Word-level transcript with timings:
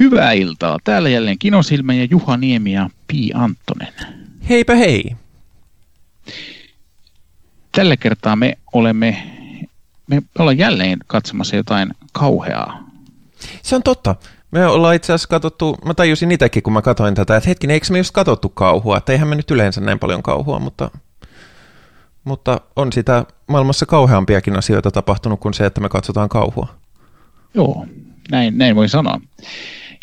Hyvää 0.00 0.32
iltaa. 0.32 0.78
Täällä 0.84 1.08
jälleen 1.08 1.38
Kinosilmä 1.38 1.94
ja 1.94 2.06
Juha 2.10 2.36
Niemi 2.36 2.72
ja 2.72 2.90
Pi 3.06 3.30
Anttonen. 3.34 3.92
Heipä 4.48 4.74
hei. 4.74 5.16
Tällä 7.72 7.96
kertaa 7.96 8.36
me 8.36 8.58
olemme, 8.72 9.22
me 10.06 10.22
ollaan 10.38 10.58
jälleen 10.58 10.98
katsomassa 11.06 11.56
jotain 11.56 11.90
kauheaa. 12.12 12.90
Se 13.62 13.76
on 13.76 13.82
totta. 13.82 14.16
Me 14.50 14.66
ollaan 14.66 14.94
itse 14.94 15.12
asiassa 15.12 15.28
katsottu, 15.28 15.78
mä 15.84 15.94
tajusin 15.94 16.32
itsekin, 16.32 16.62
kun 16.62 16.72
mä 16.72 16.82
katsoin 16.82 17.14
tätä, 17.14 17.36
että 17.36 17.48
hetkinen, 17.48 17.74
eikö 17.74 17.86
me 17.90 17.98
just 17.98 18.10
katsottu 18.10 18.48
kauhua? 18.48 18.96
Että 18.96 19.12
eihän 19.12 19.28
me 19.28 19.34
nyt 19.34 19.50
yleensä 19.50 19.80
näin 19.80 19.98
paljon 19.98 20.22
kauhua, 20.22 20.58
mutta, 20.58 20.90
mutta 22.24 22.60
on 22.76 22.92
sitä 22.92 23.24
maailmassa 23.46 23.86
kauheampiakin 23.86 24.56
asioita 24.56 24.90
tapahtunut 24.90 25.40
kuin 25.40 25.54
se, 25.54 25.66
että 25.66 25.80
me 25.80 25.88
katsotaan 25.88 26.28
kauhua. 26.28 26.68
Joo, 27.54 27.86
näin, 28.30 28.58
näin 28.58 28.76
voi 28.76 28.88
sanoa. 28.88 29.20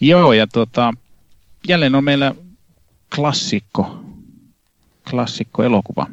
Joo, 0.02 0.34
ja 0.34 0.48
tota, 0.48 0.94
jälleen 1.68 1.95
on 1.95 2.04
meillä 2.04 2.36
klassikko, 3.16 4.04
klassikko 5.09 5.63
elokuva. 5.63 6.08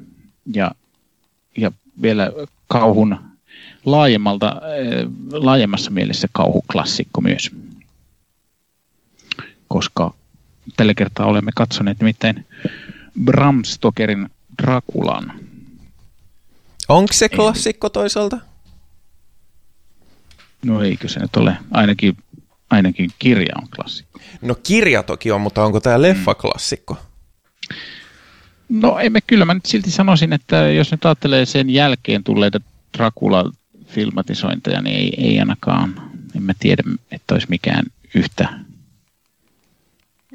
Ja, 0.54 0.70
ja 1.56 1.72
vielä 2.02 2.32
kauhun 2.68 3.18
laajemmalta, 3.84 4.48
äh, 4.48 5.10
laajemmassa 5.32 5.90
mielessä 5.90 6.28
kauhuklassikko 6.32 7.20
myös. 7.20 7.50
Koska 9.68 10.14
tällä 10.76 10.94
kertaa 10.94 11.26
olemme 11.26 11.50
katsoneet 11.54 11.98
nimittäin 12.00 12.46
Bram 13.24 13.64
Stokerin 13.64 14.28
Drakulan. 14.62 15.32
Onko 16.88 17.12
se 17.12 17.28
klassikko 17.28 17.88
toisaalta? 17.88 18.38
No 20.64 20.82
eikö 20.82 21.08
se 21.08 21.20
nyt 21.20 21.36
ole? 21.36 21.56
Ainakin, 21.70 22.16
ainakin 22.70 23.10
kirja 23.18 23.54
on 23.62 23.68
klassikko. 23.76 24.20
No 24.42 24.54
kirja 24.54 25.02
toki 25.02 25.32
on, 25.32 25.40
mutta 25.40 25.64
onko 25.64 25.80
tämä 25.80 26.02
leffa 26.02 26.34
klassikko? 26.34 26.96
No 28.68 28.98
emme 28.98 29.20
kyllä, 29.26 29.44
mä 29.44 29.54
nyt 29.54 29.66
silti 29.66 29.90
sanoisin, 29.90 30.32
että 30.32 30.56
jos 30.56 30.90
nyt 30.90 31.04
ajattelee 31.06 31.46
sen 31.46 31.70
jälkeen 31.70 32.24
tulleita 32.24 32.60
Dracula-filmatisointeja, 32.98 34.82
niin 34.82 34.96
ei, 34.96 35.14
ei 35.18 35.38
ainakaan, 35.40 36.10
en 36.36 36.42
mä 36.42 36.52
tiedä, 36.58 36.82
että 37.10 37.34
olisi 37.34 37.46
mikään 37.50 37.84
yhtä 38.14 38.48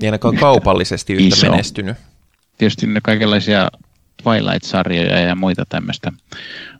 Ei 0.01 0.07
ainakaan 0.07 0.33
yhtä 0.33 0.41
kaupallisesti 0.41 1.13
yhtä 1.13 1.35
iso. 1.35 1.51
menestynyt. 1.51 1.97
Tietysti 2.57 2.87
ne 2.87 3.01
kaikenlaisia 3.03 3.69
Twilight-sarjoja 4.23 5.19
ja 5.19 5.35
muita 5.35 5.65
tämmöistä 5.69 6.11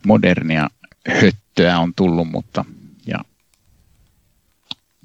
modernia 0.06 0.70
höttöä 1.08 1.80
on 1.80 1.94
tullut, 1.96 2.28
mutta 2.32 2.66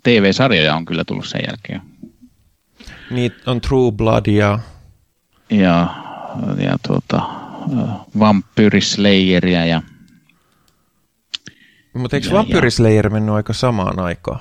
TV-sarjoja 0.02 0.74
on 0.74 0.84
kyllä 0.84 1.04
tullut 1.04 1.26
sen 1.26 1.40
jälkeen. 1.48 1.82
Niin 3.10 3.32
on 3.46 3.60
True 3.60 3.92
Blood 3.92 4.26
ja... 4.26 4.58
Ja, 5.50 5.94
ja 6.58 6.76
tuota, 6.86 7.22
Vampyri 8.18 8.80
Slayeria 8.80 9.66
ja... 9.66 9.82
Mutta 11.92 12.16
eikö 12.16 12.30
Vampyri 12.30 12.70
Slayer 12.70 13.10
mennyt 13.10 13.34
aika 13.34 13.52
samaan 13.52 13.98
aikaan? 13.98 14.40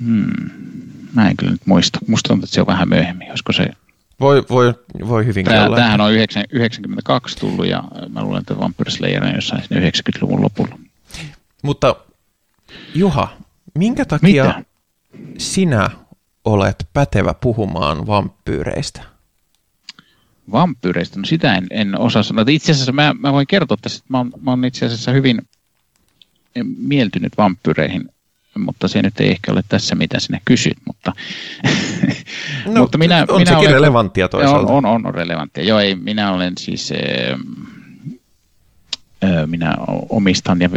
Hmm. 0.00 0.50
Mä 1.14 1.28
en 1.28 1.36
kyllä 1.36 1.52
nyt 1.52 1.66
muista. 1.66 1.98
Musta 2.06 2.28
tuntuu, 2.28 2.44
että 2.44 2.54
se 2.54 2.60
on 2.60 2.66
vähän 2.66 2.88
myöhemmin. 2.88 3.28
Olisiko 3.30 3.52
se... 3.52 3.70
Voi, 4.20 4.44
voi, 4.50 4.74
voi 5.08 5.26
hyvinkin 5.26 5.52
Tää, 5.52 5.66
olla. 5.66 5.76
Tämähän 5.76 6.00
on 6.00 6.12
92 6.12 7.36
tullut 7.36 7.66
ja 7.66 7.84
mä 8.08 8.22
luulen, 8.22 8.40
että 8.40 8.58
Vampyr 8.58 8.90
Slayer 8.90 9.24
on 9.24 9.34
jossain 9.34 9.62
90-luvun 9.62 10.42
lopulla. 10.42 10.78
Mutta 11.62 11.96
Juha, 12.94 13.36
minkä 13.78 14.04
takia 14.04 14.44
Mitä? 14.44 14.64
sinä 15.38 15.90
olet 16.44 16.88
pätevä 16.92 17.34
puhumaan 17.34 18.06
vampyyreistä? 18.06 19.02
Vampyyreistä? 20.52 21.18
No 21.18 21.24
sitä 21.24 21.54
en, 21.54 21.66
en 21.70 21.98
osaa 21.98 22.22
sanoa. 22.22 22.44
Itse 22.48 22.72
asiassa 22.72 22.92
mä, 22.92 23.14
mä 23.18 23.32
voin 23.32 23.46
kertoa 23.46 23.76
tässä, 23.82 23.98
että 23.98 24.12
mä 24.12 24.18
oon, 24.18 24.32
mä 24.42 24.50
oon 24.50 24.64
itse 24.64 24.86
asiassa 24.86 25.12
hyvin 25.12 25.42
mieltynyt 26.78 27.32
vampyyreihin 27.38 28.08
mutta 28.58 28.88
se 28.88 29.02
nyt 29.02 29.20
ei 29.20 29.30
ehkä 29.30 29.52
ole 29.52 29.62
tässä, 29.68 29.94
mitä 29.94 30.20
sinä 30.20 30.40
kysyt, 30.44 30.78
mutta, 30.86 31.12
no, 32.66 32.80
mutta 32.82 32.98
minä, 32.98 33.24
on 33.28 33.40
minä 33.40 33.50
sekin 33.50 33.58
olen, 33.58 33.72
relevanttia 33.72 34.28
toisaalta. 34.28 34.72
On, 34.72 34.86
on, 34.86 35.06
on 35.06 35.14
relevanttia. 35.14 35.64
Joo, 35.64 35.78
ei, 35.78 35.94
minä 35.94 36.32
olen 36.32 36.52
siis, 36.58 36.92
äh, 39.22 39.46
minä 39.46 39.76
omistan 40.08 40.60
ja 40.60 40.70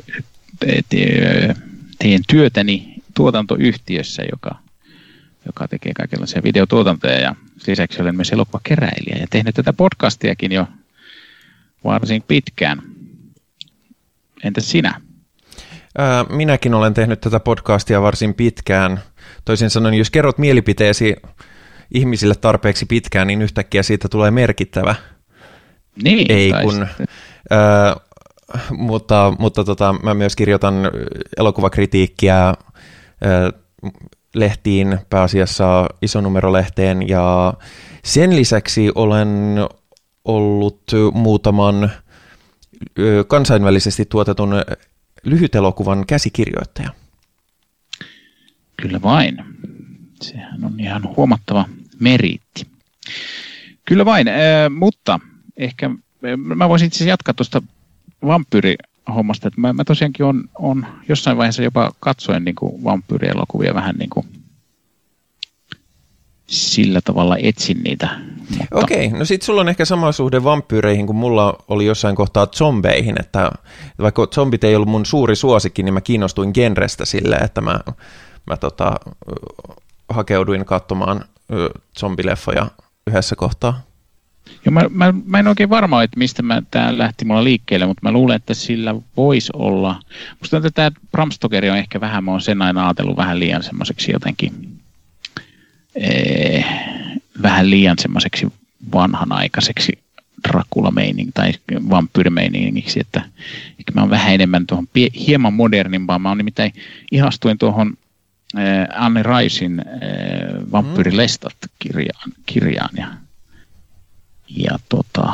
teen 2.03 2.21
työtäni 2.27 2.95
tuotantoyhtiössä, 3.15 4.23
joka, 4.31 4.55
joka 5.45 5.67
tekee 5.67 5.93
kaikenlaisia 5.93 6.43
videotuotantoja 6.43 7.19
ja 7.19 7.35
lisäksi 7.67 8.01
olen 8.01 8.15
myös 8.15 8.31
elokuvakeräilijä 8.31 9.17
ja 9.19 9.27
tehnyt 9.29 9.55
tätä 9.55 9.73
podcastiakin 9.73 10.51
jo 10.51 10.67
varsin 11.83 12.23
pitkään. 12.27 12.81
Entäs 14.43 14.71
sinä? 14.71 15.01
Minäkin 16.29 16.73
olen 16.73 16.93
tehnyt 16.93 17.21
tätä 17.21 17.39
podcastia 17.39 18.01
varsin 18.01 18.33
pitkään. 18.33 18.99
Toisin 19.45 19.69
sanoen, 19.69 19.93
jos 19.93 20.09
kerrot 20.09 20.37
mielipiteesi 20.37 21.15
ihmisille 21.93 22.35
tarpeeksi 22.35 22.85
pitkään, 22.85 23.27
niin 23.27 23.41
yhtäkkiä 23.41 23.83
siitä 23.83 24.09
tulee 24.09 24.31
merkittävä. 24.31 24.95
Niin, 26.03 26.31
Ei 26.31 26.53
kun, 26.63 26.81
äh, 26.81 26.89
mutta 28.71 29.33
mutta 29.39 29.63
tota, 29.63 29.95
mä 30.03 30.13
myös 30.13 30.35
kirjoitan 30.35 30.75
elokuvakritiikkiä 31.37 32.53
lehtiin, 34.35 34.99
pääasiassa 35.09 35.85
isonumerolehteen, 36.01 37.09
ja 37.09 37.53
sen 38.03 38.35
lisäksi 38.35 38.91
olen 38.95 39.57
ollut 40.25 40.81
muutaman 41.13 41.91
kansainvälisesti 43.27 44.05
tuotetun 44.05 44.53
lyhytelokuvan 45.23 46.05
käsikirjoittaja. 46.07 46.89
Kyllä 48.81 49.01
vain. 49.01 49.37
Sehän 50.21 50.65
on 50.65 50.79
ihan 50.79 51.15
huomattava 51.17 51.65
meriitti. 51.99 52.67
Kyllä 53.85 54.05
vain, 54.05 54.27
mutta 54.77 55.19
ehkä 55.57 55.89
mä 56.37 56.69
voisin 56.69 56.87
itse 56.87 57.05
jatkaa 57.05 57.33
tuosta 57.33 57.61
vampyyrihommasta, 58.25 59.47
että 59.47 59.61
mä, 59.61 59.73
mä 59.73 59.83
tosiaankin 59.83 60.25
on, 60.25 60.43
on 60.59 60.85
jossain 61.09 61.37
vaiheessa 61.37 61.63
jopa 61.63 61.91
katsoen 61.99 62.45
niin 62.45 62.55
vampyyrielokuvia 62.83 63.73
vähän 63.73 63.95
niin 63.95 64.09
kuin 64.09 64.25
sillä 66.47 67.01
tavalla 67.01 67.37
etsin 67.37 67.83
niitä. 67.83 68.19
Mutta... 68.49 68.65
Okei, 68.71 69.07
no 69.07 69.25
sit 69.25 69.41
sulla 69.41 69.61
on 69.61 69.69
ehkä 69.69 69.85
sama 69.85 70.11
suhde 70.11 70.43
vampyyreihin 70.43 71.05
kuin 71.05 71.15
mulla 71.15 71.63
oli 71.67 71.85
jossain 71.85 72.15
kohtaa 72.15 72.47
zombeihin, 72.47 73.15
että 73.19 73.51
vaikka 74.01 74.27
zombit 74.33 74.63
ei 74.63 74.75
ollut 74.75 74.89
mun 74.89 75.05
suuri 75.05 75.35
suosikki, 75.35 75.83
niin 75.83 75.93
mä 75.93 76.01
kiinnostuin 76.01 76.51
genrestä 76.53 77.05
sille, 77.05 77.35
että 77.35 77.61
mä, 77.61 77.79
mä 78.47 78.57
tota, 78.57 78.95
hakeuduin 80.09 80.65
katsomaan 80.65 81.25
zombileffoja 81.99 82.67
yhdessä 83.07 83.35
kohtaa. 83.35 83.81
Joo, 84.65 84.71
mä, 84.71 84.81
mä, 84.89 85.13
mä 85.25 85.39
en 85.39 85.47
oikein 85.47 85.69
varma, 85.69 86.03
että 86.03 86.19
mistä 86.19 86.43
mä, 86.43 86.61
tämä 86.71 86.97
lähti 86.97 87.25
mulla 87.25 87.43
liikkeelle, 87.43 87.85
mutta 87.85 88.01
mä 88.03 88.11
luulen, 88.11 88.35
että 88.35 88.53
sillä 88.53 88.95
voisi 89.17 89.51
olla. 89.55 89.99
Musta 90.39 90.57
että 90.57 90.71
tämä 90.71 90.91
Bram 91.11 91.31
Stoker 91.31 91.71
on 91.71 91.77
ehkä 91.77 92.01
vähän, 92.01 92.23
mä 92.23 92.31
oon 92.31 92.41
sen 92.41 92.61
aina 92.61 92.87
ajatellut 92.87 93.17
vähän 93.17 93.39
liian 93.39 93.63
semmoiseksi 93.63 94.11
jotenkin 94.11 94.77
ee, 95.95 96.63
vähän 97.41 97.69
liian 97.69 97.97
semmoiseksi 97.99 98.47
vanhanaikaiseksi 98.93 100.03
Dracula-meining 100.47 101.31
tai 101.33 101.51
vampyyrimeiningiksi, 101.89 102.99
että 102.99 103.21
ehkä 103.69 103.91
mä 103.95 104.01
oon 104.01 104.09
vähän 104.09 104.33
enemmän 104.33 104.67
tuohon 104.67 104.87
hieman 105.27 105.53
modernimpaan. 105.53 106.21
Mä 106.21 106.29
oon 106.29 106.37
nimittäin 106.37 106.73
ihastuin 107.11 107.57
tuohon 107.57 107.93
äh, 108.57 109.03
Anne 109.03 109.23
Raisin 109.23 109.79
äh, 109.79 109.85
Vampyyrilestat-kirjaan 110.71 112.31
kirjaan 112.45 112.89
ja, 112.97 113.07
ja 114.57 114.79
tota, 114.89 115.33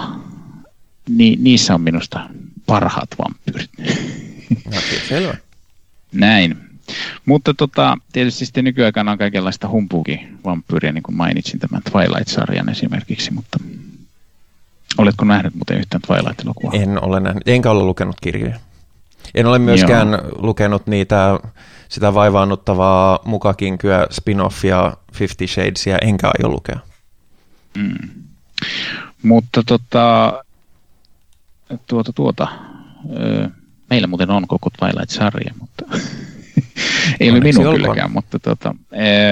ni, 1.10 1.38
niissä 1.39 1.74
on 1.74 1.81
minusta 1.81 2.30
parhaat 2.66 3.10
vampyyrit. 3.18 3.69
No, 4.66 4.81
selvä. 5.10 5.38
Näin. 6.12 6.57
Mutta 7.25 7.54
tota, 7.54 7.98
tietysti 8.13 8.45
sitten 8.45 8.63
nykyaikana 8.63 9.12
on 9.12 9.18
kaikenlaista 9.18 9.68
humpuukin 9.69 10.39
vampyyriä, 10.45 10.92
niin 10.92 11.04
kuin 11.04 11.16
mainitsin 11.16 11.60
tämän 11.60 11.81
Twilight-sarjan 11.92 12.69
esimerkiksi, 12.69 13.33
mutta 13.33 13.60
oletko 14.98 15.25
nähnyt 15.25 15.56
muuten 15.56 15.77
yhtään 15.77 16.01
Twilight-elokuvaa? 16.01 16.81
En 16.81 17.04
ole 17.04 17.19
nähnyt, 17.19 17.48
enkä 17.48 17.71
ole 17.71 17.83
lukenut 17.83 18.16
kirjoja. 18.21 18.60
En 19.36 19.45
ole 19.45 19.60
myöskään 19.60 20.12
Joo. 20.12 20.21
lukenut 20.38 20.88
niitä, 20.88 21.39
sitä 21.89 22.13
vaivaannuttavaa 22.13 23.19
mukakinkyä 23.25 24.07
spin-offia 24.12 24.98
Fifty 25.13 25.48
Shadesia, 25.48 25.98
enkä 26.01 26.27
aio 26.27 26.50
lukea. 26.50 26.80
Mm. 27.77 28.10
Mutta 29.24 29.63
tota, 29.66 30.33
tuota, 31.88 32.13
tuota, 32.13 32.48
meillä 33.89 34.07
muuten 34.07 34.30
on 34.30 34.48
koko 34.48 34.69
Twilight-sarja, 34.69 35.54
mutta 35.60 35.86
Ei 37.19 37.30
ole 37.30 37.39
minun 37.39 37.68
olkoon. 37.68 37.81
kylläkään, 37.81 38.12
mutta 38.12 38.39
tota, 38.39 38.75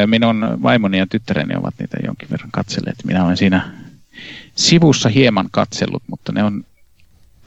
minun 0.05 0.57
vaimoni 0.63 0.97
ja 0.97 1.07
tyttäreni 1.07 1.55
ovat 1.55 1.73
niitä 1.79 1.97
jonkin 2.05 2.29
verran 2.29 2.51
katselleet. 2.51 2.95
Minä 3.03 3.25
olen 3.25 3.37
siinä 3.37 3.71
sivussa 4.55 5.09
hieman 5.09 5.47
katsellut, 5.51 6.03
mutta 6.07 6.31
ne 6.31 6.43
on, 6.43 6.63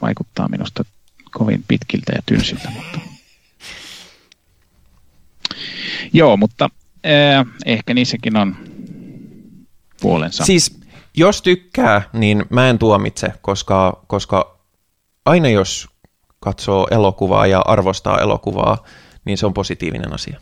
vaikuttaa 0.01 0.47
minusta 0.47 0.83
kovin 1.31 1.63
pitkiltä 1.67 2.11
ja 2.15 2.21
tylsiltä. 2.25 2.69
Mutta... 2.69 2.99
Joo, 6.13 6.37
mutta 6.37 6.69
eh, 7.03 7.45
ehkä 7.65 7.93
niissäkin 7.93 8.37
on 8.37 8.55
puolensa. 10.01 10.45
Siis 10.45 10.80
jos 11.17 11.41
tykkää, 11.41 12.01
niin 12.13 12.45
mä 12.49 12.69
en 12.69 12.79
tuomitse, 12.79 13.33
koska, 13.41 14.03
koska 14.07 14.57
aina 15.25 15.49
jos 15.49 15.89
katsoo 16.39 16.87
elokuvaa 16.91 17.47
ja 17.47 17.59
arvostaa 17.59 18.19
elokuvaa, 18.19 18.85
niin 19.25 19.37
se 19.37 19.45
on 19.45 19.53
positiivinen 19.53 20.13
asia. 20.13 20.39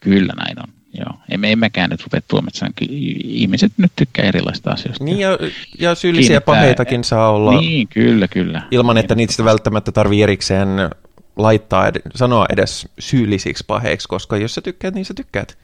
Kyllä 0.00 0.32
näin 0.36 0.58
on. 0.58 0.74
Joo. 0.98 1.18
Emme, 1.30 1.52
emmekään 1.52 1.90
nyt 1.90 2.02
rupea 2.02 2.20
tuomitsemaan. 2.28 2.72
Ihmiset 3.24 3.72
nyt 3.76 3.92
tykkää 3.96 4.24
erilaista 4.24 4.70
asioista. 4.70 5.04
Niin 5.04 5.18
ja, 5.18 5.38
ja 5.78 5.94
syyllisiä 5.94 6.28
Kiinnittää, 6.28 6.54
paheitakin 6.54 7.04
saa 7.04 7.30
olla. 7.30 7.60
Niin, 7.60 7.88
kyllä, 7.88 8.28
kyllä. 8.28 8.62
Ilman, 8.70 8.98
että 8.98 9.14
niitä 9.14 9.44
välttämättä 9.44 9.92
tarvii 9.92 10.22
erikseen 10.22 10.68
laittaa, 11.36 11.86
ed- 11.86 12.02
sanoa 12.14 12.46
edes 12.50 12.88
syyllisiksi 12.98 13.64
paheiksi, 13.66 14.08
koska 14.08 14.36
jos 14.36 14.54
sä 14.54 14.60
tykkäät, 14.60 14.94
niin 14.94 15.04
sä 15.04 15.14
tykkäät. 15.14 15.58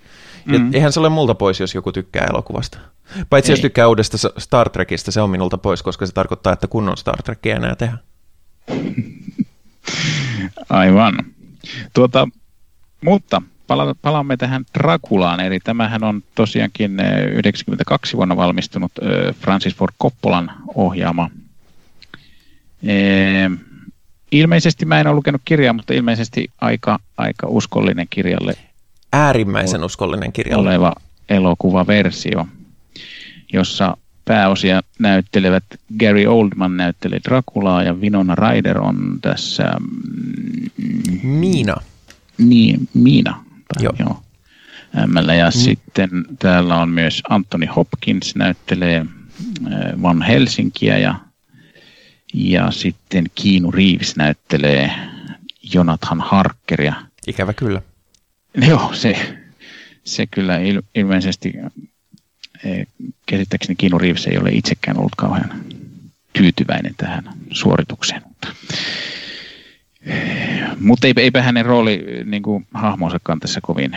Ja 0.53 0.59
mm. 0.59 0.71
eihän 0.75 0.93
se 0.93 1.01
ole 1.01 1.09
multa 1.09 1.35
pois, 1.35 1.61
jos 1.61 1.75
joku 1.75 1.93
tykkää 1.93 2.27
elokuvasta. 2.31 2.79
Paitsi 3.31 3.53
Ei. 3.53 3.53
jos 3.53 3.61
tykkää 3.61 3.89
uudesta 3.89 4.17
Star 4.39 4.71
Trekista, 4.71 5.13
se 5.13 5.21
on 5.21 5.31
minulta 5.31 5.59
pois, 5.59 5.83
koska 5.83 6.07
se 6.07 6.13
tarkoittaa, 6.13 6.53
että 6.53 6.67
kunnon 6.67 6.97
Star 6.97 7.23
Trekia 7.23 7.57
enää 7.57 7.75
tehdä. 7.75 7.99
Aivan. 10.69 11.15
Tuota, 11.95 12.29
mutta 13.05 13.43
pala- 13.67 13.95
palaamme 14.03 14.37
tähän 14.37 14.65
Drakulaan, 14.79 15.41
eli 15.41 15.61
tämähän 15.61 16.05
on 16.05 16.23
tosiaankin 16.35 17.01
92 17.33 18.17
vuonna 18.17 18.37
valmistunut 18.37 18.93
Francis 19.41 19.75
Ford 19.75 19.93
Coppolan 20.03 20.53
ohjaama. 20.75 21.31
Ilmeisesti 24.33 24.85
mä 24.87 25.01
en 25.01 25.07
ole 25.07 25.15
lukenut 25.15 25.43
kirjaa, 25.45 25.73
mutta 25.73 25.95
ilmeisesti 25.95 26.51
aika, 26.61 26.99
aika 27.17 27.47
uskollinen 27.47 28.07
kirjalle. 28.11 28.55
Äärimmäisen 29.13 29.85
uskollinen 29.85 30.33
kirjalle. 30.33 30.69
Oleva 30.69 30.93
elokuvaversio, 31.29 32.47
jossa 33.53 33.97
pääosia 34.25 34.83
näyttelevät 34.99 35.65
Gary 35.99 36.27
Oldman 36.27 36.77
näyttelee 36.77 37.21
Drakulaa 37.29 37.83
ja 37.83 37.95
Winona 37.95 38.35
Ryder 38.35 38.79
on 38.79 39.19
tässä... 39.21 39.73
Mm, 40.79 41.29
Miina. 41.29 41.77
Niin, 42.39 42.89
Miina. 42.95 43.45
Tai, 43.75 43.85
joo. 43.85 43.95
joo. 43.99 44.23
ML. 45.07 45.29
Ja 45.29 45.47
mm. 45.47 45.53
sitten 45.53 46.11
täällä 46.39 46.77
on 46.77 46.89
myös 46.89 47.23
Anthony 47.29 47.67
Hopkins 47.67 48.37
näyttelee 48.37 49.07
äh, 49.67 50.03
Van 50.03 50.23
Helsinkiä 50.23 50.99
ja, 50.99 51.15
ja 52.35 52.71
sitten 52.71 53.25
Kiinu 53.35 53.71
Reeves 53.71 54.17
näyttelee 54.17 54.93
Jonathan 55.75 56.21
Harkeria. 56.21 56.95
Ikävä 57.27 57.53
kyllä. 57.53 57.83
Joo, 58.69 58.91
se, 58.93 59.39
se 60.05 60.27
kyllä 60.27 60.59
il, 60.59 60.83
ilmeisesti 60.95 61.53
käsittääkseni 63.27 63.77
Keanu 63.77 63.99
Reeves 63.99 64.27
ei 64.27 64.39
ole 64.39 64.51
itsekään 64.51 64.99
ollut 64.99 65.15
kauhean 65.17 65.65
tyytyväinen 66.33 66.95
tähän 66.97 67.25
suoritukseen. 67.53 68.23
Mutta, 68.29 68.49
mutta 70.81 71.07
eipä 71.17 71.43
hänen 71.43 71.67
rooli 71.67 72.05
niin 72.25 72.43
kuin 72.43 72.67
hahmonsakaan 72.75 73.41
tässä 73.41 73.61
kovin 73.63 73.91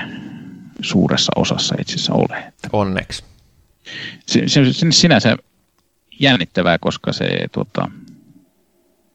suuressa 0.81 1.31
osassa 1.35 1.75
itse 1.79 1.95
asiassa 1.95 2.13
ole. 2.13 2.53
Onneksi. 2.73 3.23
Se, 4.25 4.47
se, 4.47 4.73
se 4.73 4.91
sinänsä 4.91 5.37
jännittävää, 6.19 6.77
koska 6.77 7.13
se 7.13 7.27
tuota, 7.51 7.91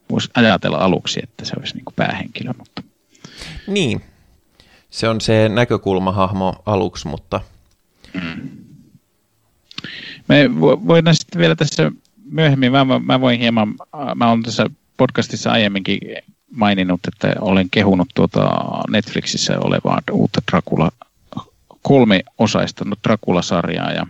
voisi 0.09 0.29
ajatella 0.33 0.77
aluksi, 0.77 1.19
että 1.23 1.45
se 1.45 1.53
olisi 1.59 1.75
niin 1.75 1.85
kuin 1.85 1.95
päähenkilö. 1.95 2.53
Mutta... 2.57 2.83
Niin, 3.67 4.01
se 4.89 5.09
on 5.09 5.21
se 5.21 5.49
näkökulmahahmo 5.49 6.63
aluksi, 6.65 7.07
mutta 7.07 7.41
mm. 8.13 8.49
Me 10.27 10.61
voidaan 10.61 11.15
sitten 11.15 11.39
vielä 11.39 11.55
tässä 11.55 11.91
myöhemmin, 12.31 12.71
mä, 12.71 12.85
mä 12.99 13.21
voin 13.21 13.39
hieman, 13.39 13.75
mä 14.15 14.31
olen 14.31 14.43
tässä 14.43 14.69
podcastissa 14.97 15.51
aiemminkin 15.51 15.99
maininnut, 16.51 16.99
että 17.07 17.35
olen 17.41 17.69
kehunut 17.69 18.07
tuota 18.15 18.49
Netflixissä 18.89 19.59
olevaa 19.59 20.01
uutta 20.11 20.41
Dracula 20.51 20.91
kolme 21.81 22.23
osaista 22.37 22.85
Dracula-sarjaa 23.07 23.91
ja 23.91 24.07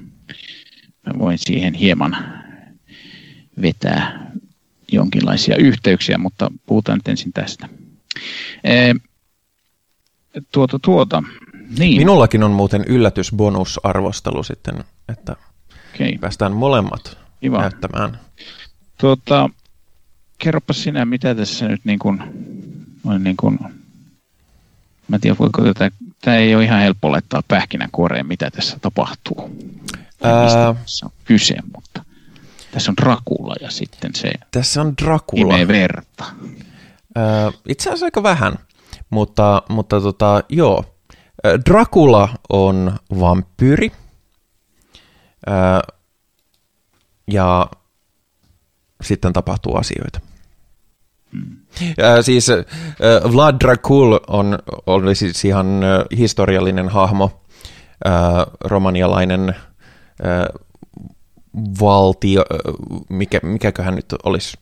mä 1.05 1.19
voin 1.19 1.37
siihen 1.37 1.73
hieman 1.73 2.17
vetää 3.61 4.31
jonkinlaisia 4.91 5.55
yhteyksiä, 5.55 6.17
mutta 6.17 6.51
puhutaan 6.65 6.97
nyt 6.97 7.07
ensin 7.07 7.33
tästä. 7.33 7.69
E, 8.63 8.93
tuota, 10.51 10.79
tuota. 10.79 11.23
Niin. 11.79 11.97
Minullakin 11.97 12.43
on 12.43 12.51
muuten 12.51 12.83
yllätysbonusarvostelu 12.87 14.43
sitten, 14.43 14.83
että 15.09 15.35
Okay. 16.05 16.17
Päästään 16.17 16.51
molemmat 16.51 17.17
Kiva. 17.41 17.61
näyttämään. 17.61 18.19
Tuota, 18.97 19.49
kerropa 20.37 20.73
sinä, 20.73 21.05
mitä 21.05 21.35
tässä 21.35 21.67
nyt 21.67 21.81
niin 21.85 21.99
kuin, 21.99 22.21
on 23.05 23.23
niin 23.23 23.37
kuin, 23.37 23.59
mä 25.07 25.15
en 25.15 25.21
tiedä, 25.21 25.35
voiko 25.39 25.63
tätä, 25.63 25.91
tämä 26.21 26.37
ei 26.37 26.55
ole 26.55 26.63
ihan 26.63 26.79
helppo 26.81 27.11
laittaa 27.11 27.43
pähkinänkuoreen, 27.47 28.27
mitä 28.27 28.51
tässä 28.51 28.79
tapahtuu. 28.81 29.57
Ää... 30.23 30.43
Mistä 30.43 30.75
tässä 30.81 31.05
on 31.05 31.11
kyse, 31.25 31.55
mutta 31.75 32.05
tässä 32.71 32.91
on 32.91 32.95
Dracula 33.01 33.55
ja 33.61 33.71
sitten 33.71 34.15
se 34.15 34.31
tässä 34.51 34.81
on 34.81 34.93
Dracula. 35.03 35.67
verta. 35.67 36.25
Ää, 37.15 37.51
itse 37.67 37.89
asiassa 37.89 38.05
aika 38.05 38.23
vähän, 38.23 38.53
mutta, 39.09 39.63
mutta 39.69 40.01
tota, 40.01 40.43
joo. 40.49 40.85
Dracula 41.69 42.29
on 42.49 42.99
vampyyri, 43.19 43.91
ja 47.27 47.69
sitten 49.01 49.33
tapahtuu 49.33 49.75
asioita. 49.75 50.19
Hmm. 51.31 51.57
siis 52.21 52.47
Vlad 53.33 53.55
Dracul 53.59 54.19
on, 54.27 54.59
oli 54.85 55.15
siis 55.15 55.45
ihan 55.45 55.81
historiallinen 56.17 56.89
hahmo, 56.89 57.41
romanialainen 58.63 59.55
valtio, 61.81 62.45
mikä, 63.09 63.39
mikäköhän 63.43 63.95
nyt 63.95 64.05
olisi 64.23 64.57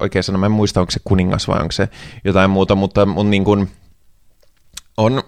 oikein 0.00 0.22
sanoa, 0.22 0.38
mä 0.38 0.46
en 0.46 0.52
muista, 0.52 0.80
onko 0.80 0.90
se 0.90 1.00
kuningas 1.04 1.48
vai 1.48 1.60
onko 1.60 1.72
se 1.72 1.88
jotain 2.24 2.50
muuta, 2.50 2.74
mutta 2.74 3.06
mun 3.06 3.30
niin 3.30 3.44
kuin 3.44 3.70
on 4.96 5.22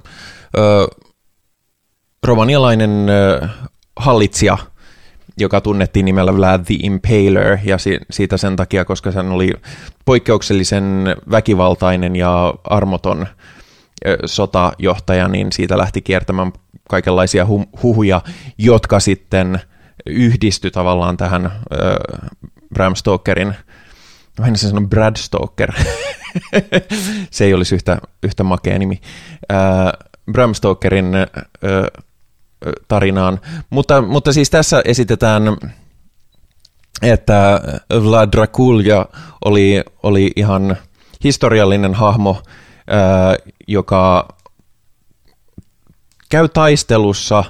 romanialainen 2.22 3.06
hallitsija– 3.96 4.58
joka 5.36 5.60
tunnettiin 5.60 6.04
nimellä 6.04 6.36
Vlad 6.36 6.64
the 6.64 6.74
Impaler, 6.82 7.58
ja 7.64 7.76
siitä 8.10 8.36
sen 8.36 8.56
takia, 8.56 8.84
koska 8.84 9.12
hän 9.12 9.28
oli 9.28 9.52
poikkeuksellisen 10.04 11.16
väkivaltainen 11.30 12.16
ja 12.16 12.54
armoton 12.64 13.26
sotajohtaja, 14.26 15.28
niin 15.28 15.52
siitä 15.52 15.78
lähti 15.78 16.02
kiertämään 16.02 16.52
kaikenlaisia 16.88 17.46
huhuja, 17.82 18.20
jotka 18.58 19.00
sitten 19.00 19.60
yhdistyi 20.06 20.70
tavallaan 20.70 21.16
tähän 21.16 21.46
äh, 21.46 21.52
Bram 22.74 22.94
Stokerin, 22.94 23.54
mä 24.40 24.46
en 24.46 24.56
sano 24.56 24.80
Brad 24.80 25.16
Stoker, 25.16 25.72
se 27.30 27.44
ei 27.44 27.54
olisi 27.54 27.74
yhtä, 27.74 27.98
yhtä 28.22 28.44
makea 28.44 28.78
nimi, 28.78 29.00
äh, 29.52 30.08
Bram 30.32 30.54
Stokerin 30.54 31.14
äh, 31.14 31.26
tarinaan. 32.88 33.40
Mutta, 33.70 34.02
mutta 34.02 34.32
siis 34.32 34.50
tässä 34.50 34.82
esitetään, 34.84 35.42
että 37.02 37.60
Vlad 38.02 38.28
Drakulja 38.32 39.06
oli, 39.44 39.84
oli 40.02 40.30
ihan 40.36 40.76
historiallinen 41.24 41.94
hahmo, 41.94 42.42
ää, 42.90 43.36
joka 43.68 44.28
käy 46.28 46.48
taistelussa 46.48 47.44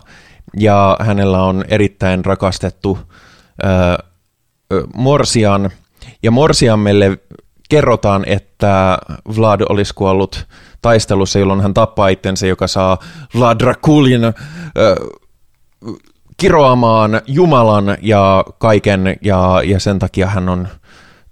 ja 0.57 0.97
hänellä 1.01 1.43
on 1.43 1.65
erittäin 1.69 2.25
rakastettu 2.25 2.99
ää, 3.63 3.99
Morsian. 4.95 5.71
Ja 6.23 6.31
Morsiammelle 6.31 7.19
kerrotaan, 7.69 8.25
että 8.27 8.99
Vlad 9.37 9.61
olisi 9.69 9.95
kuollut 9.95 10.47
taistelussa, 10.83 11.39
jolloin 11.39 11.61
hän 11.61 11.75
tappaa 11.75 12.09
itsensä, 12.09 12.47
joka 12.47 12.67
saa 12.67 12.99
Vlad 13.39 13.61
Drakulin 13.61 14.25
äh, 14.25 14.33
kiroamaan 16.37 17.21
Jumalan 17.27 17.97
ja 18.03 18.45
kaiken, 18.59 19.17
ja, 19.23 19.63
ja 19.65 19.81
sen 19.81 19.99
takia 19.99 20.27
hän 20.27 20.49
on 20.49 20.69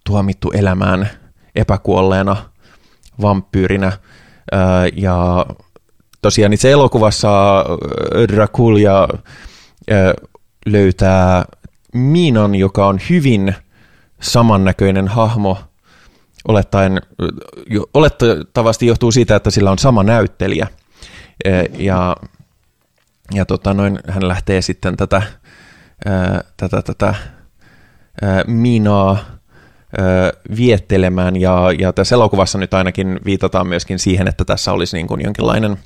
tuomittu 0.07 0.51
elämään 0.51 1.09
epäkuolleena 1.55 2.37
vampyyrinä. 3.23 3.87
Äh, 3.87 4.61
ja 4.97 5.47
tosiaan 6.23 6.53
itse 6.53 6.71
elokuvassa 6.71 7.65
Draculia 8.29 9.09
löytää 10.67 11.45
Miinan, 11.95 12.55
joka 12.55 12.87
on 12.87 13.01
hyvin 13.11 13.55
samannäköinen 14.21 15.09
hahmo, 15.09 15.59
olettaen, 16.49 17.01
olettavasti 17.95 18.87
johtuu 18.87 19.13
siitä, 19.13 19.37
että 19.37 19.51
sillä 19.51 19.71
on 19.71 19.79
sama 19.79 20.03
näyttelijä. 20.03 20.67
Ja, 21.79 22.17
ja 23.35 23.45
tota 23.45 23.75
noin, 23.75 23.99
hän 24.09 24.29
lähtee 24.29 24.63
sitten 24.63 24.97
tätä, 24.97 25.23
tätä, 26.57 26.83
tätä 26.83 27.15
Miinaa 28.47 29.19
viettelemään, 30.57 31.41
ja, 31.41 31.73
ja 31.79 31.93
tässä 31.93 32.15
elokuvassa 32.15 32.59
nyt 32.59 32.75
ainakin 32.75 33.21
viitataan 33.25 33.67
myöskin 33.67 33.99
siihen, 33.99 34.29
että 34.29 34.45
tässä 34.45 34.73
olisi 34.73 34.97
niin 34.97 35.07
kuin 35.07 35.25
jonkinlainen 35.25 35.77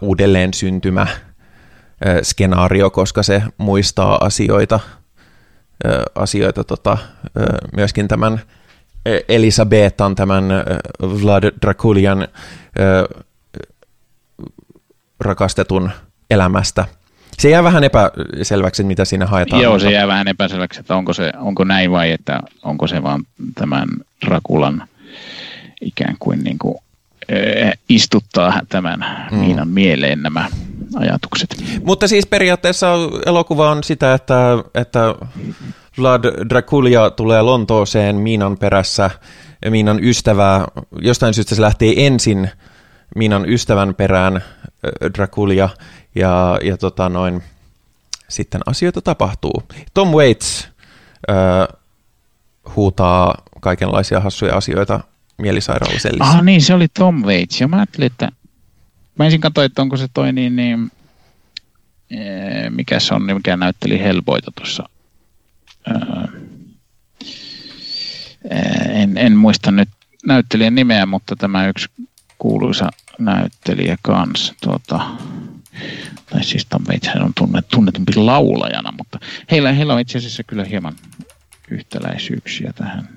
uudelleen 0.00 0.54
syntymä 0.54 1.06
skenaario, 2.22 2.90
koska 2.90 3.22
se 3.22 3.42
muistaa 3.58 4.18
asioita, 4.24 4.80
asioita 6.14 6.64
tota, 6.64 6.98
myöskin 7.76 8.08
tämän 8.08 8.40
Elisabetan, 9.28 10.14
tämän 10.14 10.44
Vlad 11.02 11.44
Drakulian 11.62 12.20
ää, 12.20 13.04
rakastetun 15.20 15.90
elämästä– 16.30 16.84
se 17.38 17.50
jää 17.50 17.64
vähän 17.64 17.84
epäselväksi, 17.84 18.84
mitä 18.84 19.04
siinä 19.04 19.26
haetaan. 19.26 19.62
Joo, 19.62 19.78
se 19.78 19.90
jää 19.90 20.06
vähän 20.06 20.28
epäselväksi, 20.28 20.80
että 20.80 20.96
onko, 20.96 21.12
se, 21.12 21.32
onko 21.38 21.64
näin 21.64 21.90
vai 21.90 22.12
että 22.12 22.40
onko 22.62 22.86
se 22.86 23.02
vaan 23.02 23.24
tämän 23.54 23.88
Rakulan 24.26 24.88
ikään 25.80 26.16
kuin, 26.18 26.44
niin 26.44 26.58
kuin 26.58 26.78
istuttaa 27.88 28.60
tämän 28.68 29.04
mm. 29.30 29.38
Miinan 29.38 29.68
mieleen 29.68 30.22
nämä 30.22 30.48
ajatukset. 30.96 31.64
Mutta 31.84 32.08
siis 32.08 32.26
periaatteessa 32.26 32.94
elokuva 33.26 33.70
on 33.70 33.84
sitä, 33.84 34.14
että, 34.14 34.36
että 34.74 35.14
Vlad 35.98 36.24
Draculia 36.48 37.10
tulee 37.10 37.42
Lontooseen 37.42 38.16
Miinan 38.16 38.58
perässä, 38.58 39.10
Miinan 39.70 40.04
ystävää, 40.04 40.64
jostain 41.00 41.34
syystä 41.34 41.54
se 41.54 41.62
lähtee 41.62 42.06
ensin 42.06 42.50
Miinan 43.16 43.48
ystävän 43.48 43.94
perään 43.94 44.44
Draculia, 45.14 45.68
ja, 46.14 46.58
ja 46.62 46.76
tota 46.76 47.08
noin, 47.08 47.42
sitten 48.28 48.60
asioita 48.66 49.02
tapahtuu. 49.02 49.62
Tom 49.94 50.08
Waits 50.08 50.68
äh, 51.30 51.78
huutaa 52.76 53.34
kaikenlaisia 53.60 54.20
hassuja 54.20 54.56
asioita 54.56 55.00
mielisairaalasellissä. 55.38 56.24
Ah 56.24 56.42
niin, 56.42 56.62
se 56.62 56.74
oli 56.74 56.88
Tom 56.88 57.22
Waits. 57.24 57.60
Ja 57.60 57.68
mä 57.68 57.76
ajattelin, 57.76 58.06
että 58.06 58.32
mä 59.18 59.24
ensin 59.24 59.40
katsoin, 59.40 59.66
että 59.66 59.82
onko 59.82 59.96
se 59.96 60.06
toi 60.14 60.32
niin, 60.32 60.56
niin 60.56 60.90
mikä 62.70 63.00
se 63.00 63.14
on, 63.14 63.22
mikä 63.22 63.56
näytteli 63.56 63.98
Helboita 63.98 64.50
tuossa. 64.54 64.88
En, 68.90 69.16
en 69.16 69.36
muista 69.36 69.70
nyt 69.70 69.88
näyttelijän 70.26 70.74
nimeä, 70.74 71.06
mutta 71.06 71.36
tämä 71.36 71.68
yksi 71.68 71.88
kuuluisa 72.38 72.90
näyttelijä 73.18 73.96
kans. 74.02 74.54
Tuota, 74.62 75.00
tai 76.30 76.44
siis 76.44 76.66
Tom 76.66 76.82
Waits 76.88 77.08
on 77.20 77.32
tunnet, 77.38 77.68
tunnetumpi 77.68 78.12
laulajana, 78.16 78.92
mutta 78.98 79.18
heillä, 79.50 79.72
heillä 79.72 79.94
on 79.94 80.00
itse 80.00 80.18
asiassa 80.18 80.42
kyllä 80.42 80.64
hieman 80.64 80.94
yhtäläisyyksiä 81.70 82.72
tähän 82.74 83.08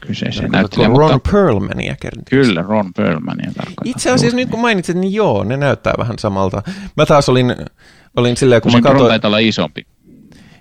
kyseiseen 0.00 0.50
näyttelijään. 0.50 0.96
Ron 0.96 1.12
mutta, 1.12 1.30
Perlmania 1.32 1.96
Kyllä, 2.30 2.62
Ron 2.62 2.92
Perlmania 2.94 3.52
tarkoittaa. 3.56 3.84
Itse 3.84 4.10
asiassa 4.10 4.36
nyt 4.36 4.50
kun 4.50 4.60
mainitsit, 4.60 4.96
niin 4.96 5.12
joo, 5.12 5.44
ne 5.44 5.56
näyttää 5.56 5.94
vähän 5.98 6.18
samalta. 6.18 6.62
Mä 6.96 7.06
taas 7.06 7.28
olin, 7.28 7.56
olin 8.16 8.36
silleen, 8.36 8.62
kun 8.62 8.72
Tosin 8.72 8.84
mä 8.84 8.90
katsoin... 8.90 9.20
olla 9.24 9.38
isompi. 9.38 9.86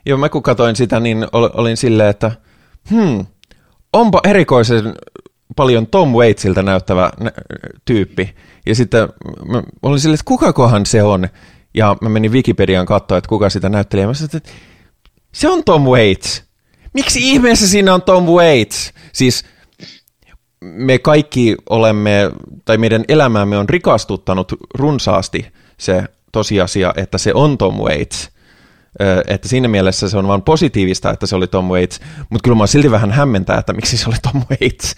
Joo, 0.06 0.18
mä 0.18 0.30
kun 0.30 0.44
katsoin 0.44 0.76
sitä, 0.76 1.00
niin 1.00 1.28
olin 1.32 1.78
silleen, 1.78 2.10
että 2.10 2.32
hmm, 2.90 3.26
onpa 3.94 4.20
erikoisen 4.24 4.94
paljon 5.56 5.88
Tom 5.88 6.10
Waitsilta 6.10 6.62
näyttävä 6.62 7.12
nä- 7.20 7.32
tyyppi. 7.86 8.36
Ja 8.66 8.76
sitten 8.76 9.10
mä 9.46 9.64
olin 9.84 10.00
silleen, 10.00 10.16
että 10.16 10.26
kukakohan 10.26 10.86
se 10.86 11.04
on? 11.04 11.28
Ja 11.74 11.98
mä 12.02 12.10
menin 12.10 12.32
Wikipediaan 12.32 12.86
katsoa, 12.86 13.18
että 13.18 13.30
kuka 13.30 13.50
sitä 13.50 13.70
näytteli. 13.70 14.06
mä 14.06 14.14
sanoin, 14.14 14.36
että 14.36 14.52
se 15.34 15.50
on 15.50 15.64
Tom 15.64 15.82
Waits. 15.82 16.44
Miksi 16.94 17.32
ihmeessä 17.32 17.68
siinä 17.68 17.94
on 17.94 18.02
Tom 18.02 18.24
Waits? 18.24 18.94
Siis 19.14 19.46
me 20.62 21.00
kaikki 21.00 21.56
olemme, 21.70 22.32
tai 22.66 22.78
meidän 22.78 23.04
elämäämme 23.08 23.58
on 23.58 23.70
rikastuttanut 23.70 24.54
runsaasti 24.74 25.46
se 25.80 26.04
tosiasia, 26.32 26.94
että 26.98 27.18
se 27.18 27.32
on 27.34 27.58
Tom 27.58 27.76
Waits. 27.76 28.35
Että 29.28 29.48
siinä 29.48 29.68
mielessä 29.68 30.10
se 30.10 30.18
on 30.18 30.28
vain 30.28 30.42
positiivista, 30.42 31.12
että 31.12 31.26
se 31.28 31.36
oli 31.36 31.48
Tom 31.48 31.66
Waits, 31.66 32.00
mutta 32.30 32.44
kyllä 32.44 32.58
mä 32.58 32.68
silti 32.68 32.92
vähän 32.92 33.12
hämmentää, 33.12 33.58
että 33.58 33.74
miksi 33.74 33.98
se 33.98 34.10
oli 34.10 34.16
Tom 34.22 34.44
Waits. 34.52 34.96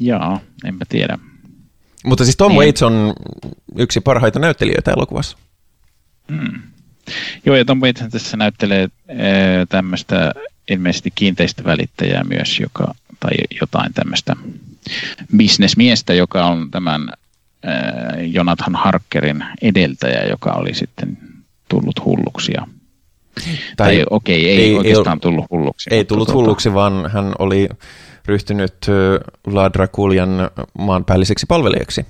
Joo, 0.00 0.40
enpä 0.64 0.84
tiedä. 0.88 1.18
Mutta 2.04 2.24
siis 2.24 2.36
Tom 2.36 2.52
niin. 2.52 2.58
Waits 2.58 2.82
on 2.82 3.12
yksi 3.76 4.00
parhaita 4.00 4.38
näyttelijöitä 4.38 4.90
elokuvassa. 4.90 5.38
Hmm. 6.32 6.62
Joo, 7.46 7.56
ja 7.56 7.64
Tom 7.64 7.80
Waits 7.80 8.02
tässä 8.10 8.36
näyttelee 8.36 8.88
tämmöistä 9.68 10.32
ilmeisesti 10.70 11.12
kiinteistövälittäjää 11.14 12.24
myös, 12.24 12.60
joka, 12.60 12.94
tai 13.20 13.32
jotain 13.60 13.92
tämmöistä 13.92 14.36
bisnesmiestä, 15.36 16.14
joka 16.14 16.46
on 16.46 16.70
tämän 16.70 17.12
Jonathan 18.26 18.76
Harkerin 18.76 19.44
edeltäjä, 19.62 20.22
joka 20.28 20.52
oli 20.52 20.74
sitten 20.74 21.18
tullut 21.68 22.04
hulluksi. 22.04 22.52
Ja, 22.52 22.66
tai, 23.34 23.54
tai 23.76 24.04
okei, 24.10 24.40
okay, 24.40 24.50
ei, 24.50 24.64
ei 24.64 24.74
oikeastaan 24.74 25.16
ei, 25.16 25.20
tullut 25.20 25.44
hulluksi. 25.50 25.90
Ei 25.92 26.04
tullut 26.04 26.26
tuota, 26.26 26.38
hulluksi, 26.38 26.74
vaan 26.74 27.10
hän 27.10 27.32
oli 27.38 27.68
ryhtynyt 28.26 28.86
La 29.46 29.72
Draculian 29.72 30.30
maanpäälliseksi 30.78 31.46
palvelijaksi. 31.48 32.06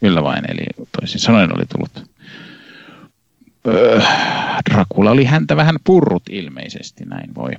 Kyllä 0.00 0.22
vain, 0.22 0.44
eli 0.50 0.86
toisin 1.00 1.20
sanoen 1.20 1.56
oli 1.56 1.64
tullut 1.66 2.10
öö, 3.66 4.00
Dracula 4.70 5.10
oli 5.10 5.24
häntä 5.24 5.56
vähän 5.56 5.76
purrut 5.84 6.22
ilmeisesti, 6.30 7.04
näin 7.04 7.34
voi 7.34 7.52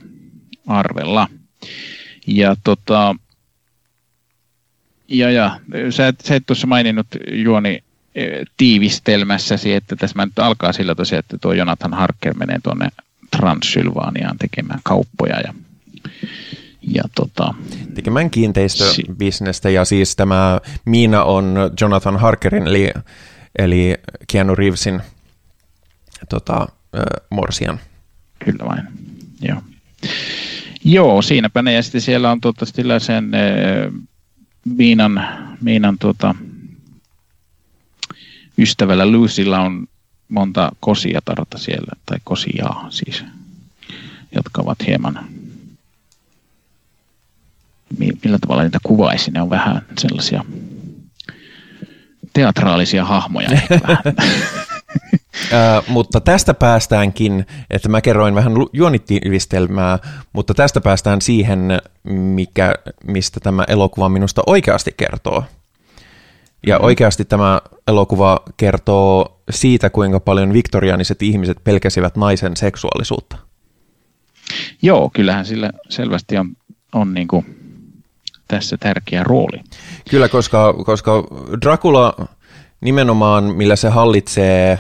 arvella. 0.68 1.28
Ja 2.28 2.56
tota, 2.64 3.16
ja, 5.08 5.32
ja 5.32 5.60
sä, 5.90 6.08
et, 6.08 6.22
sä 6.22 6.36
et 6.36 6.44
tuossa 6.46 6.68
maininnut 6.68 7.08
Juoni 7.32 7.84
tiivistelmässäsi, 8.58 9.74
että 9.74 9.96
tässä 9.96 10.26
nyt 10.26 10.40
alkaa 10.40 10.74
sillä 10.74 10.96
tosiaan, 10.96 11.20
että 11.20 11.38
tuo 11.38 11.54
Jonathan 11.54 11.94
Harker 11.94 12.34
menee 12.34 12.60
tuonne 12.64 12.88
Transylvaniaan 13.38 14.38
tekemään 14.38 14.80
kauppoja 14.84 15.40
ja 15.40 15.54
ja 16.82 17.04
tota, 17.16 17.54
Tekemään 17.96 18.30
kiinteistöbisnestä 18.30 19.70
ja 19.70 19.86
siis 19.86 20.16
tämä 20.16 20.60
Miina 20.86 21.24
on 21.24 21.56
Jonathan 21.82 22.20
Harkerin 22.20 22.68
eli, 22.68 22.92
eli 23.60 23.96
Keanu 24.32 24.56
Reevesin 24.56 25.02
tota, 26.30 26.68
äh, 26.96 27.28
Morsian. 27.30 27.80
Kyllä 28.46 28.66
vain, 28.66 28.84
joo. 29.42 29.62
Joo, 30.86 31.22
siinäpä 31.22 31.62
ne. 31.62 31.74
Ja 31.74 31.84
sitten 31.84 32.02
siellä 32.02 32.32
on 32.32 32.42
tuota, 32.42 32.66
sen 33.00 33.32
äh, 33.34 33.94
Miinan, 34.66 35.28
Miinan 35.62 35.98
tuota, 36.00 36.36
ystävällä 38.58 39.06
Lucylla 39.06 39.60
on 39.60 39.88
monta 40.30 40.72
kosiatarta 40.80 41.58
siellä, 41.58 41.92
tai 42.06 42.18
kosiaa 42.24 42.88
siis, 42.90 43.24
jotka 44.36 44.62
ovat 44.62 44.78
hieman 44.88 45.20
millä 47.98 48.38
tavalla 48.40 48.64
niitä 48.64 48.80
kuvaisi, 48.84 49.32
ne 49.32 49.42
on 49.42 49.50
vähän 49.50 49.82
sellaisia 49.98 50.46
teatraalisia 52.34 53.06
hahmoja 53.06 53.50
Äh, 55.54 55.84
mutta 55.88 56.22
tästä 56.22 56.54
päästäänkin, 56.54 57.46
että 57.70 57.90
mä 57.90 58.02
kerroin 58.02 58.36
vähän 58.36 58.54
juonittiivistelmää, 58.74 60.00
mutta 60.34 60.54
tästä 60.54 60.82
päästään 60.82 61.22
siihen, 61.22 61.82
mikä, 62.14 62.76
mistä 63.08 63.40
tämä 63.40 63.64
elokuva 63.68 64.10
minusta 64.10 64.42
oikeasti 64.48 64.94
kertoo. 64.98 65.44
Ja 66.68 66.76
mm-hmm. 66.76 66.86
oikeasti 66.86 67.26
tämä 67.26 67.62
elokuva 67.88 68.40
kertoo 68.58 69.40
siitä, 69.50 69.90
kuinka 69.90 70.20
paljon 70.20 70.54
viktoriaaniset 70.54 71.22
ihmiset 71.22 71.58
pelkäsivät 71.64 72.16
naisen 72.16 72.58
seksuaalisuutta. 72.58 73.38
Joo, 74.82 75.10
kyllähän 75.14 75.46
sillä 75.46 75.72
selvästi 75.90 76.38
on, 76.38 76.50
on 76.94 77.14
niin 77.14 77.28
kuin 77.28 77.46
tässä 78.48 78.78
tärkeä 78.78 79.24
rooli. 79.24 79.62
Kyllä, 80.10 80.30
koska, 80.30 80.74
koska 80.74 81.24
Dracula 81.62 82.28
nimenomaan, 82.82 83.44
millä 83.44 83.76
se 83.76 83.90
hallitsee 83.90 84.80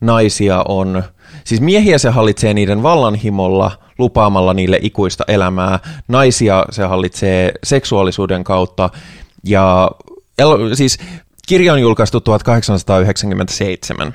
naisia 0.00 0.64
on, 0.68 1.02
siis 1.44 1.60
miehiä 1.60 1.98
se 1.98 2.10
hallitsee 2.10 2.54
niiden 2.54 2.82
vallanhimolla, 2.82 3.70
lupaamalla 3.98 4.54
niille 4.54 4.78
ikuista 4.82 5.24
elämää, 5.28 5.78
naisia 6.08 6.64
se 6.70 6.84
hallitsee 6.84 7.52
seksuaalisuuden 7.64 8.44
kautta, 8.44 8.90
ja 9.44 9.90
el, 10.38 10.74
siis 10.74 10.98
kirja 11.48 11.72
on 11.72 11.80
julkaistu 11.80 12.20
1897, 12.20 14.14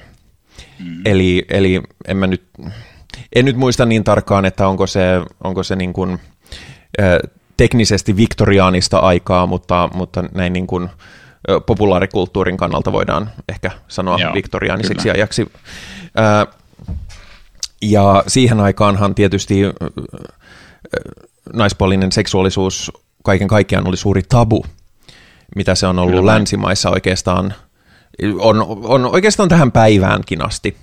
mm. 0.79 1.01
eli, 1.05 1.45
eli 1.49 1.81
en 2.07 2.17
mä 2.17 2.27
nyt, 2.27 2.43
en 3.35 3.45
nyt 3.45 3.55
muista 3.55 3.85
niin 3.85 4.03
tarkkaan, 4.03 4.45
että 4.45 4.67
onko 4.67 4.87
se, 4.87 5.01
onko 5.43 5.63
se 5.63 5.75
niin 5.75 5.93
kuin, 5.93 6.19
teknisesti 7.57 8.17
viktoriaanista 8.17 8.99
aikaa, 8.99 9.47
mutta, 9.47 9.89
mutta 9.93 10.23
näin 10.31 10.53
niin 10.53 10.67
kuin 10.67 10.89
populaarikulttuurin 11.65 12.57
kannalta 12.57 12.91
voidaan 12.91 13.29
ehkä 13.49 13.71
sanoa 13.87 14.19
Joo, 14.19 14.33
viktoriaaniseksi 14.33 15.03
kyllä. 15.03 15.13
ajaksi. 15.13 15.51
Ja 17.81 18.23
siihen 18.27 18.59
aikaanhan 18.59 19.15
tietysti 19.15 19.61
naispuolinen 21.53 22.11
seksuaalisuus 22.11 22.91
kaiken 23.23 23.47
kaikkiaan 23.47 23.87
oli 23.87 23.97
suuri 23.97 24.21
tabu, 24.29 24.65
mitä 25.55 25.75
se 25.75 25.87
on 25.87 25.99
ollut 25.99 26.15
kyllä. 26.19 26.33
länsimaissa 26.33 26.89
oikeastaan, 26.89 27.53
on, 28.39 28.65
on 28.83 29.05
oikeastaan 29.05 29.49
tähän 29.49 29.71
päiväänkin 29.71 30.45
asti. 30.45 30.77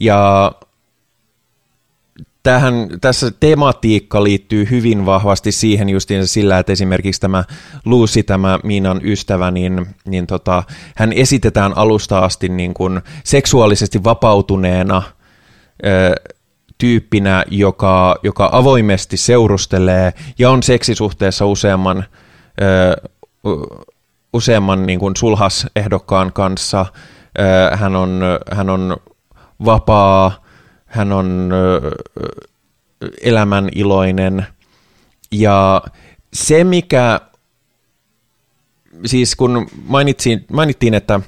Ja 0.00 0.52
tähän, 2.44 2.88
tässä 3.00 3.30
tematiikka 3.40 4.24
liittyy 4.24 4.70
hyvin 4.70 5.06
vahvasti 5.06 5.52
siihen 5.52 5.88
justiin 5.88 6.26
sillä, 6.26 6.58
että 6.58 6.72
esimerkiksi 6.72 7.20
tämä 7.20 7.44
Lucy, 7.84 8.22
tämä 8.22 8.58
Miinan 8.64 9.00
ystävä, 9.04 9.50
niin, 9.50 9.86
niin 10.06 10.26
tota, 10.26 10.62
hän 10.96 11.12
esitetään 11.12 11.76
alusta 11.76 12.18
asti 12.18 12.48
niin 12.48 12.74
kuin 12.74 13.00
seksuaalisesti 13.24 14.04
vapautuneena 14.04 15.02
ö, 15.86 16.14
tyyppinä, 16.78 17.44
joka, 17.50 18.16
joka 18.22 18.48
avoimesti 18.52 19.16
seurustelee 19.16 20.12
ja 20.38 20.50
on 20.50 20.62
seksisuhteessa 20.62 21.46
useamman, 21.46 22.04
ö, 22.62 23.08
useamman 24.32 24.86
niin 24.86 24.98
kuin 24.98 25.16
sulhasehdokkaan 25.16 26.32
kanssa. 26.32 26.86
Hän, 27.74 27.96
on, 27.96 28.20
hän 28.52 28.70
on 28.70 28.96
vapaa, 29.64 30.42
hän 30.86 31.12
on 31.12 31.50
elämän 33.22 33.68
iloinen 33.74 34.46
ja 35.30 35.82
se 36.32 36.64
mikä, 36.64 37.20
siis 39.06 39.36
kun 39.36 39.66
mainitsin, 39.86 40.44
mainittiin, 40.52 40.94
että 40.94 41.20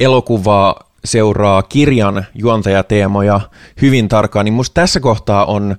elokuva 0.00 0.76
seuraa 1.04 1.62
kirjan 1.62 2.24
juontajateemoja 2.34 3.40
hyvin 3.82 4.08
tarkkaan, 4.08 4.44
niin 4.44 4.54
musta 4.54 4.74
tässä 4.74 5.00
kohtaa 5.00 5.44
on 5.44 5.76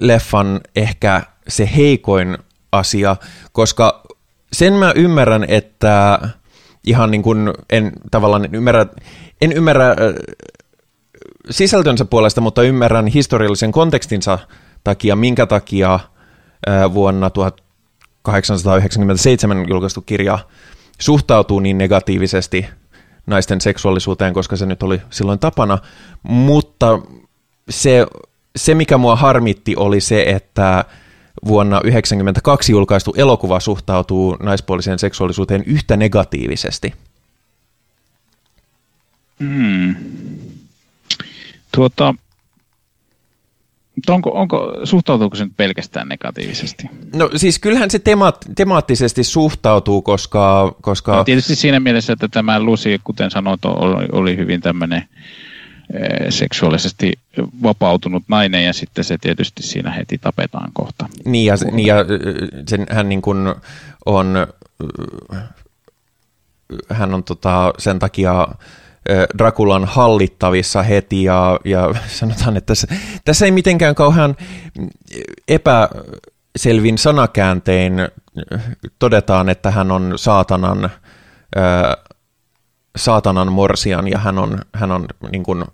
leffan 0.00 0.60
ehkä 0.76 1.22
se 1.48 1.70
heikoin 1.76 2.38
asia, 2.72 3.16
koska 3.52 4.05
sen 4.52 4.72
mä 4.72 4.92
ymmärrän, 4.96 5.44
että 5.48 6.18
ihan 6.86 7.10
niin 7.10 7.22
kuin 7.22 7.52
en 7.70 7.92
tavallaan 8.10 8.54
ymmärrä, 8.54 8.86
en 9.40 9.52
ymmärrä 9.52 9.96
sisältönsä 11.50 12.04
puolesta, 12.04 12.40
mutta 12.40 12.62
ymmärrän 12.62 13.06
historiallisen 13.06 13.72
kontekstinsa 13.72 14.38
takia, 14.84 15.16
minkä 15.16 15.46
takia 15.46 16.00
vuonna 16.94 17.30
1897 17.30 19.68
julkaistu 19.68 20.02
kirja 20.02 20.38
suhtautuu 21.00 21.60
niin 21.60 21.78
negatiivisesti 21.78 22.66
naisten 23.26 23.60
seksuaalisuuteen, 23.60 24.34
koska 24.34 24.56
se 24.56 24.66
nyt 24.66 24.82
oli 24.82 25.02
silloin 25.10 25.38
tapana, 25.38 25.78
mutta 26.22 26.98
se, 27.70 28.06
se 28.56 28.74
mikä 28.74 28.98
mua 28.98 29.16
harmitti 29.16 29.76
oli 29.76 30.00
se, 30.00 30.22
että 30.22 30.84
vuonna 31.44 31.76
1992 31.76 32.72
julkaistu 32.72 33.14
elokuva 33.16 33.60
suhtautuu 33.60 34.36
naispuoliseen 34.42 34.98
seksuaalisuuteen 34.98 35.62
yhtä 35.66 35.96
negatiivisesti. 35.96 36.92
Mm. 39.38 39.96
Tuota, 41.72 42.14
onko, 44.08 44.30
onko, 44.30 44.72
suhtautuuko 44.84 45.36
se 45.36 45.44
nyt 45.44 45.56
pelkästään 45.56 46.08
negatiivisesti? 46.08 46.84
No 47.14 47.30
siis 47.36 47.58
kyllähän 47.58 47.90
se 47.90 47.98
temaat, 47.98 48.46
temaattisesti 48.56 49.24
suhtautuu, 49.24 50.02
koska... 50.02 50.74
koska... 50.82 51.16
No, 51.16 51.24
tietysti 51.24 51.56
siinä 51.56 51.80
mielessä, 51.80 52.12
että 52.12 52.28
tämä 52.28 52.60
Lucy, 52.60 53.00
kuten 53.04 53.30
sanoit, 53.30 53.64
oli, 53.64 54.08
oli 54.12 54.36
hyvin 54.36 54.60
tämmöinen 54.60 55.08
seksuaalisesti 56.30 57.12
vapautunut 57.62 58.22
nainen 58.28 58.64
ja 58.64 58.72
sitten 58.72 59.04
se 59.04 59.18
tietysti 59.18 59.62
siinä 59.62 59.90
heti 59.90 60.18
tapetaan 60.18 60.70
kohta. 60.72 61.08
Niin 61.24 61.46
ja, 61.46 61.54
niin 61.72 61.86
ja 61.86 61.96
sen, 62.68 62.86
hän 62.90 63.08
niin 63.08 63.22
kuin 63.22 63.54
on, 64.06 64.46
hän 66.90 67.14
on 67.14 67.24
tota, 67.24 67.72
sen 67.78 67.98
takia 67.98 68.48
Drakulan 69.38 69.84
hallittavissa 69.84 70.82
heti 70.82 71.24
ja, 71.24 71.60
ja 71.64 71.94
sanotaan, 72.20 72.56
että 72.56 72.66
tässä, 72.66 72.86
tässä 73.24 73.44
ei 73.44 73.50
mitenkään 73.50 73.94
kauhean 73.94 74.36
epäselvin 75.48 76.98
sanakääntein 76.98 77.92
todetaan, 78.98 79.48
että 79.48 79.70
hän 79.70 79.90
on 79.90 80.12
saatanan, 80.16 80.90
saatanan 82.96 83.52
morsian 83.52 84.08
ja 84.08 84.18
hän 84.18 84.38
on, 84.38 84.58
hän 84.74 84.92
on 84.92 85.06
niin 85.32 85.42
kuin 85.42 85.64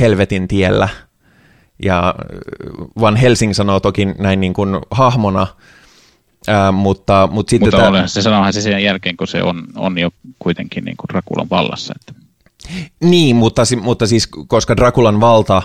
helvetin 0.00 0.48
tiellä. 0.48 0.88
Ja 1.82 2.14
Van 3.00 3.16
Helsing 3.16 3.54
sanoo 3.54 3.80
toki 3.80 4.04
näin 4.04 4.40
niin 4.40 4.52
kuin 4.54 4.78
hahmona, 4.90 5.46
Ää, 6.48 6.72
mutta, 6.72 7.28
mutta 7.32 7.50
sitten 7.50 7.66
mutta 7.66 7.84
tämä... 7.84 8.06
se 8.06 8.22
sanoahan 8.22 8.52
se 8.52 8.60
sen 8.60 8.82
jälkeen, 8.82 9.16
kun 9.16 9.26
se 9.26 9.42
on, 9.42 9.66
on 9.76 9.98
jo 9.98 10.10
kuitenkin 10.38 10.84
niin 10.84 10.96
kuin 10.96 11.10
Rakulan 11.10 11.50
vallassa. 11.50 11.94
Että... 12.00 12.22
Niin, 13.00 13.36
mutta, 13.36 13.62
mutta 13.80 14.06
siis 14.06 14.28
koska 14.46 14.76
Drakulan 14.76 15.20
valta 15.20 15.62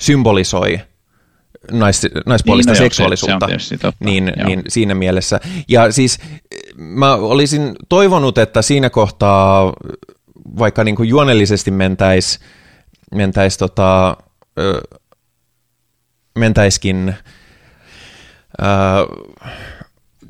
symbolisoi 0.00 0.80
nais, 1.72 2.06
naispuolista 2.26 2.72
niin, 2.72 2.78
no 2.78 2.84
seksuaalisuutta, 2.84 3.48
se, 3.48 3.58
se 3.58 3.78
niin, 4.00 4.32
niin 4.46 4.62
siinä 4.68 4.94
mielessä. 4.94 5.40
Ja 5.68 5.92
siis 5.92 6.18
mä 6.76 7.14
olisin 7.14 7.76
toivonut, 7.88 8.38
että 8.38 8.62
siinä 8.62 8.90
kohtaa 8.90 9.72
vaikka 10.58 10.84
niin 10.84 10.96
kuin 10.96 11.08
juonellisesti 11.08 11.70
mentäis, 11.70 12.40
mentäis 13.14 13.58
tota, 13.58 14.16
mentäiskin 16.38 17.14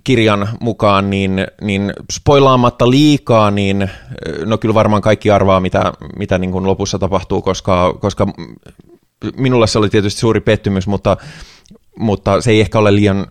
kirjan 0.04 0.48
mukaan, 0.60 1.10
niin, 1.10 1.46
niin 1.60 1.92
spoilaamatta 2.12 2.90
liikaa, 2.90 3.50
niin 3.50 3.90
no 4.44 4.58
kyllä 4.58 4.74
varmaan 4.74 5.02
kaikki 5.02 5.30
arvaa, 5.30 5.60
mitä, 5.60 5.92
mitä 6.18 6.38
niin 6.38 6.52
kuin 6.52 6.66
lopussa 6.66 6.98
tapahtuu, 6.98 7.42
koska, 7.42 7.94
koska 8.00 8.26
minulle 9.36 9.66
se 9.66 9.78
oli 9.78 9.90
tietysti 9.90 10.20
suuri 10.20 10.40
pettymys, 10.40 10.86
mutta, 10.86 11.16
mutta 11.98 12.40
se 12.40 12.50
ei 12.50 12.60
ehkä 12.60 12.78
ole 12.78 12.94
liian, 12.94 13.26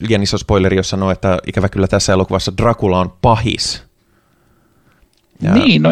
liian 0.00 0.22
iso 0.22 0.38
spoileri, 0.38 0.76
jos 0.76 0.90
sanoo, 0.90 1.10
että 1.10 1.38
ikävä 1.46 1.68
kyllä 1.68 1.86
tässä 1.86 2.12
elokuvassa 2.12 2.52
Dracula 2.56 3.00
on 3.00 3.12
pahis. 3.22 3.82
Ja... 5.42 5.54
Niin, 5.54 5.82
no 5.82 5.90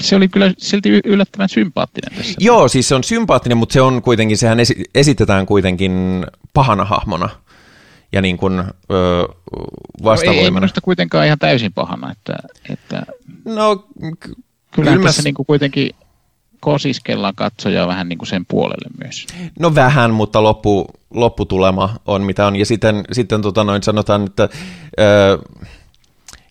se 0.00 0.16
oli 0.16 0.28
kyllä 0.28 0.52
silti 0.58 1.00
yllättävän 1.04 1.48
sympaattinen 1.48 2.18
tässä. 2.18 2.34
Joo, 2.40 2.68
siis 2.68 2.88
se 2.88 2.94
on 2.94 3.04
sympaattinen, 3.04 3.58
mutta 3.58 3.72
se 3.72 3.80
on 3.80 4.02
kuitenkin, 4.02 4.38
sehän 4.38 4.58
esitetään 4.94 5.46
kuitenkin 5.46 6.26
pahana 6.54 6.84
hahmona 6.84 7.28
ja 8.12 8.22
niin 8.22 8.36
kuin, 8.36 8.58
ö, 8.58 8.64
vastavoimana. 10.04 10.40
No 10.40 10.44
ei 10.44 10.50
minusta 10.50 10.80
kuitenkaan 10.80 11.26
ihan 11.26 11.38
täysin 11.38 11.72
pahana, 11.72 12.12
että, 12.12 12.36
että 12.70 13.06
no, 13.44 13.76
k- 14.20 14.38
kyllä 14.74 14.96
mä... 14.96 15.02
tässä 15.02 15.22
niin 15.22 15.34
kuin 15.34 15.46
kuitenkin 15.46 15.90
kosiskellaan 16.60 17.34
katsojaa 17.34 17.88
vähän 17.88 18.08
niin 18.08 18.18
kuin 18.18 18.28
sen 18.28 18.46
puolelle 18.46 18.90
myös. 19.04 19.26
No 19.58 19.74
vähän, 19.74 20.14
mutta 20.14 20.42
loppu, 20.42 20.86
lopputulema 21.14 21.96
on 22.06 22.22
mitä 22.22 22.46
on. 22.46 22.56
Ja 22.56 22.66
sitten, 22.66 23.04
sitten 23.12 23.42
tota 23.42 23.64
noin 23.64 23.82
sanotaan, 23.82 24.24
että 24.24 24.48
ö, 25.00 25.38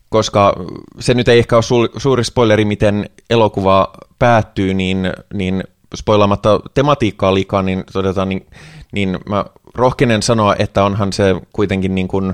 koska 0.10 0.56
se 1.00 1.14
nyt 1.14 1.28
ei 1.28 1.40
ehkä 1.40 1.56
ole 1.56 1.64
su- 1.64 2.00
suuri 2.00 2.24
spoileri, 2.24 2.66
miten 2.66 3.10
elokuva 3.30 3.94
päättyy, 4.20 4.74
niin, 4.74 5.14
niin 5.34 5.64
spoilaamatta 5.96 6.60
tematiikkaa 6.74 7.34
liikaa, 7.34 7.62
niin 7.62 7.84
todetaan, 7.94 8.30
niin, 8.30 8.48
niin 8.92 9.20
mä 9.30 9.46
rohkenen 9.76 10.24
sanoa, 10.24 10.56
että 10.60 10.84
onhan 10.84 11.14
se 11.14 11.36
kuitenkin 11.54 11.96
niin 11.96 12.08
kuin, 12.08 12.34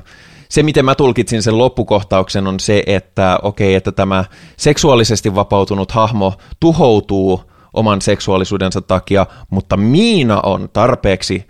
se, 0.49 0.63
miten 0.63 0.85
mä 0.85 0.95
tulkitsin 0.95 1.43
sen 1.43 1.57
loppukohtauksen, 1.57 2.47
on 2.47 2.59
se, 2.59 2.83
että 2.85 3.39
okei, 3.41 3.67
okay, 3.67 3.75
että 3.75 3.91
tämä 3.91 4.25
seksuaalisesti 4.57 5.35
vapautunut 5.35 5.91
hahmo 5.91 6.33
tuhoutuu 6.59 7.52
oman 7.73 8.01
seksuaalisuudensa 8.01 8.81
takia, 8.81 9.25
mutta 9.49 9.77
Miina 9.77 10.39
on 10.41 10.69
tarpeeksi 10.73 11.47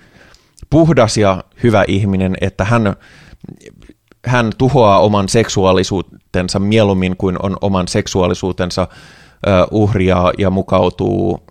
puhdas 0.70 1.18
ja 1.18 1.44
hyvä 1.64 1.86
ihminen, 1.88 2.36
että 2.42 2.66
hän, 2.66 2.96
hän 4.26 4.52
tuhoaa 4.58 5.00
oman 5.00 5.30
seksuaalisuutensa 5.30 6.60
mieluummin 6.60 7.18
kuin 7.18 7.36
on 7.44 7.58
oman 7.62 7.88
seksuaalisuutensa 7.88 8.88
uhria 9.72 10.32
ja 10.38 10.50
mukautuu, 10.50 11.44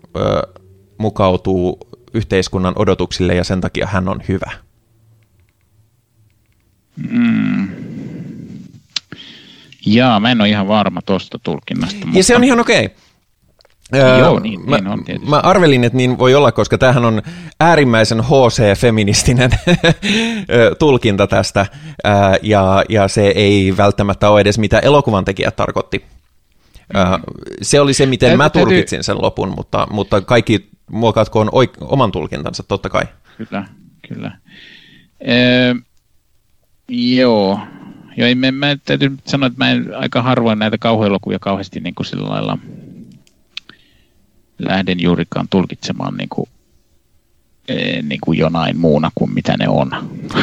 mukautuu 0.99 1.79
yhteiskunnan 2.15 2.73
odotuksille 2.77 3.35
ja 3.35 3.45
sen 3.45 3.61
takia 3.61 3.87
hän 3.87 4.09
on 4.09 4.23
hyvä? 4.29 4.51
Mm. 7.11 7.69
Jaa, 9.87 10.21
mä 10.21 10.31
en 10.31 10.41
ole 10.41 10.49
ihan 10.49 10.69
varma 10.69 11.03
tuosta 11.03 11.39
tulkinnasta. 11.43 12.07
Mutta... 12.07 12.19
Ja 12.19 12.25
se 12.25 12.37
on 12.37 12.45
ihan 12.45 12.61
okei. 12.61 12.85
Okay. 12.85 12.97
Joo, 14.19 14.39
niin, 14.39 14.71
mä, 14.71 14.77
niin 14.77 14.87
on 14.87 15.05
tietysti. 15.05 15.31
Mä 15.31 15.37
arvelin, 15.37 15.85
että 15.85 15.97
niin 15.97 16.19
voi 16.19 16.35
olla, 16.35 16.53
koska 16.53 16.79
tämähän 16.79 17.05
on 17.05 17.23
äärimmäisen 17.61 18.21
HC-feministinen 18.21 19.51
tulkinta 20.79 21.27
tästä, 21.27 21.67
ja, 22.43 22.85
ja 22.89 23.09
se 23.09 23.27
ei 23.27 23.75
välttämättä 23.77 24.31
ole 24.31 24.41
edes 24.41 24.59
mitä 24.59 24.79
elokuvan 24.79 25.25
tekijät 25.25 25.57
tarkoitti. 25.57 26.05
Mm. 26.95 27.35
Se 27.63 27.81
oli 27.81 27.95
se, 27.95 28.07
miten 28.07 28.37
mä 28.39 28.51
tulkitsin 28.51 29.05
sen 29.05 29.23
lopun, 29.23 29.53
mutta, 29.57 29.87
mutta 29.91 30.21
kaikki 30.21 30.69
muokatkoon 30.91 31.49
oik- 31.49 31.77
oman 31.81 32.13
tulkintansa, 32.13 32.63
totta 32.63 32.89
kai. 32.89 33.05
Kyllä, 33.39 33.65
kyllä. 34.09 34.39
Ee, 35.21 35.77
joo, 36.89 37.61
joo 38.17 38.29
ei, 38.29 38.35
mä, 38.35 38.53
mä 38.53 38.77
täytyy 38.85 39.17
sanoa, 39.25 39.47
että 39.47 39.59
mä 39.59 39.71
en 39.71 39.97
aika 39.97 40.23
harvoin 40.23 40.59
näitä 40.59 40.79
kauhuelokuvia 40.79 41.39
kauheasti 41.39 41.81
niin 41.81 41.95
kuin 41.95 42.07
sillä 42.07 42.29
lailla 42.29 42.59
lähden 44.69 45.01
juurikaan 45.01 45.47
tulkitsemaan 45.51 46.17
niin 46.17 46.29
kuin, 46.29 46.49
e, 47.69 48.03
niin 48.03 48.21
kuin 48.21 48.39
jonain 48.39 48.79
muuna 48.79 49.11
kuin 49.15 49.35
mitä 49.35 49.57
ne 49.59 49.69
on. 49.69 49.91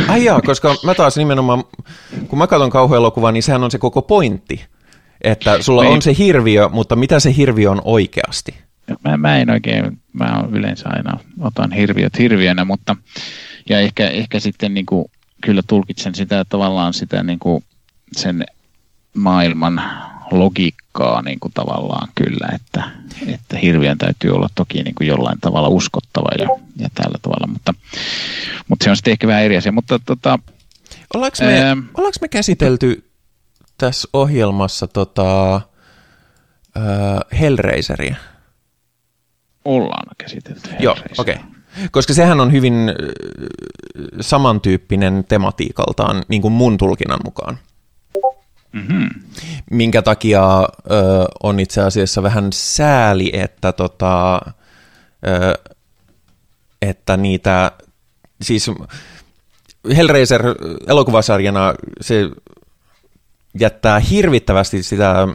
Ai 0.07 0.25
jaa, 0.25 0.41
koska 0.41 0.75
mä 0.83 0.95
taas 0.95 1.17
nimenomaan, 1.17 1.63
kun 2.27 2.39
mä 2.39 2.47
katson 2.47 2.69
kauhuelokuvaa, 2.69 3.31
niin 3.31 3.43
sehän 3.43 3.63
on 3.63 3.71
se 3.71 3.77
koko 3.77 4.01
pointti. 4.01 4.65
Että 5.21 5.61
sulla 5.61 5.83
niin. 5.83 5.93
on 5.93 6.01
se 6.01 6.15
hirviö, 6.17 6.69
mutta 6.69 6.95
mitä 6.95 7.19
se 7.19 7.35
hirviö 7.35 7.71
on 7.71 7.81
oikeasti? 7.83 8.55
Mä, 9.03 9.17
mä 9.17 9.37
en 9.37 9.49
oikein, 9.49 10.01
mä 10.13 10.43
yleensä 10.51 10.89
aina 10.89 11.19
otan 11.41 11.71
hirviöt 11.71 12.19
hirviönä, 12.19 12.65
mutta 12.65 12.95
ja 13.69 13.79
ehkä, 13.79 14.07
ehkä 14.07 14.39
sitten 14.39 14.73
niin 14.73 14.85
kuin, 14.85 15.05
kyllä 15.41 15.61
tulkitsen 15.67 16.15
sitä 16.15 16.45
tavallaan 16.49 16.93
sitä 16.93 17.23
niin 17.23 17.39
kuin 17.39 17.63
sen 18.11 18.45
maailman 19.13 19.81
logiikkaa 20.31 20.78
niin 21.25 21.39
kuin 21.39 21.53
tavallaan 21.53 22.07
kyllä, 22.15 22.47
että, 22.55 22.83
että 23.27 23.57
hirviön 23.57 23.97
täytyy 23.97 24.31
olla 24.31 24.49
toki 24.55 24.83
niin 24.83 24.95
kuin 24.95 25.07
jollain 25.07 25.39
tavalla 25.39 25.67
uskottava 25.67 26.29
ja, 26.39 26.47
ja 26.77 26.89
tällä 26.93 27.17
tavalla, 27.21 27.47
mutta, 27.47 27.73
mutta 28.67 28.83
se 28.83 28.89
on 28.89 28.95
sitten 28.95 29.11
ehkä 29.11 29.27
vähän 29.27 29.43
eri 29.43 29.57
asia. 29.57 29.71
Mutta, 29.71 29.99
tota, 30.05 30.39
ollaanko, 31.13 31.37
me, 31.41 31.63
ää, 31.63 31.77
ollaanko 31.93 32.17
me 32.21 32.27
käsitelty 32.27 33.09
tässä 33.77 34.09
ohjelmassa 34.13 34.87
tota, 34.87 35.55
äh, 35.55 37.39
Hellraiseria? 37.39 38.15
Ollaan 39.65 40.07
käsitelty 40.17 40.69
Joo, 40.79 40.95
okei. 41.17 41.35
Okay. 41.35 41.49
Koska 41.91 42.13
sehän 42.13 42.39
on 42.39 42.51
hyvin 42.51 42.73
samantyyppinen 44.21 45.25
tematiikaltaan, 45.27 46.23
niin 46.27 46.41
kuin 46.41 46.51
mun 46.51 46.77
tulkinnan 46.77 47.19
mukaan. 47.25 47.59
Mm-hmm. 48.71 49.09
Minkä 49.71 50.01
takia 50.01 50.59
ö, 50.59 50.65
on 51.43 51.59
itse 51.59 51.81
asiassa 51.81 52.23
vähän 52.23 52.49
sääli, 52.53 53.31
että, 53.33 53.71
tota, 53.71 54.41
ö, 55.27 55.71
että 56.81 57.17
niitä, 57.17 57.71
siis 58.41 58.71
Hellraiser 59.97 60.43
elokuvasarjana 60.87 61.73
se 62.01 62.29
jättää 63.59 63.99
hirvittävästi 63.99 64.83
sitä 64.83 65.27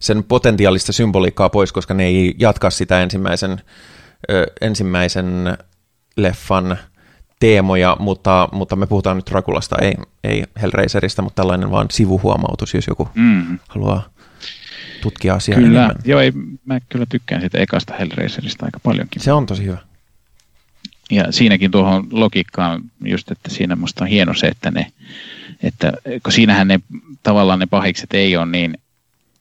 sen 0.00 0.24
potentiaalista 0.24 0.92
symboliikkaa 0.92 1.50
pois, 1.50 1.72
koska 1.72 1.94
ne 1.94 2.04
ei 2.04 2.34
jatka 2.38 2.70
sitä 2.70 3.02
ensimmäisen, 3.02 3.60
ö, 4.30 4.46
ensimmäisen 4.60 5.58
leffan 6.16 6.78
teemoja, 7.40 7.96
mutta, 8.00 8.48
mutta 8.52 8.76
me 8.76 8.86
puhutaan 8.86 9.16
nyt 9.16 9.30
Drakulasta, 9.30 9.76
ei, 9.82 9.94
ei 10.24 10.44
Hellraiserista, 10.62 11.22
mutta 11.22 11.42
tällainen 11.42 11.70
vaan 11.70 11.86
sivuhuomautus, 11.90 12.74
jos 12.74 12.86
joku 12.86 13.08
mm. 13.14 13.58
haluaa 13.68 14.08
tutkia 15.02 15.34
asiaa 15.34 15.58
Kyllä, 15.58 15.84
enemmän. 15.84 15.96
joo, 16.04 16.20
ei, 16.20 16.32
mä 16.64 16.80
kyllä 16.88 17.06
tykkään 17.08 17.40
sitä 17.40 17.58
ekasta 17.58 17.94
Hellraiserista 17.94 18.66
aika 18.66 18.80
paljonkin. 18.80 19.22
Se 19.22 19.32
on 19.32 19.46
tosi 19.46 19.64
hyvä. 19.64 19.78
Ja 21.10 21.32
siinäkin 21.32 21.70
tuohon 21.70 22.06
logiikkaan 22.10 22.82
just, 23.04 23.30
että 23.30 23.50
siinä 23.50 23.76
musta 23.76 24.04
on 24.04 24.10
hieno 24.10 24.34
se, 24.34 24.46
että 24.46 24.70
ne, 24.70 24.92
että 25.62 25.92
kun 26.22 26.32
siinähän 26.32 26.68
ne 26.68 26.80
tavallaan 27.22 27.58
ne 27.58 27.66
pahikset 27.66 28.14
ei 28.14 28.36
ole 28.36 28.46
niin, 28.46 28.78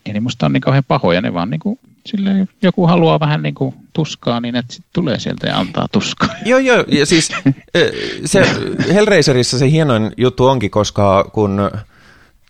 ei 0.06 0.14
ne 0.14 0.20
musta 0.20 0.46
on 0.46 0.54
niin 0.54 0.62
kauhean 0.62 0.84
pahoja, 0.88 1.22
ne 1.22 1.34
vaan 1.34 1.50
niin 1.50 1.60
kuin 1.60 1.80
sille 2.08 2.48
joku 2.62 2.88
haluaa 2.88 3.20
vähän 3.20 3.44
niin 3.44 3.56
kuin 3.56 3.76
tuskaa, 3.94 4.42
niin 4.42 4.56
että 4.56 4.74
sit 4.74 4.86
tulee 4.94 5.20
sieltä 5.20 5.48
ja 5.48 5.60
antaa 5.60 5.88
tuskaa. 5.92 6.30
Joo, 6.46 6.60
joo, 6.60 6.84
ja 6.88 7.06
siis 7.06 7.32
se 8.26 8.42
Hellraiserissa 8.94 9.58
se 9.58 9.72
hienoin 9.72 10.12
juttu 10.18 10.46
onkin, 10.46 10.72
koska 10.72 11.30
kun 11.34 11.72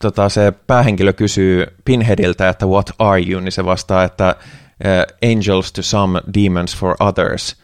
tota, 0.01 0.29
se 0.29 0.51
päähenkilö 0.51 1.13
kysyy 1.13 1.65
Pinheadiltä, 1.85 2.49
että 2.49 2.65
what 2.65 2.91
are 2.99 3.21
you, 3.29 3.41
niin 3.41 3.51
se 3.51 3.65
vastaa, 3.65 4.03
että 4.03 4.35
angels 5.33 5.71
to 5.71 5.81
some, 5.81 6.21
demons 6.33 6.77
for 6.77 6.95
others. 6.99 7.55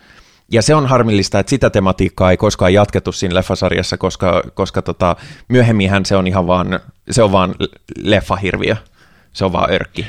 Ja 0.51 0.61
se 0.61 0.75
on 0.75 0.87
harmillista, 0.87 1.39
että 1.39 1.49
sitä 1.49 1.69
tematiikkaa 1.69 2.31
ei 2.31 2.37
koskaan 2.37 2.73
jatkettu 2.73 3.11
siinä 3.11 3.35
leffasarjassa, 3.35 3.97
koska, 3.97 4.43
koska 4.53 4.81
tota, 4.81 5.15
myöhemminhän 5.47 6.05
se 6.05 6.15
on 6.15 6.27
ihan 6.27 6.47
vaan, 6.47 6.79
se 7.11 7.23
on 7.23 7.31
vaan 7.31 7.55
leffahirviö. 7.97 8.75
Se 9.33 9.45
on 9.45 9.53
vaan 9.53 9.71
örkki 9.71 10.05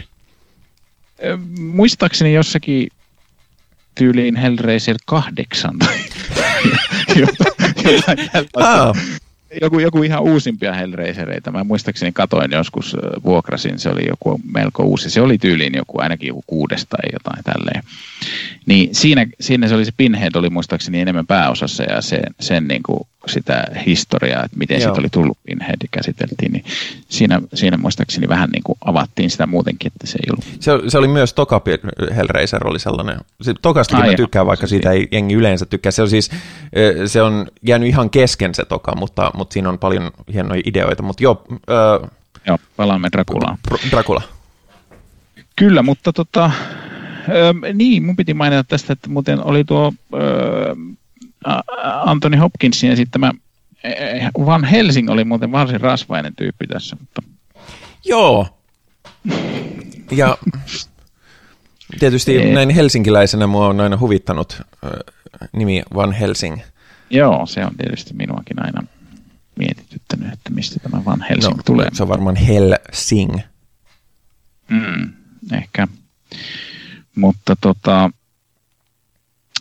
muistaakseni 1.58 2.34
jossakin 2.34 2.88
tyyliin 3.94 4.36
Hellraiser 4.36 4.96
8 5.06 5.78
tai 5.78 5.98
jotain, 7.16 8.30
jotain, 8.34 8.96
joku, 9.62 9.78
joku 9.78 10.02
ihan 10.02 10.22
uusimpia 10.22 10.72
Hellraisereita. 10.72 11.52
Mä 11.52 11.64
muistaakseni 11.64 12.12
katoin 12.12 12.50
joskus, 12.52 12.96
vuokrasin, 13.24 13.78
se 13.78 13.88
oli 13.88 14.02
joku 14.08 14.40
melko 14.54 14.82
uusi. 14.82 15.10
Se 15.10 15.20
oli 15.20 15.38
tyyliin 15.38 15.74
joku, 15.74 16.00
ainakin 16.00 16.28
joku 16.28 16.44
kuudesta 16.46 16.96
tai 16.96 17.10
jotain 17.12 17.44
tälleen. 17.44 17.82
Niin 18.66 18.94
siinä, 18.94 19.26
siinä 19.40 19.68
se 19.68 19.74
oli 19.74 19.84
se 19.84 19.92
Pinhead 19.96 20.34
oli 20.34 20.50
muistaakseni 20.50 21.00
enemmän 21.00 21.26
pääosassa 21.26 21.82
ja 21.82 22.00
sen, 22.00 22.22
sen 22.40 22.68
niin 22.68 22.82
kuin 22.82 23.00
sitä 23.26 23.66
historiaa, 23.86 24.44
että 24.44 24.58
miten 24.58 24.80
siitä 24.80 25.00
oli 25.00 25.08
tullut 25.08 25.38
Pinhead 25.46 25.76
ja 25.82 25.88
käsiteltiin, 25.90 26.52
niin 26.52 26.64
siinä, 27.08 27.40
siinä 27.54 27.76
muistaakseni 27.76 28.28
vähän 28.28 28.50
niin 28.50 28.62
kuin 28.62 28.78
avattiin 28.84 29.30
sitä 29.30 29.46
muutenkin, 29.46 29.92
että 29.94 30.06
se 30.06 30.18
ei 30.18 30.30
ollut. 30.30 30.60
Se, 30.60 30.90
se 30.90 30.98
oli 30.98 31.08
myös 31.08 31.34
Toka 31.34 31.62
Hellraiser 32.16 32.66
oli 32.66 32.78
sellainen. 32.78 33.16
Se, 33.42 33.54
tokastakin 33.62 34.04
Ai 34.04 34.10
mä 34.10 34.16
tykkään, 34.16 34.46
vaikka 34.46 34.66
siitä 34.66 34.90
ei 34.90 35.08
jengi 35.12 35.34
yleensä 35.34 35.66
tykkää. 35.66 35.92
Se 35.92 36.02
on 36.02 36.10
siis, 36.10 36.30
se 37.06 37.22
on 37.22 37.46
jäänyt 37.62 37.88
ihan 37.88 38.10
kesken 38.10 38.54
se 38.54 38.64
Toka, 38.64 38.94
mutta, 38.94 39.30
mutta 39.34 39.43
siinä 39.52 39.68
on 39.68 39.78
paljon 39.78 40.10
hienoja 40.32 40.62
ideoita. 40.64 41.02
Mutta 41.02 41.22
joo, 41.22 41.44
äh, 41.50 42.10
joo 42.46 42.58
palaamme 42.76 43.08
Drakulaan. 43.12 43.58
Dracula. 43.90 44.22
Kyllä, 45.56 45.82
mutta 45.82 46.12
tota, 46.12 46.50
Öö, 47.28 47.52
niin, 47.74 48.04
mun 48.04 48.16
piti 48.16 48.34
mainita 48.34 48.64
tästä, 48.64 48.92
että 48.92 49.10
muuten 49.10 49.44
oli 49.44 49.64
tuo 49.64 49.92
öö, 50.14 50.74
Anthony 52.04 52.36
Hopkinsin 52.36 52.90
esittämä 52.90 53.32
Van 54.46 54.64
Helsing 54.64 55.10
oli 55.10 55.24
muuten 55.24 55.52
varsin 55.52 55.80
rasvainen 55.80 56.36
tyyppi 56.36 56.66
tässä. 56.66 56.96
Mutta... 57.00 57.22
Joo. 58.04 58.46
Ja 60.10 60.38
tietysti 61.98 62.42
e- 62.42 62.54
näin 62.54 62.70
helsinkiläisenä 62.70 63.46
mua 63.46 63.66
on 63.66 63.80
aina 63.80 63.98
huvittanut 63.98 64.62
äh, 64.84 64.90
nimi 65.52 65.82
Van 65.94 66.12
Helsing. 66.12 66.58
Joo, 67.10 67.46
se 67.46 67.64
on 67.64 67.76
tietysti 67.76 68.14
minuakin 68.14 68.64
aina 68.64 68.82
mietityttänyt, 69.58 70.32
että 70.32 70.50
mistä 70.50 70.80
tämä 70.80 71.04
Van 71.04 71.22
Helsing 71.30 71.56
no, 71.56 71.62
tulee. 71.62 71.88
Se 71.92 72.02
on 72.02 72.08
varmaan 72.08 72.36
Helsing. 72.36 73.36
Mm, 74.68 75.12
ehkä. 75.52 75.88
Mutta, 77.16 77.56
tota, 77.60 78.10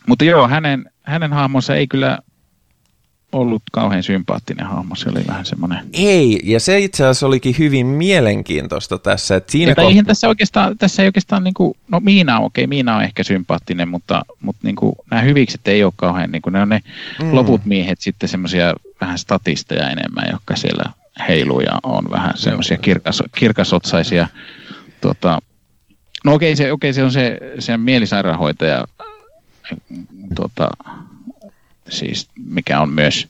mutta 0.08 0.26
joo, 0.26 0.48
hänen, 0.48 0.92
hänen 1.04 1.34
hahmonsa 1.34 1.76
ei 1.76 1.88
kyllä 1.88 2.20
ollut 3.34 3.64
kauhean 3.72 4.04
sympaattinen 4.04 4.66
hahmo, 4.66 4.96
se 4.96 5.10
oli 5.10 5.28
vähän 5.28 5.46
semmoinen... 5.46 5.80
Ei, 5.94 6.40
ja 6.44 6.60
se 6.60 6.80
itse 6.80 7.04
asiassa 7.04 7.28
olikin 7.28 7.56
hyvin 7.60 7.88
mielenkiintoista 7.88 8.98
tässä. 8.98 9.36
Että 9.36 9.52
siinä 9.52 9.76
eihän 9.78 10.06
tässä 10.06 10.28
oikeastaan, 10.28 10.78
tässä 10.78 11.02
ei 11.02 11.08
oikeastaan, 11.08 11.44
niin 11.44 11.54
kuin, 11.54 11.78
no 11.88 12.00
Miina 12.00 12.40
on 12.40 12.46
okei, 12.46 12.64
okay, 12.64 12.70
Miina 12.70 12.96
on 12.96 13.04
ehkä 13.04 13.24
sympaattinen, 13.24 13.88
mutta, 13.88 14.26
mutta 14.42 14.62
niin 14.64 14.76
kuin, 14.76 14.96
nämä 15.12 15.22
hyvikset 15.22 15.68
ei 15.68 15.84
ole 15.84 15.94
kauhean, 15.96 16.32
niin 16.32 16.42
kuin, 16.42 16.54
ne 16.54 16.62
on 16.62 16.70
ne 16.70 16.80
mm. 17.22 17.36
loput 17.36 17.66
miehet 17.66 18.02
sitten 18.02 18.30
semmoisia 18.30 18.74
vähän 19.02 19.18
statisteja 19.18 19.90
enemmän, 19.90 20.26
jotka 20.32 20.56
siellä 20.56 20.84
heiluu 21.28 21.60
ja 21.60 21.80
on 21.84 22.04
vähän 22.12 22.34
semmoisia 22.36 22.78
kirkas, 22.78 23.24
kirkasotsaisia 23.36 24.28
tuota, 25.02 25.40
No 26.24 26.34
okei, 26.34 26.56
se, 26.56 26.72
okei, 26.72 26.94
se 26.94 27.04
on 27.04 27.12
se, 27.12 27.40
se 27.60 27.78
mielisairaanhoitaja, 27.78 28.86
tuota, 30.36 30.70
siis 31.90 32.30
mikä 32.46 32.82
on 32.82 32.90
myös 32.90 33.28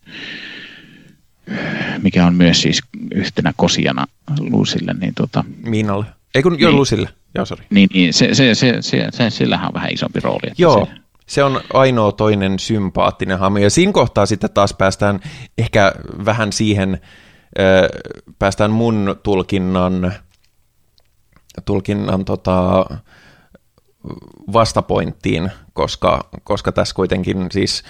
mikä 2.02 2.26
on 2.26 2.36
myös 2.36 2.62
siis 2.62 2.82
yhtenä 3.16 3.54
kosijana 3.56 4.06
Luusille. 4.40 4.94
Niin 4.94 5.14
tota, 5.14 5.44
Miinalle. 5.66 6.06
Ei 6.36 6.44
kun 6.44 6.52
niin, 6.52 6.62
jo 6.62 6.72
Luusille. 6.72 7.10
Joo, 7.36 7.46
sorry. 7.46 7.66
Niin, 7.70 7.90
niin 7.94 8.14
se, 8.14 8.34
se, 8.34 8.56
se, 8.56 8.78
se, 8.82 9.08
se, 9.12 9.30
sillähän 9.30 9.68
on 9.68 9.74
vähän 9.74 9.94
isompi 9.94 10.20
rooli. 10.20 10.40
Että 10.44 10.62
Joo, 10.62 10.86
se, 10.86 11.02
se 11.28 11.44
on 11.44 11.62
ainoa 11.74 12.12
toinen 12.12 12.60
sympaattinen 12.60 13.40
hahmo. 13.40 13.58
Ja 13.58 13.70
siinä 13.70 13.92
kohtaa 13.92 14.26
sitten 14.26 14.50
taas 14.54 14.74
päästään 14.74 15.20
ehkä 15.58 15.94
vähän 16.26 16.54
siihen, 16.54 17.02
äh, 17.60 17.90
päästään 18.40 18.72
mun 18.72 19.16
tulkinnan 19.24 20.14
tulkinnan 21.66 22.26
tota, 22.26 22.86
vastapointtiin, 24.54 25.52
koska, 25.74 26.30
koska 26.44 26.72
tässä 26.72 26.96
kuitenkin 26.96 27.48
siis 27.52 27.84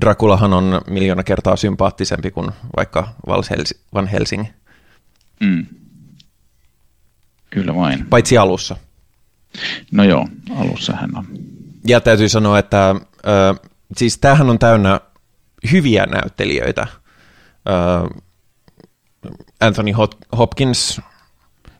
Drakulahan 0.00 0.52
on 0.52 0.80
miljoona 0.90 1.22
kertaa 1.22 1.56
sympaattisempi 1.56 2.30
kuin 2.30 2.50
vaikka 2.76 3.08
Van 3.94 4.06
Helsing. 4.06 4.44
Mm. 5.40 5.66
Kyllä 7.50 7.74
vain. 7.74 8.06
Paitsi 8.06 8.38
alussa. 8.38 8.76
No 9.92 10.04
joo, 10.04 10.28
alussa 10.56 10.92
hän 10.92 11.16
on. 11.16 11.26
Ja 11.86 12.00
täytyy 12.00 12.28
sanoa, 12.28 12.58
että 12.58 12.90
äh, 12.90 13.70
siis 13.96 14.18
tämähän 14.18 14.50
on 14.50 14.58
täynnä 14.58 15.00
hyviä 15.72 16.06
näyttelijöitä. 16.06 16.82
Äh, 16.82 18.22
Anthony 19.60 19.92
Hopkins, 20.38 21.00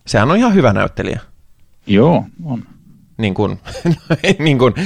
sehän 0.07 0.31
on 0.31 0.37
ihan 0.37 0.55
hyvä 0.55 0.73
näyttelijä. 0.73 1.21
Joo, 1.87 2.27
on. 2.45 2.74
Niin 3.19 3.35
kuin, 3.35 3.61
niin 4.39 4.59
kuin 4.59 4.75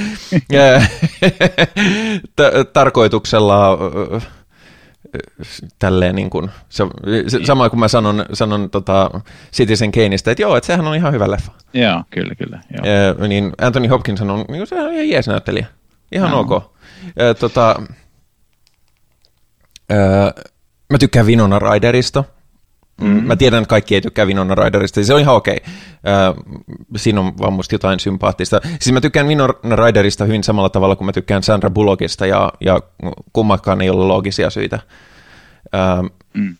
t- 2.35 2.73
tarkoituksella 2.73 3.77
tälleen 5.79 6.15
niin 6.15 6.29
kuin, 6.29 6.49
se, 6.69 6.83
se, 7.27 7.45
sama 7.45 7.69
kuin 7.69 7.79
mä 7.79 7.87
sanon, 7.87 8.25
sanon 8.33 8.69
tota 8.69 9.21
Citizen 9.53 9.91
Kaneista, 9.91 10.31
että 10.31 10.41
joo, 10.41 10.55
että 10.55 10.67
sehän 10.67 10.87
on 10.87 10.95
ihan 10.95 11.13
hyvä 11.13 11.31
leffa. 11.31 11.51
Joo, 11.73 12.03
kyllä, 12.09 12.35
kyllä. 12.35 12.59
Joo. 12.77 12.95
Ja, 12.95 13.27
niin 13.27 13.51
Anthony 13.61 13.87
Hopkins 13.87 14.21
on, 14.21 14.45
niin 14.49 14.67
se 14.67 14.75
on 14.75 14.93
ihan 14.93 15.09
jees 15.09 15.27
näyttelijä. 15.27 15.65
Ihan 16.11 16.31
no. 16.31 16.39
ok. 16.39 16.73
Ja, 17.15 17.33
tota, 17.33 17.81
ää, 19.89 20.33
mä 20.89 20.97
tykkään 20.97 21.25
Winona 21.25 21.59
Ryderista. 21.59 22.23
Mm-hmm. 23.01 23.27
Mä 23.27 23.35
tiedän, 23.35 23.63
että 23.63 23.69
kaikki 23.69 23.95
ei 23.95 24.01
tykkää 24.01 24.25
Winona 24.25 24.55
Ryderista, 24.55 25.03
se 25.03 25.13
on 25.13 25.19
ihan 25.19 25.35
okei. 25.35 25.57
Okay. 25.57 26.43
siinä 26.95 27.19
on 27.19 27.37
vaan 27.37 27.53
musta 27.53 27.75
jotain 27.75 27.99
sympaattista. 27.99 28.61
Siis 28.79 28.93
mä 28.93 29.01
tykkään 29.01 29.27
Winona 29.27 29.53
Ryderista 29.75 30.25
hyvin 30.25 30.43
samalla 30.43 30.69
tavalla 30.69 30.95
kuin 30.95 31.05
mä 31.05 31.11
tykkään 31.11 31.43
Sandra 31.43 31.69
Bullockista, 31.69 32.25
ja, 32.25 32.53
ja 32.61 32.79
kummakaan 33.33 33.81
ei 33.81 33.89
ole 33.89 34.05
loogisia 34.05 34.49
syitä. 34.49 34.79
mm. 36.33 36.55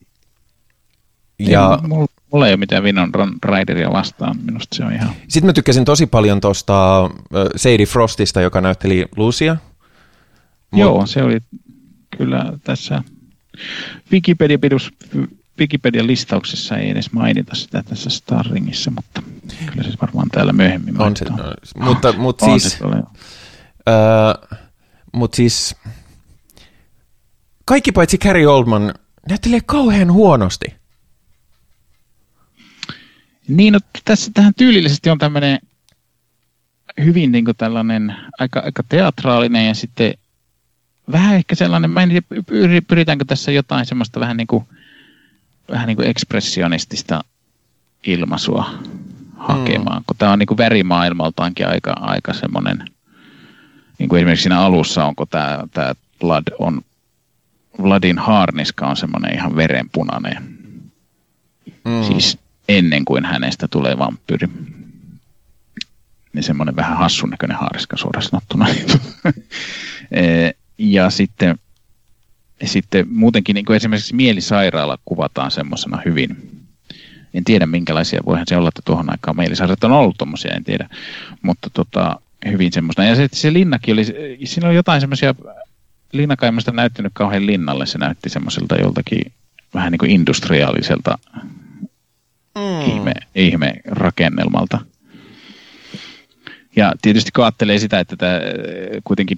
Ja, 1.39 1.79
mulla, 1.87 2.07
mulla 2.31 2.47
ei 2.47 2.51
ole 2.53 2.57
mitään 2.57 2.83
Winona 2.83 3.27
Ryderia 3.45 3.91
vastaan, 3.91 4.35
minusta 4.41 4.75
se 4.75 4.85
on 4.85 4.93
ihan... 4.93 5.09
Sitten 5.27 5.45
mä 5.49 5.53
tykkäsin 5.53 5.85
tosi 5.85 6.05
paljon 6.05 6.41
tuosta 6.41 7.09
Sadie 7.55 7.85
Frostista, 7.85 8.41
joka 8.41 8.61
näytteli 8.61 9.05
Lucia. 9.17 9.55
Joo, 10.73 11.05
se 11.05 11.23
oli 11.23 11.39
kyllä 12.17 12.53
tässä 12.63 13.03
Wikipedia-pidus 14.11 14.91
Wikipedian 15.59 16.07
listauksessa 16.07 16.77
ei 16.77 16.89
edes 16.89 17.11
mainita 17.11 17.55
sitä 17.55 17.83
tässä 17.83 18.09
Starringissa, 18.09 18.91
mutta 18.91 19.23
kyllä 19.65 19.83
se 19.83 19.97
varmaan 20.01 20.29
täällä 20.29 20.53
myöhemmin 20.53 21.01
on 21.01 21.17
se, 21.17 21.25
no, 21.25 21.85
mutta, 21.85 22.13
mutta 22.13 22.45
on 22.45 22.59
siis, 22.59 22.73
se 22.73 22.85
äh, 22.85 24.59
mutta 25.13 25.35
siis 25.35 25.75
kaikki 27.65 27.91
paitsi 27.91 28.17
Carrie 28.17 28.47
Oldman 28.47 28.93
näyttelee 29.29 29.59
kauhean 29.65 30.13
huonosti. 30.13 30.65
Niin, 33.47 33.73
no, 33.73 33.79
tässä 34.05 34.31
tähän 34.33 34.53
tyylillisesti 34.57 35.09
on 35.09 35.17
tämmöinen 35.17 35.59
hyvin 37.03 37.31
niin 37.31 37.45
tällainen 37.57 38.15
aika, 38.39 38.59
aika 38.59 38.83
teatraalinen 38.89 39.67
ja 39.67 39.73
sitten 39.73 40.13
vähän 41.11 41.35
ehkä 41.35 41.55
sellainen, 41.55 41.91
mä 41.91 42.03
en 42.03 42.09
tiedä, 42.09 42.81
pyritäänkö 42.87 43.25
tässä 43.25 43.51
jotain 43.51 43.85
semmoista 43.85 44.19
vähän 44.19 44.37
niin 44.37 44.47
kuin 44.47 44.65
vähän 45.71 45.87
niin 45.87 45.97
kuin 45.97 46.07
ekspressionistista 46.07 47.23
ilmaisua 48.03 48.69
hakemaan, 49.37 50.01
mm. 50.01 50.03
kun 50.07 50.17
tämä 50.17 50.31
on 50.31 50.39
niin 50.39 50.47
kuin 50.47 50.57
värimaailmaltaankin 50.57 51.67
aika, 51.67 51.91
aika 51.91 52.33
semmoinen, 52.33 52.85
niin 53.99 54.09
kuin 54.09 54.19
esimerkiksi 54.19 54.43
siinä 54.43 54.59
alussa 54.59 55.05
onko 55.05 55.25
tämä, 55.25 55.63
tämä 55.71 55.93
Blood 56.19 56.43
on, 56.59 56.81
Vladin 57.83 58.17
haarniska 58.17 58.87
on 58.87 58.97
semmoinen 58.97 59.33
ihan 59.33 59.55
verenpunainen. 59.55 60.57
Mm. 61.85 62.03
Siis 62.03 62.37
ennen 62.69 63.05
kuin 63.05 63.25
hänestä 63.25 63.67
tulee 63.67 63.97
vampyyri. 63.97 64.47
Niin 66.33 66.43
semmoinen 66.43 66.75
vähän 66.75 66.97
hassun 66.97 67.29
näköinen 67.29 67.57
haariska 67.57 67.97
suorastaan 67.97 68.41
sanottuna. 68.41 68.67
E, 70.11 70.51
ja 70.77 71.09
sitten 71.09 71.59
sitten 72.63 73.05
muutenkin 73.09 73.53
niin 73.53 73.65
kuin 73.65 73.77
esimerkiksi 73.77 74.15
mielisairaala 74.15 74.97
kuvataan 75.05 75.51
semmoisena 75.51 76.01
hyvin. 76.05 76.59
En 77.33 77.43
tiedä 77.43 77.65
minkälaisia, 77.65 78.21
voihan 78.25 78.45
se 78.47 78.57
olla, 78.57 78.69
että 78.69 78.81
tuohon 78.85 79.11
aikaan 79.11 79.37
mielisairaalat 79.37 79.83
on 79.83 79.91
ollut 79.91 80.17
tuommoisia, 80.17 80.53
en 80.55 80.63
tiedä. 80.63 80.89
Mutta 81.41 81.69
tota, 81.73 82.19
hyvin 82.45 82.71
semmoista. 82.71 83.03
Ja 83.03 83.15
se, 83.15 83.27
se 83.33 83.53
linnakin 83.53 83.93
oli, 83.93 84.05
siinä 84.43 84.67
oli 84.67 84.75
jotain 84.75 85.01
semmoisia, 85.01 85.35
linnakaimasta 86.11 86.71
näyttänyt 86.71 87.11
kauhean 87.15 87.45
linnalle, 87.45 87.85
se 87.85 87.97
näytti 87.97 88.29
semmoiselta 88.29 88.75
joltakin 88.75 89.31
vähän 89.73 89.91
niin 89.91 89.99
kuin 89.99 90.11
industriaaliselta 90.11 91.17
mm. 92.55 92.81
ihme, 92.81 93.13
ihme 93.35 93.73
rakennelmalta. 93.85 94.79
Ja 96.75 96.93
tietysti 97.01 97.31
kun 97.31 97.43
ajattelee 97.43 97.79
sitä, 97.79 97.99
että 97.99 98.15
tämä 98.15 98.39
kuitenkin 99.03 99.37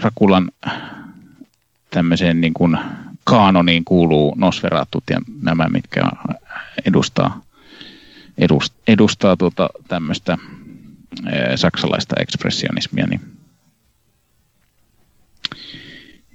Rakulan 0.00 0.50
tämmöiseen 1.92 2.40
niin 2.40 2.54
kuin 2.54 2.78
kaanoniin 3.24 3.84
kuuluu 3.84 4.34
Nosferatut 4.36 5.04
ja 5.10 5.20
nämä, 5.42 5.68
mitkä 5.68 6.02
edustaa, 6.86 7.42
edust, 8.38 8.74
edustaa 8.88 9.36
tuota 9.36 9.68
tämmöistä 9.88 10.38
saksalaista 11.56 12.14
ekspressionismia, 12.20 13.06
niin, 13.06 13.20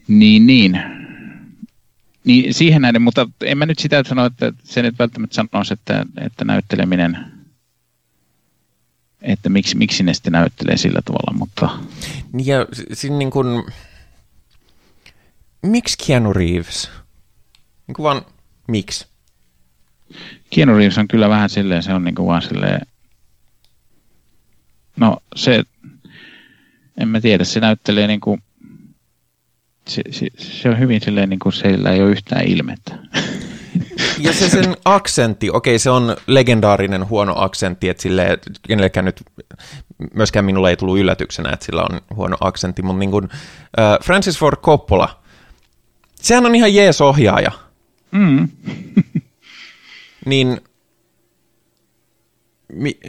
niin, 0.08 0.48
niin. 0.48 0.82
Niin 2.24 2.54
siihen 2.54 2.82
näiden, 2.82 3.02
mutta 3.02 3.30
en 3.42 3.58
mä 3.58 3.66
nyt 3.66 3.80
sitä 3.80 4.04
sano, 4.08 4.26
että 4.26 4.54
se 4.64 4.82
nyt 4.82 5.00
välttämättä 5.00 5.36
sanoisi, 5.36 5.74
että, 5.74 6.06
että 6.22 6.46
näytteleminen, 6.46 7.18
että 9.22 9.50
miksi, 9.50 9.78
miksi 9.78 10.04
ne 10.04 10.14
sitten 10.14 10.34
näyttelee 10.34 10.78
sillä 10.78 11.02
tavalla, 11.06 11.38
mutta... 11.38 11.70
Niin 12.34 12.48
ja 12.48 12.66
siinä 12.94 13.18
niin 13.18 13.32
kuin, 13.32 13.48
miksi 15.68 15.98
Keanu 16.08 16.34
Reeves? 16.34 16.90
Niin 17.88 17.96
kuin 17.96 18.04
vaan, 18.04 18.22
miksi? 18.68 19.08
Keanu 20.50 20.76
Reeves 20.78 20.98
on 20.98 21.08
kyllä 21.08 21.30
vähän 21.30 21.50
silleen, 21.50 21.84
se 21.84 21.94
on 21.94 22.04
niin 22.04 22.16
kuin 22.16 22.28
vaan 22.28 22.42
silleen, 22.42 22.82
no 24.98 25.18
se, 25.36 25.64
en 26.98 27.08
mä 27.08 27.22
tiedä, 27.22 27.44
se 27.44 27.60
näyttelee 27.60 28.08
niin 28.08 28.20
kuin, 28.20 28.44
se, 29.88 30.02
se, 30.12 30.28
se 30.38 30.70
on 30.70 30.80
hyvin 30.80 31.02
silleen 31.02 31.30
niin 31.30 31.40
kuin 31.40 31.54
sillä 31.54 31.92
ei 31.92 32.02
ole 32.02 32.12
yhtään 32.12 32.46
ilmettä. 32.46 32.98
Ja 34.20 34.34
se 34.34 34.50
sen 34.50 34.78
aksentti, 34.86 35.50
okei 35.50 35.80
se 35.80 35.90
on 35.90 36.16
legendaarinen 36.28 37.10
huono 37.10 37.34
aksentti, 37.38 37.90
että 37.90 38.04
sille 38.04 38.40
kenellekään 38.68 39.06
nyt, 39.06 39.24
myöskään 40.14 40.46
minulle 40.46 40.70
ei 40.70 40.76
tullut 40.76 41.00
yllätyksenä, 41.00 41.50
että 41.54 41.66
sillä 41.66 41.82
on 41.82 42.02
huono 42.16 42.38
aksentti, 42.42 42.82
mutta 42.82 43.00
niin 43.00 43.12
kuin, 43.12 43.30
äh, 43.80 44.00
Francis 44.04 44.40
Ford 44.40 44.58
Coppola, 44.62 45.24
Sehän 46.22 46.46
on 46.46 46.56
ihan 46.56 46.76
jees 46.76 47.02
ohjaaja. 47.02 47.52
Mm. 48.12 48.50
niin 50.26 50.62
mi, 52.74 53.00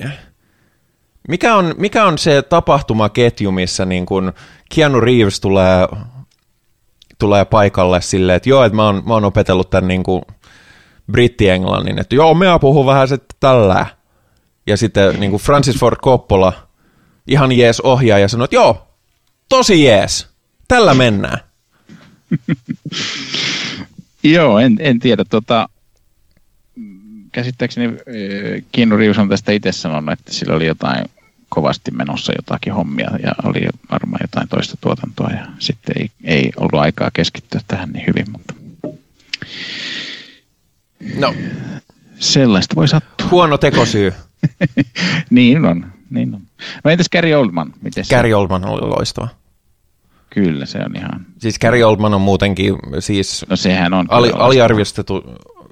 mikä, 1.28 1.56
on, 1.56 1.74
mikä 1.78 2.04
on 2.04 2.18
se 2.18 2.42
tapahtumaketju, 2.42 3.52
missä 3.52 3.84
niin 3.84 4.06
kun 4.06 4.32
Keanu 4.74 5.00
Reeves 5.00 5.40
tulee, 5.40 5.88
tulee 7.18 7.44
paikalle 7.44 8.00
silleen, 8.00 8.36
että 8.36 8.48
joo, 8.48 8.64
että 8.64 8.76
mä 8.76 8.86
oon, 8.86 9.02
mä 9.06 9.14
oon 9.14 9.24
opetellut 9.24 9.70
tämän 9.70 9.88
niin 9.88 10.02
kuin 10.02 10.22
britti-englannin, 11.12 12.00
että 12.00 12.14
joo, 12.14 12.34
minä 12.34 12.58
puhun 12.58 12.86
vähän 12.86 13.08
sitten 13.08 13.36
tällä. 13.40 13.86
Ja 14.66 14.76
sitten 14.76 15.20
niin 15.20 15.30
kuin 15.30 15.42
Francis 15.42 15.78
Ford 15.78 15.96
Coppola, 15.96 16.52
ihan 17.26 17.52
jees 17.52 17.80
ohjaaja, 17.80 18.28
sanoi, 18.28 18.44
että 18.44 18.56
joo, 18.56 18.88
tosi 19.48 19.84
jees, 19.84 20.28
tällä 20.68 20.94
mennään. 20.94 21.47
Joo, 24.22 24.58
en, 24.58 24.76
en 24.80 24.98
tiedä. 24.98 25.24
Tota, 25.24 25.68
käsittääkseni 27.32 27.86
eh, 27.86 28.64
Keanu 28.72 28.96
Reeves 28.96 29.18
on 29.18 29.28
tästä 29.28 29.52
itse 29.52 29.72
sanonut, 29.72 30.12
että 30.12 30.32
sillä 30.32 30.54
oli 30.54 30.66
jotain 30.66 31.04
kovasti 31.48 31.90
menossa 31.90 32.32
jotakin 32.36 32.72
hommia 32.72 33.10
ja 33.22 33.32
oli 33.44 33.60
varmaan 33.90 34.20
jotain 34.22 34.48
toista 34.48 34.76
tuotantoa 34.80 35.30
ja 35.30 35.46
sitten 35.58 35.94
ei, 35.98 36.10
ei 36.24 36.52
ollut 36.56 36.80
aikaa 36.80 37.10
keskittyä 37.12 37.60
tähän 37.68 37.90
niin 37.90 38.06
hyvin, 38.06 38.26
mutta 38.32 38.54
no. 41.16 41.34
sellaista 42.18 42.74
voi 42.76 42.88
sattua. 42.88 43.28
Huono 43.30 43.58
tekosyy. 43.58 44.12
niin 45.30 45.64
on, 45.64 45.92
niin 46.10 46.34
on. 46.34 46.40
No 46.84 46.90
entäs 46.90 47.08
Gary 47.08 47.34
Oldman? 47.34 47.72
Miten 47.82 48.04
Gary 48.10 48.32
Oldman 48.32 48.64
oli 48.64 48.80
loistava. 48.80 49.28
Kyllä, 50.44 50.66
se 50.66 50.78
on 50.78 50.96
ihan... 50.96 51.26
Siis 51.38 51.58
Gary 51.58 51.82
Oldman 51.82 52.14
on 52.14 52.20
muutenkin 52.20 52.74
siis 52.98 53.46
no, 53.48 53.56
sehän 53.56 53.94
on 53.94 54.06
ali, 54.08 54.30
aliarvostettu, 54.34 55.24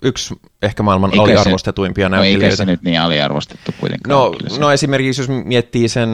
yksi 0.03 0.35
ehkä 0.63 0.83
maailman 0.83 1.11
Eikä 1.11 1.17
se- 1.27 1.33
aliarvostetuimpia 1.33 2.09
No 2.09 2.17
eikä 2.17 2.23
näyttelijöitä. 2.25 2.57
se 2.57 2.65
nyt 2.65 2.83
niin 2.83 3.01
aliarvostettu 3.01 3.73
kuitenkaan. 3.81 4.19
No, 4.21 4.35
no 4.59 4.73
esimerkiksi 4.73 5.23
jos 5.23 5.29
miettii 5.45 5.89
sen 5.89 6.09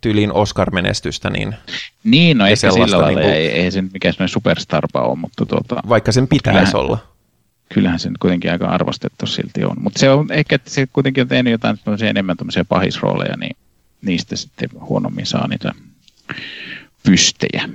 tyylin 0.00 0.32
Oscar-menestystä, 0.32 1.30
niin 1.30 1.54
niin, 2.04 2.38
no 2.38 2.46
ehkä 2.46 2.70
sillä 2.70 2.86
lailla, 3.00 3.20
niinku- 3.20 3.34
ei, 3.36 3.46
ei 3.48 3.70
se 3.70 3.82
nyt 3.82 3.92
mikään 3.92 4.12
semmoinen 4.14 4.28
superstarpa 4.32 5.00
ole, 5.02 5.16
mutta 5.18 5.46
tuota, 5.46 5.76
vaikka 5.88 6.12
sen 6.12 6.28
pitäisi 6.28 6.58
Kyllähän- 6.72 6.76
olla. 6.86 6.98
kyllähän 7.74 7.98
se 7.98 8.08
nyt 8.08 8.18
kuitenkin 8.18 8.52
aika 8.52 8.66
arvostettu 8.66 9.26
silti 9.26 9.64
on. 9.64 9.76
Mutta 9.80 9.98
se 10.00 10.10
on 10.10 10.32
ehkä, 10.32 10.54
että 10.56 10.70
se 10.70 10.86
kuitenkin 10.92 11.22
on 11.22 11.28
tehnyt 11.28 11.50
jotain 11.50 11.78
enemmän 12.08 12.36
tämmöisiä 12.36 12.64
pahisrooleja, 12.64 13.36
niin 13.36 13.56
niistä 14.02 14.36
sitten 14.36 14.68
huonommin 14.80 15.26
saa 15.26 15.48
niitä 15.48 15.72
pystejä. 17.06 17.68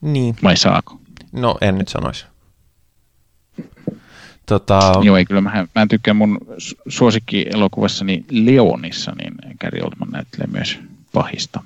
Niin, 0.00 0.36
Vai 0.42 0.56
saako? 0.56 1.00
no 1.32 1.58
en 1.60 1.78
nyt 1.78 1.88
sanoisi. 1.88 2.24
Tota, 4.46 4.92
Joo, 5.02 5.16
ei 5.16 5.24
kyllä. 5.24 5.40
Mä, 5.40 5.66
mä 5.74 5.86
tykkään 5.86 6.16
mun 6.16 6.38
su- 6.52 6.82
suosikki-elokuvassani 6.88 8.24
Leonissa, 8.30 9.12
niin 9.18 9.34
Gary 9.60 9.80
Oldman 9.80 10.08
näyttelee 10.08 10.46
myös 10.46 10.78
pahista. 11.12 11.60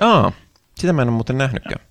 aa, 0.00 0.32
sitä 0.78 0.92
mä 0.92 1.02
en 1.02 1.08
ole 1.08 1.14
muuten 1.14 1.38
nähnytkään. 1.38 1.86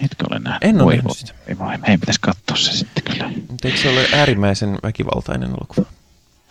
Etkö 0.00 0.24
ole 0.30 0.38
nähnyt? 0.38 0.64
En 0.64 0.76
ole 0.76 0.84
Voi 0.84 0.96
nähnyt 0.96 1.16
sitä. 1.16 1.32
Ei 1.46 1.58
voi, 1.58 1.78
meidän 1.78 2.00
pitäisi 2.00 2.20
katsoa 2.20 2.56
se 2.56 2.72
sitten 2.72 3.04
kyllä. 3.12 3.28
Mutta 3.50 3.68
eikö 3.68 3.80
se 3.80 3.88
ole 3.88 4.06
äärimmäisen 4.12 4.78
väkivaltainen 4.82 5.48
elokuva? 5.50 5.86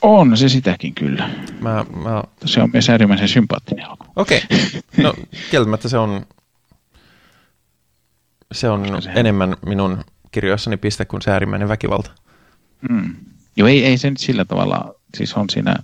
On 0.02 0.38
se 0.38 0.50
sitäkin 0.50 0.96
kyllä. 0.96 1.30
Mä, 1.60 1.86
mä, 2.04 2.24
Se 2.46 2.62
on 2.62 2.70
myös 2.74 2.90
äärimmäisen 2.90 3.28
sympaattinen 3.28 3.86
elokuva. 3.86 4.12
okei. 4.16 4.42
No, 4.98 5.14
kieltämättä 5.52 5.90
se 5.90 5.98
on, 5.98 6.26
se 8.52 8.70
on 8.70 9.02
Se- 9.04 9.12
enemmän 9.16 9.58
minun 9.66 10.04
kirjoissani 10.32 10.78
piste 10.78 11.06
kuin 11.06 11.22
se 11.22 11.32
äärimmäinen 11.32 11.68
väkivalta. 11.68 12.12
Mm. 12.90 13.16
Joo, 13.56 13.68
ei, 13.68 13.86
ei 13.86 13.98
se 13.98 14.10
nyt 14.10 14.20
sillä 14.20 14.46
tavalla, 14.46 14.94
siis 15.18 15.34
on 15.34 15.50
siinä, 15.50 15.76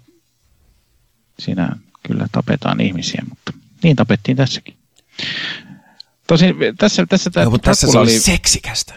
siinä 1.40 1.76
kyllä 2.08 2.28
tapetaan 2.32 2.82
ihmisiä, 2.82 3.22
mutta 3.30 3.54
niin 3.84 3.96
tapettiin 3.96 4.38
tässäkin. 4.38 4.78
Tosin 6.28 6.56
tässä, 6.78 7.06
tässä 7.06 7.30
tämä 7.30 7.50
mutta 7.50 7.70
tässä 7.70 7.88
se 7.88 7.92
Dracula 7.92 8.02
oli 8.02 8.20
seksikästä. 8.20 8.94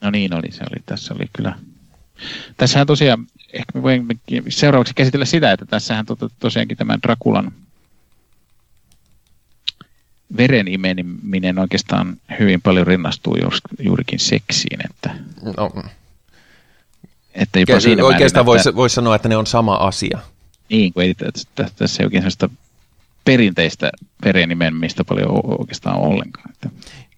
No 0.00 0.10
niin 0.10 0.34
oli, 0.34 0.52
se 0.52 0.62
oli. 0.70 0.82
Tässä 0.86 1.14
oli 1.14 1.24
kyllä. 1.32 1.58
Tässähän 2.56 2.86
tosiaan, 2.86 3.26
ehkä 3.52 3.72
me 3.74 3.82
voimme 3.82 4.14
seuraavaksi 4.48 4.94
käsitellä 4.94 5.24
sitä, 5.24 5.52
että 5.52 5.66
tässähän 5.66 6.06
to, 6.06 6.16
tosiaankin 6.38 6.76
tämän 6.76 6.98
Drakulan 7.02 7.52
veren 10.36 10.68
imeneminen 10.68 11.58
oikeastaan 11.58 12.16
hyvin 12.38 12.62
paljon 12.62 12.86
rinnastuu 12.86 13.36
juuri, 13.42 13.58
juurikin 13.78 14.18
seksiin, 14.18 14.80
että, 14.90 15.14
No, 15.56 15.82
että 17.34 17.60
jopa 17.60 17.80
siinä 17.80 18.04
oikeastaan 18.04 18.46
voisi 18.46 18.74
vois 18.74 18.94
sanoa, 18.94 19.16
että 19.16 19.28
ne 19.28 19.36
on 19.36 19.46
sama 19.46 19.74
asia. 19.74 20.18
niin, 20.70 20.92
kun 20.92 21.02
ei, 21.02 21.14
tässä, 21.54 22.02
ei 22.02 22.06
oikein 22.06 22.22
sellaista 22.22 22.50
perinteistä 23.24 23.90
veren 24.24 24.50
imenemistä 24.50 25.04
paljon 25.04 25.30
oikeastaan 25.58 25.98
ollenkaan. 25.98 26.50
Että, 26.50 26.70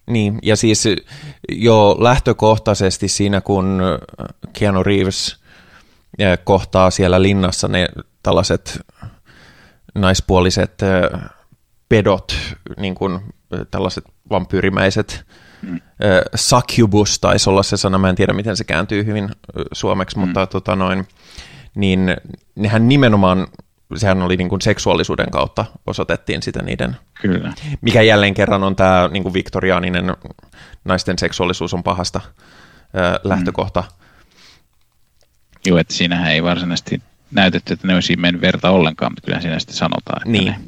Niin, 0.05 0.39
ja 0.43 0.55
siis 0.55 0.83
jo 1.51 1.97
lähtökohtaisesti 1.99 3.07
siinä, 3.07 3.41
kun 3.41 3.81
Keanu 4.53 4.83
Reeves 4.83 5.37
kohtaa 6.43 6.91
siellä 6.91 7.21
linnassa 7.21 7.67
ne 7.67 7.87
tällaiset 8.23 8.79
naispuoliset 9.95 10.79
pedot, 11.89 12.35
niin 12.77 12.95
kuin 12.95 13.19
tällaiset 13.71 14.03
vampyyrimäiset, 14.29 15.25
Mm. 15.61 15.79
succubus 16.35 17.19
taisi 17.19 17.49
olla 17.49 17.63
se 17.63 17.77
sana, 17.77 17.97
mä 17.97 18.09
en 18.09 18.15
tiedä 18.15 18.33
miten 18.33 18.57
se 18.57 18.63
kääntyy 18.63 19.05
hyvin 19.05 19.29
suomeksi, 19.73 20.17
Mm. 20.17 20.21
mutta 20.25 20.47
tota 20.47 20.75
noin, 20.75 21.07
niin 21.75 22.15
nehän 22.55 22.89
nimenomaan, 22.89 23.47
sehän 23.95 24.21
oli 24.21 24.37
niin 24.37 24.49
kuin 24.49 24.61
seksuaalisuuden 24.61 25.31
kautta 25.31 25.65
osoitettiin 25.87 26.41
sitä 26.43 26.61
niiden 26.63 26.97
kyllä. 27.21 27.53
mikä 27.81 28.01
jälleen 28.01 28.33
kerran 28.33 28.63
on 28.63 28.75
tämä 28.75 29.09
niin 29.11 29.33
viktoriaaninen 29.33 30.15
naisten 30.85 31.19
seksuaalisuus 31.19 31.73
on 31.73 31.83
pahasta 31.83 32.21
lähtökohta. 33.23 33.83
Joo, 35.65 35.77
että 35.77 35.93
siinähän 35.93 36.31
ei 36.31 36.43
varsinaisesti 36.43 37.01
näytetty, 37.31 37.73
että 37.73 37.87
ne 37.87 37.93
olisi 37.95 38.15
mennyt 38.15 38.41
verta 38.41 38.69
ollenkaan, 38.69 39.11
mutta 39.11 39.25
kyllä 39.25 39.41
siinä 39.41 39.59
sitten 39.59 39.75
sanotaan, 39.75 40.17
että 40.21 40.29
Niin. 40.31 40.45
ne, 40.45 40.59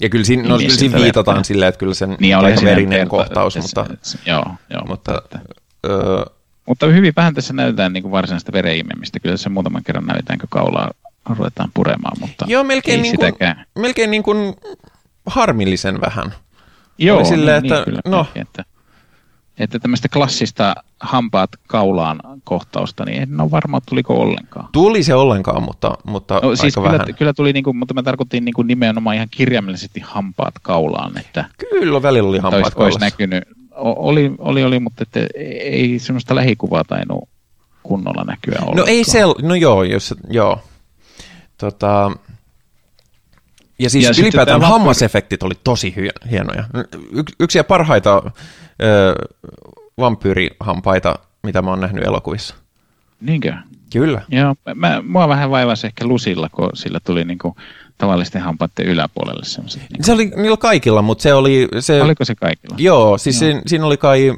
Ja 0.00 0.08
kyllä 0.08 0.24
siinä, 0.24 0.42
no, 0.42 0.56
Niin, 0.56 0.66
kyllä 0.68 0.78
siltä 0.78 0.90
siinä 0.92 1.04
viitataan 1.04 1.44
silleen, 1.44 1.68
että 1.68 1.78
kyllä 1.78 1.94
sen 1.94 2.16
niin 2.20 2.36
aika 2.36 2.62
verinen 2.64 2.98
verta- 2.98 3.10
kohtaus, 3.10 3.56
että 3.56 3.68
mutta, 3.80 3.94
että 3.94 4.08
se- 4.08 4.18
joo, 4.26 4.44
joo, 4.70 4.84
mutta 4.86 5.18
että, 5.24 5.38
ö, 5.86 6.24
mutta 6.66 6.86
hyvin 6.86 7.12
vähän 7.16 7.34
tässä 7.34 7.52
näytetään 7.54 7.92
niin 7.92 8.02
kuin 8.02 8.12
varsinaista 8.12 8.52
vereimemistä. 8.52 9.20
Kyllä 9.20 9.36
se 9.36 9.48
muutaman 9.48 9.82
kerran 9.84 10.06
näytetään, 10.06 10.38
kun 10.38 10.48
kaulaa 10.48 10.90
ruvetaan 11.28 11.70
puremaan, 11.74 12.16
mutta 12.20 12.44
joo, 12.48 12.64
melkein, 12.64 12.96
ei 12.96 13.02
niin 13.02 13.16
kuin, 13.16 13.26
sitäkään. 13.26 13.64
melkein 13.78 14.10
niin 14.10 14.22
kuin 14.22 14.54
harmillisen 15.26 16.00
vähän. 16.00 16.34
Joo, 16.98 17.18
oli 17.18 17.26
silleen, 17.26 17.62
niin, 17.62 17.72
että 17.72 17.76
niin, 17.76 17.84
kyllä, 17.84 18.16
no. 18.16 18.22
melkein, 18.24 18.42
että, 18.46 18.64
että 19.58 19.78
tämmöistä 19.78 20.08
klassista 20.08 20.74
hampaat 21.00 21.50
kaulaan 21.66 22.20
kohtausta, 22.44 23.04
niin 23.04 23.22
en 23.22 23.40
ole 23.40 23.50
varma, 23.50 23.80
tuliko 23.88 24.14
ollenkaan. 24.14 24.68
Tuli 24.72 25.02
se 25.02 25.14
ollenkaan, 25.14 25.62
mutta, 25.62 25.98
mutta 26.04 26.34
No, 26.34 26.40
aika 26.48 26.56
siis 26.56 26.76
vähän. 26.76 27.00
kyllä, 27.00 27.12
kyllä 27.18 27.32
tuli, 27.32 27.52
niin 27.52 27.64
kuin, 27.64 27.76
mutta 27.76 27.94
mä 27.94 28.02
tarkoitin 28.02 28.44
niin 28.44 28.54
kuin 28.54 28.66
nimenomaan 28.66 29.16
ihan 29.16 29.28
kirjaimellisesti 29.30 30.00
hampaat 30.00 30.54
kaulaan, 30.62 31.18
että 31.18 31.44
Kyllä 31.58 32.02
välillä 32.02 32.28
oli 32.28 32.38
hampaat 32.38 32.64
olisi, 32.64 32.78
olisi 32.78 32.98
näkynyt. 32.98 33.44
Oli, 33.74 34.32
oli, 34.38 34.64
oli 34.64 34.80
mutta 34.80 35.02
että 35.02 35.20
ei 35.60 35.98
semmoista 35.98 36.34
lähikuvaa 36.34 36.84
tainnut 36.84 37.28
kunnolla 37.82 38.24
näkyä 38.24 38.54
ollenkaan. 38.58 38.76
No 38.76 38.84
ei 38.86 39.04
se, 39.04 39.20
no 39.42 39.54
joo, 39.54 39.82
jos, 39.82 40.14
joo. 40.30 40.60
Tota, 41.58 42.12
ja 43.78 43.90
siis 43.90 44.04
Ja 44.04 44.10
ja 44.10 44.22
ylipäätään 44.22 44.62
hammasefektit 44.62 45.42
oli 45.42 45.54
tosi 45.64 45.94
hienoja. 46.30 46.64
Y- 47.12 47.22
yksiä 47.40 47.64
parhaita 47.64 48.22
ö, 48.82 49.14
vampyyrihampaita, 49.98 51.18
mitä 51.42 51.62
mä 51.62 51.70
oon 51.70 51.80
nähnyt 51.80 52.04
elokuvissa. 52.04 52.54
Niinkö? 53.20 53.54
Kyllä. 53.92 54.22
Joo, 54.28 54.54
mä, 54.74 55.02
mua 55.06 55.28
vähän 55.28 55.50
vaivasi 55.50 55.86
ehkä 55.86 56.06
Lusilla, 56.06 56.48
kun 56.48 56.70
sillä 56.74 57.00
tuli 57.00 57.24
niinku 57.24 57.56
tavallisten 57.98 58.42
hampaiden 58.42 58.86
yläpuolelle 58.86 59.44
semmoiset. 59.44 59.80
Niinku. 59.80 60.02
Se 60.02 60.12
oli 60.12 60.32
niillä 60.36 60.56
kaikilla, 60.56 61.02
mutta 61.02 61.22
se 61.22 61.34
oli... 61.34 61.68
Se, 61.80 62.02
Oliko 62.02 62.24
se 62.24 62.34
kaikilla? 62.34 62.76
Joo, 62.78 63.18
siis 63.18 63.38
Siinä, 63.38 63.62
siinä 63.66 63.86
oli 63.86 63.96
kai, 63.96 64.34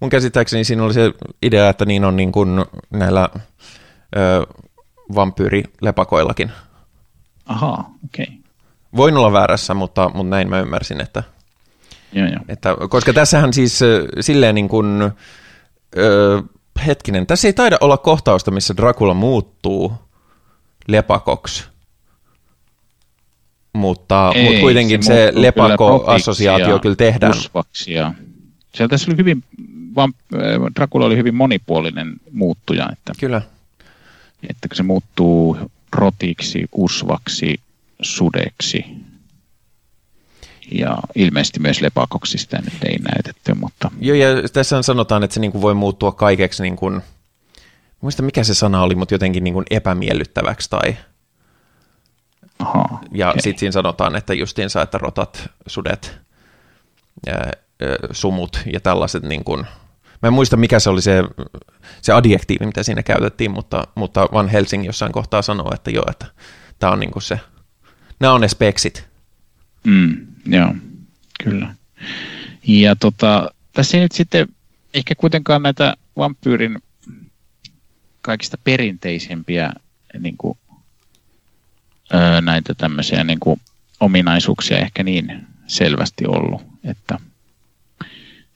mun 0.00 0.10
käsittääkseni 0.10 0.64
siinä 0.64 0.84
oli 0.84 0.94
se 0.94 1.12
idea, 1.42 1.68
että 1.68 1.84
niin 1.84 2.04
on 2.04 2.16
niin 2.16 2.32
kuin 2.32 2.64
näillä 2.90 3.28
ö, 4.16 4.46
vampyyrilepakoillakin. 5.14 6.52
Ahaa, 7.46 7.90
okei. 8.04 8.24
Okay. 8.24 8.36
Voin 8.96 9.16
olla 9.16 9.32
väärässä, 9.32 9.74
mutta, 9.74 10.08
mutta 10.14 10.30
näin 10.30 10.50
mä 10.50 10.60
ymmärsin, 10.60 11.00
että, 11.00 11.22
Joo, 12.12 12.26
joo. 12.28 12.40
Että, 12.48 12.76
koska 12.90 13.12
tässähän 13.12 13.52
siis 13.52 13.80
silleen 14.20 14.54
niin 14.54 14.68
kuin, 14.68 15.10
ö, 15.96 16.42
hetkinen, 16.86 17.26
tässä 17.26 17.48
ei 17.48 17.52
taida 17.52 17.76
olla 17.80 17.96
kohtausta, 17.96 18.50
missä 18.50 18.74
Dracula 18.76 19.14
muuttuu 19.14 19.92
lepakoksi. 20.88 21.64
Mutta, 23.72 24.32
Ei, 24.34 24.44
mutta 24.44 24.60
kuitenkin 24.60 25.02
se, 25.02 25.28
kyllä 25.30 25.42
lepakko-assosiaatio 25.46 26.78
kyllä 26.78 26.96
tehdään. 26.96 27.32
usvaksi 27.32 27.92
ja- 27.92 28.14
Siellä 28.74 28.88
tässä 28.90 29.10
oli 29.10 29.18
hyvin, 29.18 29.44
vamp- 29.96 30.36
äh, 30.36 30.74
Dracula 30.76 31.06
oli 31.06 31.16
hyvin 31.16 31.34
monipuolinen 31.34 32.12
muuttuja, 32.32 32.88
että, 32.92 33.12
Kyllä. 33.20 33.42
että 34.50 34.68
se 34.72 34.82
muuttuu 34.82 35.58
rotiksi, 35.92 36.64
usvaksi, 36.72 37.60
sudeksi 38.02 38.84
ja 40.72 40.98
ilmeisesti 41.14 41.60
myös 41.60 41.80
lepakoksi 41.80 42.38
sitä 42.38 42.58
nyt 42.58 42.84
ei 42.84 42.98
näytetty, 42.98 43.54
mutta 43.54 43.90
Joo, 44.00 44.16
ja 44.16 44.28
tässä 44.52 44.82
sanotaan, 44.82 45.24
että 45.24 45.34
se 45.34 45.40
niin 45.40 45.52
kuin 45.52 45.62
voi 45.62 45.74
muuttua 45.74 46.12
kaikeksi, 46.12 46.62
niin 46.62 46.76
kuin, 46.76 47.02
muista 48.00 48.22
mikä 48.22 48.44
se 48.44 48.54
sana 48.54 48.82
oli, 48.82 48.94
mutta 48.94 49.14
jotenkin 49.14 49.44
niin 49.44 49.54
kuin 49.54 49.66
epämiellyttäväksi 49.70 50.70
tai 50.70 50.96
aha, 52.58 53.00
Ja 53.12 53.28
okei. 53.30 53.42
sitten 53.42 53.58
siinä 53.58 53.72
sanotaan, 53.72 54.16
että 54.16 54.34
justiinsa, 54.34 54.82
että 54.82 54.98
rotat, 54.98 55.50
sudet, 55.66 56.18
ää, 57.26 57.50
sumut 58.12 58.60
ja 58.72 58.80
tällaiset 58.80 59.22
niin 59.22 59.44
kuin, 59.44 59.66
mä 60.22 60.26
en 60.26 60.32
muista 60.32 60.56
mikä 60.56 60.78
se 60.78 60.90
oli 60.90 61.02
se, 61.02 61.24
se 62.02 62.12
adjektiivi, 62.12 62.66
mitä 62.66 62.82
siinä 62.82 63.02
käytettiin, 63.02 63.50
mutta, 63.50 63.84
mutta 63.94 64.28
Van 64.32 64.48
Helsing 64.48 64.86
jossain 64.86 65.12
kohtaa 65.12 65.42
sanoo, 65.42 65.70
että 65.74 65.90
joo, 65.90 66.04
että 66.10 66.26
tämä 66.78 66.92
on 66.92 67.00
niin 67.00 67.10
kuin 67.10 67.22
se, 67.22 67.40
nämä 68.20 68.32
on 68.32 68.40
ne 68.40 68.48
speksit. 68.48 69.08
Mm, 69.84 70.26
joo, 70.46 70.74
kyllä. 71.44 71.74
Ja 72.66 72.96
tota, 72.96 73.50
tässä 73.72 73.96
ei 73.96 74.02
nyt 74.02 74.12
sitten 74.12 74.48
ehkä 74.94 75.14
kuitenkaan 75.14 75.62
näitä 75.62 75.94
vampyyrin 76.16 76.78
kaikista 78.22 78.58
perinteisempiä 78.64 79.72
niin 80.18 80.36
kuin, 80.36 80.58
öö, 82.14 82.40
näitä 82.40 82.74
tämmöisiä 82.74 83.24
niin 83.24 83.40
kuin, 83.40 83.60
ominaisuuksia 84.00 84.78
ehkä 84.78 85.02
niin 85.02 85.46
selvästi 85.66 86.26
ollut, 86.26 86.62
että, 86.84 87.18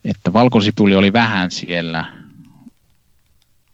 että 0.05 0.33
valkosipuli 0.33 0.95
oli 0.95 1.13
vähän 1.13 1.51
siellä, 1.51 2.13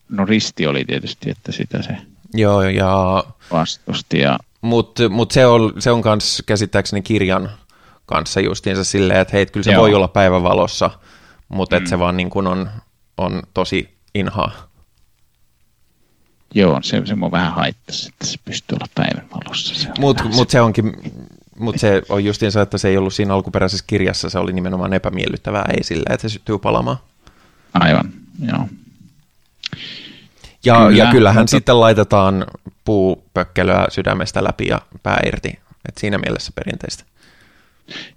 no 0.09 0.25
Risti 0.25 0.67
oli 0.67 0.85
tietysti, 0.85 1.29
että 1.29 1.51
sitä 1.51 1.81
se 1.81 1.97
Joo, 2.33 2.63
ja... 2.63 3.23
vastusti. 3.51 4.19
Ja... 4.19 4.39
Mutta 4.61 5.09
mut 5.09 5.31
se 5.31 5.45
on, 5.45 5.73
se 5.79 5.91
on 5.91 6.01
kans 6.01 6.43
käsittääkseni 6.45 7.01
kirjan 7.01 7.49
kanssa 8.07 8.39
justiinsa 8.39 8.83
silleen, 8.83 9.19
että 9.19 9.37
hei, 9.37 9.45
kyllä 9.45 9.63
se 9.63 9.71
Joo. 9.71 9.81
voi 9.81 9.93
olla 9.93 10.07
päivävalossa, 10.07 10.89
mutta 11.49 11.79
mm. 11.79 11.85
se 11.85 11.99
vaan 11.99 12.17
niin 12.17 12.29
kuin 12.29 12.47
on, 12.47 12.69
on 13.17 13.43
tosi 13.53 13.97
inhaa. 14.15 14.51
Joo, 16.53 16.79
se, 16.81 17.01
se 17.05 17.15
mua 17.15 17.31
vähän 17.31 17.53
haittaisi, 17.53 18.09
että 18.09 18.25
se 18.25 18.37
pystyy 18.45 18.75
olla 18.75 18.87
päivänvalossa. 18.95 19.89
Mutta 19.99 20.23
mut 20.23 20.49
se 20.49 20.61
onkin, 20.61 20.93
mutta 21.59 21.79
se 21.79 22.01
on 22.09 22.25
justiinsa, 22.25 22.61
että 22.61 22.77
se 22.77 22.87
ei 22.87 22.97
ollut 22.97 23.13
siinä 23.13 23.33
alkuperäisessä 23.33 23.85
kirjassa, 23.87 24.29
se 24.29 24.39
oli 24.39 24.53
nimenomaan 24.53 24.93
epämiellyttävää, 24.93 25.65
ei 25.77 25.83
sillä, 25.83 26.13
että 26.13 26.21
se 26.21 26.33
syttyy 26.33 26.57
palamaan. 26.57 26.97
Aivan, 27.73 28.13
joo. 28.47 28.67
Ja, 30.65 30.75
Kyllä, 30.75 31.03
ja 31.03 31.11
kyllähän 31.11 31.41
mutta... 31.41 31.51
sitten 31.51 31.79
laitetaan 31.79 32.45
puupökkelöä 32.85 33.85
sydämestä 33.89 34.43
läpi 34.43 34.67
ja 34.67 34.81
pää 35.03 35.19
irti. 35.25 35.59
Et 35.89 35.97
siinä 35.97 36.17
mielessä 36.17 36.51
perinteistä. 36.55 37.03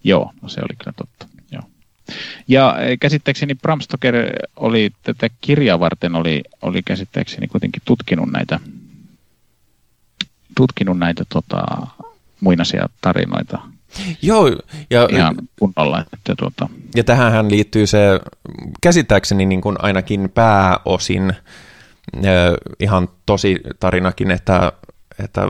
Joo, 0.05 0.33
no 0.43 0.49
se 0.49 0.61
oli 0.61 0.77
kyllä 0.79 0.93
totta. 0.97 1.27
Joo. 1.53 1.63
Ja 2.49 2.79
eh, 2.79 2.99
käsittääkseni 2.99 3.55
Bram 3.55 3.81
Stoker 3.81 4.15
oli 4.57 4.91
tätä 5.03 5.29
kirjaa 5.41 5.81
varten 5.81 6.15
oli, 6.15 6.43
oli 6.63 6.83
käsittääkseni 6.83 7.49
kuitenkin 7.49 7.83
tutkinut 7.85 8.33
näitä, 8.33 8.61
tutkinut 10.57 10.99
näitä 10.99 11.25
tota, 11.29 11.65
muinaisia 12.41 12.89
tarinoita. 13.01 13.59
Joo, 14.23 14.47
ja, 14.91 15.09
ihan 15.11 15.35
kunnolla. 15.59 16.05
Että 16.13 16.35
tuota. 16.39 16.69
ja 16.95 17.05
tähän 17.05 17.51
liittyy 17.51 17.87
se 17.87 17.99
käsittääkseni 18.81 19.47
niin 19.47 19.61
kuin 19.61 19.77
ainakin 19.79 20.31
pääosin 20.35 21.33
ihan 22.81 23.09
tosi 23.27 23.61
tarinakin, 23.81 24.31
että, 24.31 24.73
että 25.25 25.49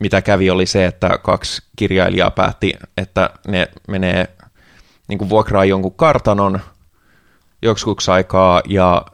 mitä 0.00 0.22
kävi 0.22 0.50
oli 0.50 0.66
se, 0.66 0.86
että 0.86 1.18
kaksi 1.22 1.62
kirjailijaa 1.76 2.30
päätti, 2.30 2.74
että 2.96 3.30
ne 3.48 3.68
menee 3.88 4.28
niin 5.08 5.28
vuokraa 5.28 5.64
jonkun 5.64 5.94
kartanon 5.94 6.60
joksikuksi 7.62 8.10
aikaa, 8.10 8.62
ja 8.68 9.04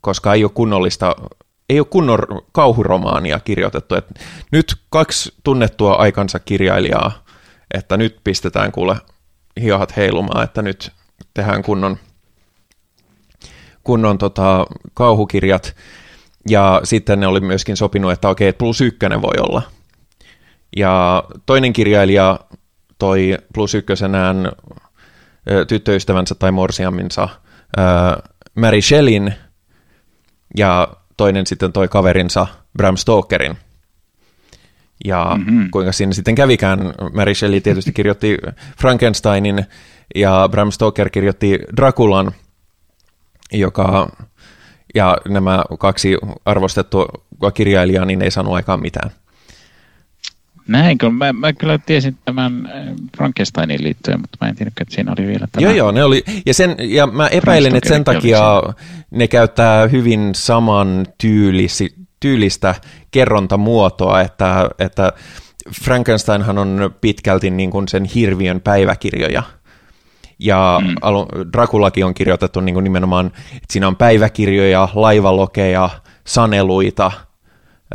koska 0.00 0.34
ei 0.34 0.44
ole 0.44 0.52
kunnollista, 0.54 1.16
ei 1.70 1.80
ole 1.80 1.86
kunnon 1.90 2.18
kauhuromaania 2.52 3.40
kirjoitettu, 3.40 3.94
että 3.94 4.14
nyt 4.52 4.74
kaksi 4.90 5.34
tunnettua 5.44 5.94
aikansa 5.94 6.38
kirjailijaa, 6.38 7.24
että 7.74 7.96
nyt 7.96 8.20
pistetään 8.24 8.72
kuule 8.72 8.96
hihat 9.60 9.96
heilumaan, 9.96 10.44
että 10.44 10.62
nyt 10.62 10.92
tehdään 11.34 11.62
kunnon 11.62 11.98
kunnon 13.84 14.18
tota, 14.18 14.66
kauhukirjat, 14.94 15.76
ja 16.48 16.80
sitten 16.84 17.20
ne 17.20 17.26
oli 17.26 17.40
myöskin 17.40 17.76
sopinut, 17.76 18.12
että 18.12 18.28
okei, 18.28 18.52
plus 18.52 18.80
ykkönen 18.80 19.22
voi 19.22 19.34
olla. 19.40 19.62
Ja 20.76 21.24
toinen 21.46 21.72
kirjailija 21.72 22.40
toi 22.98 23.38
plus 23.54 23.74
ykkösenään 23.74 24.52
tyttöystävänsä 25.68 26.34
tai 26.34 26.52
morsiaminsa 26.52 27.28
Mary 28.54 28.82
Shelleyn, 28.82 29.34
ja 30.56 30.88
toinen 31.16 31.46
sitten 31.46 31.72
toi 31.72 31.88
kaverinsa 31.88 32.46
Bram 32.76 32.96
Stokerin. 32.96 33.56
Ja 35.04 35.36
mm-hmm. 35.38 35.70
kuinka 35.70 35.92
siinä 35.92 36.12
sitten 36.12 36.34
kävikään, 36.34 36.94
Mary 37.14 37.34
Shelley 37.34 37.60
tietysti 37.60 37.92
kirjoitti 37.92 38.38
Frankensteinin, 38.80 39.66
ja 40.14 40.48
Bram 40.50 40.70
Stoker 40.70 41.10
kirjoitti 41.10 41.58
Draculan– 41.76 42.32
joka, 43.52 44.08
ja 44.94 45.18
nämä 45.28 45.64
kaksi 45.78 46.16
arvostettua 46.44 47.08
kirjailijaa, 47.54 48.04
niin 48.04 48.22
ei 48.22 48.30
sanonut 48.30 48.56
aikaan 48.56 48.80
mitään. 48.80 49.10
Näinkö? 50.68 51.10
Mä, 51.10 51.32
mä 51.32 51.52
kyllä 51.52 51.78
tiesin 51.78 52.16
tämän 52.24 52.66
äh, 52.66 52.94
Frankensteinin 53.16 53.84
liittyen, 53.84 54.20
mutta 54.20 54.38
mä 54.40 54.48
en 54.48 54.56
tiedä, 54.56 54.72
että 54.80 54.94
siinä 54.94 55.14
oli 55.18 55.26
vielä 55.26 55.48
tämä. 55.52 55.62
Joo, 55.62 55.72
joo, 55.72 55.90
ne 55.90 56.04
oli, 56.04 56.24
ja, 56.46 56.54
sen, 56.54 56.76
ja 56.78 57.06
mä 57.06 57.26
epäilen, 57.26 57.76
että 57.76 57.88
sen 57.88 58.04
takia 58.04 58.62
ne 59.10 59.28
käyttää 59.28 59.86
hyvin 59.86 60.30
saman 60.34 61.06
tyylisi, 61.18 61.94
tyylistä 62.20 62.74
kerrontamuotoa, 63.10 64.20
että, 64.20 64.70
että 64.78 65.12
Frankensteinhan 65.84 66.58
on 66.58 66.94
pitkälti 67.00 67.50
niin 67.50 67.70
kuin 67.70 67.88
sen 67.88 68.04
hirviön 68.04 68.60
päiväkirjoja– 68.60 69.42
ja 70.38 70.80
mm. 70.84 70.94
Drakulakin 71.52 72.04
on 72.04 72.14
kirjoitettu 72.14 72.60
niin 72.60 72.74
kuin 72.74 72.84
nimenomaan, 72.84 73.26
että 73.26 73.72
siinä 73.72 73.88
on 73.88 73.96
päiväkirjoja, 73.96 74.88
laivalokeja, 74.94 75.90
saneluita, 76.26 77.12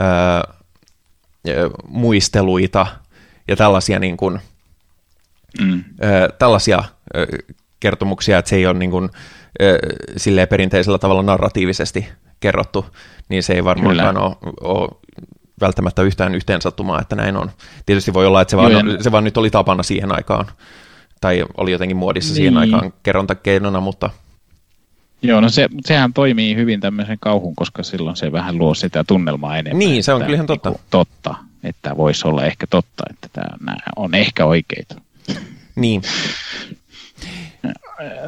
öö, 0.02 0.56
muisteluita 1.88 2.88
ja 3.48 3.56
tällaisia, 3.56 4.00
niin 4.00 4.18
kuin, 4.18 4.40
mm. 5.62 5.84
tällaisia 6.40 6.84
kertomuksia, 7.80 8.38
että 8.38 8.50
se 8.50 8.56
ei 8.56 8.66
ole 8.66 8.80
niin 8.80 8.92
kuin, 8.92 9.10
silleen 10.18 10.48
perinteisellä 10.48 10.98
tavalla 10.98 11.24
narratiivisesti 11.24 12.08
kerrottu, 12.40 12.86
niin 13.30 13.44
se 13.44 13.54
ei 13.54 13.64
varmaankaan 13.64 14.18
ole, 14.18 14.36
ole 14.62 14.90
välttämättä 15.62 16.02
yhtään 16.02 16.36
yhteen 16.36 16.62
sattumaa, 16.62 17.02
että 17.02 17.16
näin 17.16 17.38
on. 17.38 17.52
Tietysti 17.86 18.14
voi 18.14 18.26
olla, 18.26 18.42
että 18.42 18.50
se 18.50 18.58
vaan, 18.58 18.72
se 19.00 19.12
vaan 19.12 19.24
nyt 19.24 19.38
oli 19.38 19.50
tapana 19.50 19.84
siihen 19.84 20.12
aikaan 20.12 20.46
tai 21.22 21.46
oli 21.58 21.72
jotenkin 21.72 21.98
muodissa 21.98 22.30
niin. 22.30 22.36
siihen 22.36 22.58
aikaan 22.58 22.94
kerrontakeinona, 23.04 23.80
mutta... 23.80 24.10
Joo, 25.22 25.42
no 25.42 25.50
se, 25.50 25.70
sehän 25.86 26.14
toimii 26.14 26.56
hyvin 26.56 26.80
tämmöisen 26.80 27.18
kauhun, 27.20 27.56
koska 27.56 27.84
silloin 27.84 28.16
se 28.16 28.32
vähän 28.32 28.58
luo 28.58 28.74
sitä 28.74 29.04
tunnelmaa 29.04 29.58
enemmän. 29.58 29.80
Niin, 29.80 30.04
se 30.04 30.14
on 30.14 30.22
kyllä 30.22 30.36
ihan 30.36 30.48
totta. 30.48 30.70
Niin 30.70 30.80
totta, 30.90 31.36
että 31.64 31.98
voisi 31.98 32.28
olla 32.28 32.46
ehkä 32.46 32.68
totta, 32.68 33.04
että 33.10 33.30
tämä, 33.34 33.58
nämä 33.66 33.78
on 33.96 34.16
ehkä 34.16 34.46
oikeita. 34.46 34.96
Niin. 35.76 36.02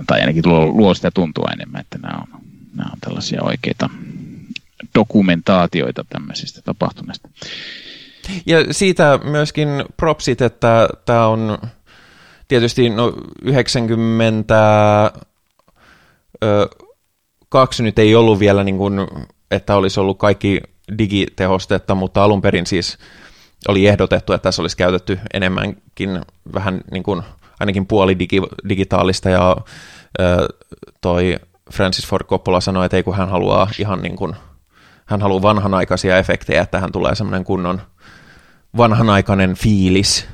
tai 0.07 0.19
ainakin 0.19 0.43
luo, 0.45 0.65
luo 0.65 0.93
sitä 0.93 1.11
tuntua 1.11 1.49
enemmän, 1.53 1.81
että 1.81 1.97
nämä 1.97 2.17
on, 2.21 2.41
nämä 2.75 2.89
on 2.93 2.99
tällaisia 3.01 3.43
oikeita 3.43 3.89
dokumentaatioita 4.95 6.05
tämmöisistä 6.09 6.61
tapahtumista. 6.61 7.29
Ja 8.45 8.73
siitä 8.73 9.19
myöskin 9.23 9.69
propsit, 9.97 10.41
että 10.41 10.89
tämä 11.05 11.27
on 11.27 11.57
tietysti 12.47 12.89
no 12.89 13.13
90 13.41 14.55
ö, 17.53 17.59
kaksi 17.59 17.83
nyt 17.83 17.99
ei 17.99 18.15
ollut 18.15 18.39
vielä 18.39 18.63
niin 18.63 18.77
kuin, 18.77 18.93
että 19.51 19.75
olisi 19.75 19.99
ollut 19.99 20.17
kaikki 20.17 20.61
digitehostetta, 20.97 21.95
mutta 21.95 22.23
alun 22.23 22.41
perin 22.41 22.65
siis 22.65 22.97
oli 23.67 23.87
ehdotettu, 23.87 24.33
että 24.33 24.43
tässä 24.43 24.61
olisi 24.61 24.77
käytetty 24.77 25.19
enemmänkin 25.33 26.21
vähän 26.53 26.81
niin 26.91 27.03
kuin, 27.03 27.23
ainakin 27.59 27.85
puoli 27.85 28.19
digi, 28.19 28.41
digitaalista 28.69 29.29
ja 29.29 29.57
ö, 30.19 30.47
toi 31.01 31.39
Francis 31.73 32.07
Ford 32.07 32.25
Coppola 32.25 32.61
sanoi, 32.61 32.85
että 32.85 32.97
ei 32.97 33.03
kun 33.03 33.17
hän 33.17 33.29
haluaa 33.29 33.67
ihan 33.79 34.01
niin 34.01 34.15
kuin, 34.15 34.35
hän 35.05 35.21
haluaa 35.21 35.41
vanhanaikaisia 35.41 36.17
efektejä, 36.17 36.61
että 36.61 36.79
hän 36.79 36.91
tulee 36.91 37.15
semmoinen 37.15 37.43
kunnon 37.43 37.81
vanhanaikainen 38.77 39.55
fiilis 39.55 40.27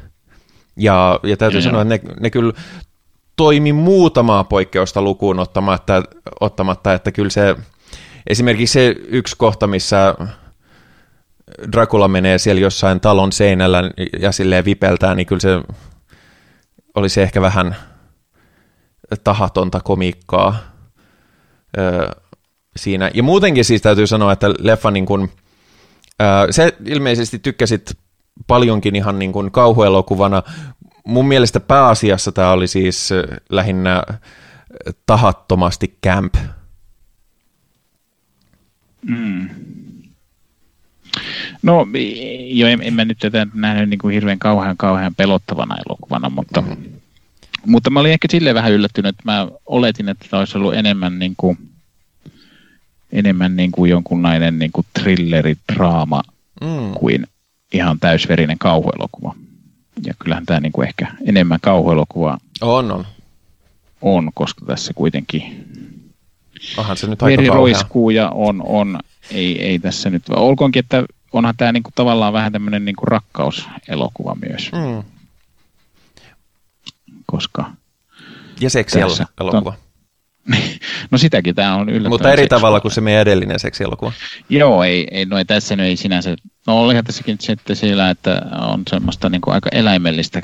ja, 0.78 1.20
ja 1.24 1.38
täytyy 1.38 1.60
mm. 1.60 1.64
sanoa, 1.64 1.82
että 1.82 1.94
ne, 1.94 2.02
ne 2.20 2.30
kyllä 2.30 2.54
toimi 3.40 3.74
muutamaa 3.74 4.44
poikkeusta 4.44 5.02
lukuun 5.02 5.40
ottamatta, 5.40 6.04
ottamatta, 6.42 6.94
että 6.94 7.12
kyllä 7.12 7.30
se, 7.30 7.56
esimerkiksi 8.28 8.74
se 8.74 8.96
yksi 9.08 9.36
kohta, 9.38 9.68
missä 9.68 10.16
Dracula 11.72 12.08
menee 12.08 12.38
siellä 12.38 12.62
jossain 12.62 13.00
talon 13.00 13.32
seinällä 13.32 13.84
ja 14.20 14.32
silleen 14.32 14.66
vipeltää, 14.66 15.16
niin 15.16 15.26
kyllä 15.26 15.40
se 15.40 15.62
oli 16.96 17.10
se 17.10 17.24
ehkä 17.24 17.42
vähän 17.42 17.76
tahatonta 19.24 19.80
komiikkaa 19.80 20.58
öö, 21.78 22.10
siinä. 22.76 23.12
Ja 23.14 23.24
muutenkin 23.24 23.66
siis 23.66 23.82
täytyy 23.82 24.08
sanoa, 24.08 24.32
että 24.32 24.50
leffa 24.60 24.92
niin 24.92 25.06
kuin, 25.06 25.30
öö, 26.22 26.52
se 26.52 26.76
ilmeisesti 26.86 27.40
tykkäsit 27.40 27.98
paljonkin 28.48 28.96
ihan 28.96 29.20
niin 29.20 29.32
kuin 29.32 29.52
kauhuelokuvana. 29.52 30.44
Mun 31.06 31.28
mielestä 31.28 31.60
pääasiassa 31.60 32.32
tämä 32.32 32.52
oli 32.52 32.68
siis 32.68 33.10
lähinnä 33.50 34.04
tahattomasti 35.06 35.98
camp. 36.06 36.36
Mm. 39.02 39.50
No, 41.64 41.88
jo 42.48 42.68
en, 42.68 42.80
en 42.82 42.94
mä 42.94 43.06
nyt 43.06 43.18
tätä 43.20 43.48
nähnyt 43.54 43.90
niin 43.90 43.98
kuin 43.98 44.14
hirveän 44.14 44.40
kauhean, 44.40 44.78
kauhean 44.78 45.16
pelottavana 45.16 45.78
elokuvana, 45.88 46.30
mutta, 46.30 46.62
mm. 46.62 46.78
mutta 47.66 47.90
mä 47.90 48.00
olin 48.00 48.12
ehkä 48.12 48.28
silleen 48.32 48.56
vähän 48.56 48.72
yllättynyt, 48.72 49.10
että 49.10 49.24
mä 49.26 49.48
oletin, 49.66 50.10
että 50.10 50.26
tämä 50.30 50.40
olisi 50.40 50.58
ollut 50.58 50.76
enemmän 50.76 51.20
niin 51.20 51.34
kuin, 51.38 51.58
enemmän 53.12 53.56
niin 53.56 53.72
kuin 53.72 53.92
jonkunlainen 53.92 54.60
niin 54.60 54.72
kuin 54.72 54.88
thrilleri, 55.00 55.56
draama 55.74 56.24
mm. 56.62 56.92
kuin 57.00 57.28
ihan 57.74 58.00
täysverinen 58.00 58.58
kauhuelokuva. 58.58 59.36
Ja 60.06 60.14
kyllähän 60.20 60.46
tämä 60.46 60.60
niin 60.60 60.72
kuin 60.72 60.88
ehkä 60.88 61.08
enemmän 61.26 61.60
kauhuelokuva 61.62 62.38
on, 62.62 62.92
on. 62.92 63.08
on, 64.02 64.32
koska 64.34 64.66
tässä 64.66 64.94
kuitenkin 64.94 65.66
onhan 66.78 66.98
se 66.98 67.08
nyt 67.08 67.22
aika 67.24 67.42
veri 67.42 67.50
roiskuu 67.50 68.10
ja 68.10 68.30
on, 68.30 68.62
on 68.66 69.00
ei, 69.32 69.66
ei 69.66 69.80
tässä 69.80 70.10
nyt, 70.10 70.24
olkoonkin, 70.30 70.80
että 70.80 71.04
onhan 71.34 71.54
tämä 71.58 71.72
niinku 71.72 71.90
tavallaan 71.96 72.34
vähän 72.34 72.52
tämmöinen 72.52 72.86
niinku 72.86 73.06
rakkauselokuva 73.06 74.36
myös, 74.36 74.72
Mm. 74.72 75.04
koska 77.26 77.72
Ja 78.60 78.70
seksielokuva. 78.70 79.74
No 81.12 81.18
sitäkin 81.18 81.56
tämä 81.56 81.76
on 81.76 81.90
yllättävän 81.90 82.10
Mutta 82.10 82.34
eri 82.34 82.48
tavalla 82.48 82.80
kuin 82.80 82.92
se 82.92 83.02
meidän 83.02 83.22
edellinen 83.22 83.60
seksielokuva. 83.60 84.12
Joo, 84.50 84.84
ei, 84.84 85.08
ei, 85.12 85.26
no 85.26 85.38
ei 85.38 85.46
tässä 85.46 85.76
nyt 85.76 85.86
ei 85.86 85.98
sinänsä, 85.98 86.36
no 86.68 86.82
olihan 86.82 87.04
tässäkin 87.04 87.38
sitten 87.40 87.76
sillä, 87.76 88.10
että 88.10 88.42
on 88.62 88.84
semmoista 88.90 89.30
niinku 89.30 89.52
aika 89.52 89.70
eläimellistä 89.72 90.42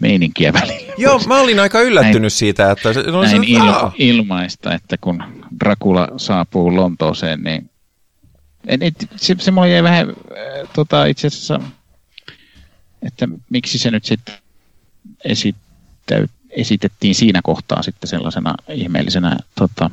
meininkiä 0.00 0.52
välillä. 0.52 0.94
Joo, 0.98 1.20
mä 1.26 1.40
olin 1.40 1.60
aika 1.60 1.80
yllättynyt 1.80 2.32
siitä, 2.32 2.70
että 2.70 2.92
se, 2.92 3.02
no, 3.02 3.26
se, 3.26 3.28
Näin 3.28 3.44
il, 3.44 3.68
aa, 3.68 3.92
ilmaista, 3.98 4.74
että 4.74 4.96
kun 5.00 5.22
Dracula 5.60 6.08
saapuu 6.16 6.76
Lontooseen, 6.76 7.42
niin 7.42 7.70
en, 8.66 8.82
et, 8.82 8.94
se, 9.16 9.36
se 9.38 9.50
mulla 9.50 9.66
jäi 9.66 9.82
vähän 9.82 10.08
äh, 10.08 10.68
tota, 10.74 11.04
itse 11.04 11.26
asiassa, 11.26 11.60
että 13.02 13.28
miksi 13.50 13.78
se 13.78 13.90
nyt 13.90 14.04
sitten 14.04 14.34
esittäy, 15.24 16.26
esitettiin 16.56 17.14
siinä 17.14 17.40
kohtaa 17.44 17.82
sitten 17.82 18.08
sellaisena 18.08 18.54
ihmeellisenä 18.68 19.36
tota, 19.54 19.90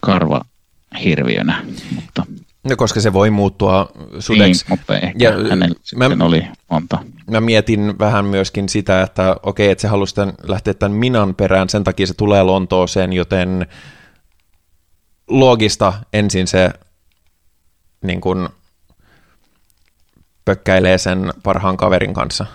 karvahirviönä, 0.00 1.64
mutta, 1.94 2.26
no, 2.64 2.76
koska 2.76 3.00
se 3.00 3.12
voi 3.12 3.30
muuttua 3.30 3.92
sudeksi. 4.18 4.64
niin, 4.64 4.78
mutta 4.78 4.98
ehkä 4.98 5.24
Ja, 5.24 5.30
hänellä 5.32 5.74
mä- 6.16 6.24
oli 6.24 6.46
monta. 6.70 6.98
Mä 7.30 7.40
mietin 7.40 7.98
vähän 7.98 8.24
myöskin 8.24 8.68
sitä, 8.68 9.02
että 9.02 9.36
okei, 9.42 9.70
että 9.70 9.82
se 9.82 9.88
halusi 9.88 10.14
tämän, 10.14 10.34
lähteä 10.42 10.74
tämän 10.74 10.98
Minan 10.98 11.34
perään, 11.34 11.68
sen 11.68 11.84
takia 11.84 12.06
se 12.06 12.14
tulee 12.14 12.42
Lontooseen, 12.42 13.12
joten 13.12 13.66
loogista 15.28 15.92
ensin 16.12 16.46
se 16.46 16.70
niin 18.04 18.20
kuin, 18.20 18.48
pökkäilee 20.44 20.98
sen 20.98 21.32
parhaan 21.42 21.76
kaverin 21.76 22.14
kanssa. 22.14 22.46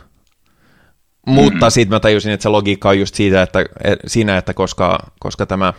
Mutta 1.27 1.65
mm. 1.65 1.71
sitten 1.71 1.95
mä 1.95 1.99
tajusin, 1.99 2.31
että 2.31 2.43
se 2.43 2.49
logiikka 2.49 2.89
on 2.89 2.99
just 2.99 3.15
siitä, 3.15 3.41
että, 3.41 3.59
e- 3.59 3.95
siinä, 4.07 4.37
että 4.37 4.53
koska, 4.53 4.99
koska 5.19 5.45
tämä 5.45 5.73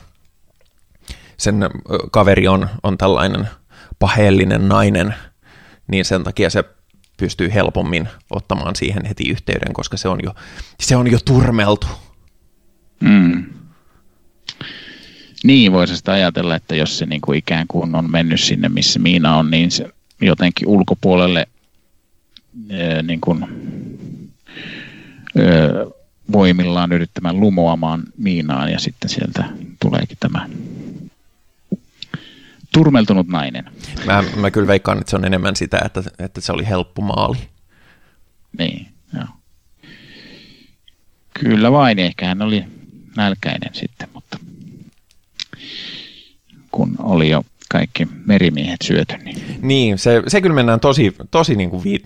sen 1.36 1.70
kaveri 2.10 2.48
on, 2.48 2.68
on 2.82 2.98
tällainen 2.98 3.48
paheellinen 3.98 4.68
nainen, 4.68 5.14
niin 5.86 6.04
sen 6.04 6.24
takia 6.24 6.50
se 6.50 6.64
pystyy 7.16 7.54
helpommin 7.54 8.08
ottamaan 8.30 8.76
siihen 8.76 9.04
heti 9.04 9.28
yhteyden, 9.28 9.72
koska 9.72 9.96
se 9.96 10.08
on 10.08 10.18
jo, 10.22 10.34
se 10.80 10.96
on 10.96 11.10
jo 11.10 11.18
turmeltu. 11.24 11.86
Mm. 13.00 13.44
Niin, 15.44 15.72
voisi 15.72 15.96
sitä 15.96 16.12
ajatella, 16.12 16.56
että 16.56 16.76
jos 16.76 16.98
se 16.98 17.06
niin 17.06 17.20
kuin 17.20 17.38
ikään 17.38 17.66
kuin 17.68 17.94
on 17.94 18.10
mennyt 18.10 18.40
sinne, 18.40 18.68
missä 18.68 18.98
Miina 18.98 19.36
on, 19.36 19.50
niin 19.50 19.70
se 19.70 19.90
jotenkin 20.20 20.68
ulkopuolelle 20.68 21.46
ää, 22.70 23.02
niin 23.02 23.20
kuin, 23.20 23.44
voimillaan 26.32 26.92
yrittämään 26.92 27.40
lumoamaan 27.40 28.02
Miinaan 28.16 28.72
ja 28.72 28.78
sitten 28.78 29.10
sieltä 29.10 29.44
tuleekin 29.80 30.16
tämä 30.20 30.48
turmeltunut 32.72 33.28
nainen. 33.28 33.64
Mä, 34.06 34.24
mä 34.36 34.50
kyllä 34.50 34.66
veikkaan, 34.66 34.98
että 34.98 35.10
se 35.10 35.16
on 35.16 35.24
enemmän 35.24 35.56
sitä, 35.56 35.80
että, 35.84 36.02
että 36.18 36.40
se 36.40 36.52
oli 36.52 36.68
helppo 36.68 37.02
maali. 37.02 37.38
Niin, 38.58 38.86
joo. 39.14 39.26
Kyllä 41.40 41.72
vain, 41.72 41.98
ehkä 41.98 42.26
hän 42.26 42.42
oli 42.42 42.64
nälkäinen 43.16 43.74
sitten, 43.74 44.08
mutta 44.14 44.38
kun 46.70 46.94
oli 46.98 47.30
jo 47.30 47.44
kaikki 47.70 48.08
merimiehet 48.26 48.82
syöty, 48.84 49.16
niin 49.18 49.58
Niin, 49.62 49.98
se, 49.98 50.22
se 50.28 50.40
kyllä 50.40 50.54
mennään 50.54 50.80
tosi, 50.80 51.16
tosi 51.30 51.54
niin 51.54 51.70
kuin 51.70 51.84
vi, 51.84 52.00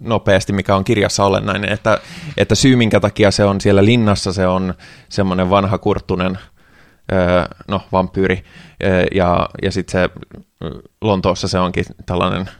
nopeasti, 0.00 0.52
mikä 0.52 0.76
on 0.76 0.84
kirjassa 0.84 1.24
olennainen, 1.24 1.72
että, 1.72 1.98
että 2.36 2.54
syy 2.54 2.76
minkä 2.76 3.00
takia 3.00 3.30
se 3.30 3.44
on 3.44 3.60
siellä 3.60 3.84
linnassa, 3.84 4.32
se 4.32 4.46
on 4.46 4.74
semmoinen 5.08 5.50
vanha 5.50 5.78
kurttunen, 5.78 6.38
no 7.68 7.82
vampyyri, 7.92 8.44
ja, 9.14 9.48
ja 9.62 9.72
sitten 9.72 9.92
se 9.92 10.10
Lontoossa 11.00 11.48
se 11.48 11.58
onkin 11.58 11.84
tällainen 12.06 12.50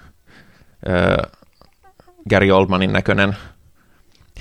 Gary 2.30 2.50
Oldmanin 2.50 2.92
näköinen 2.92 3.36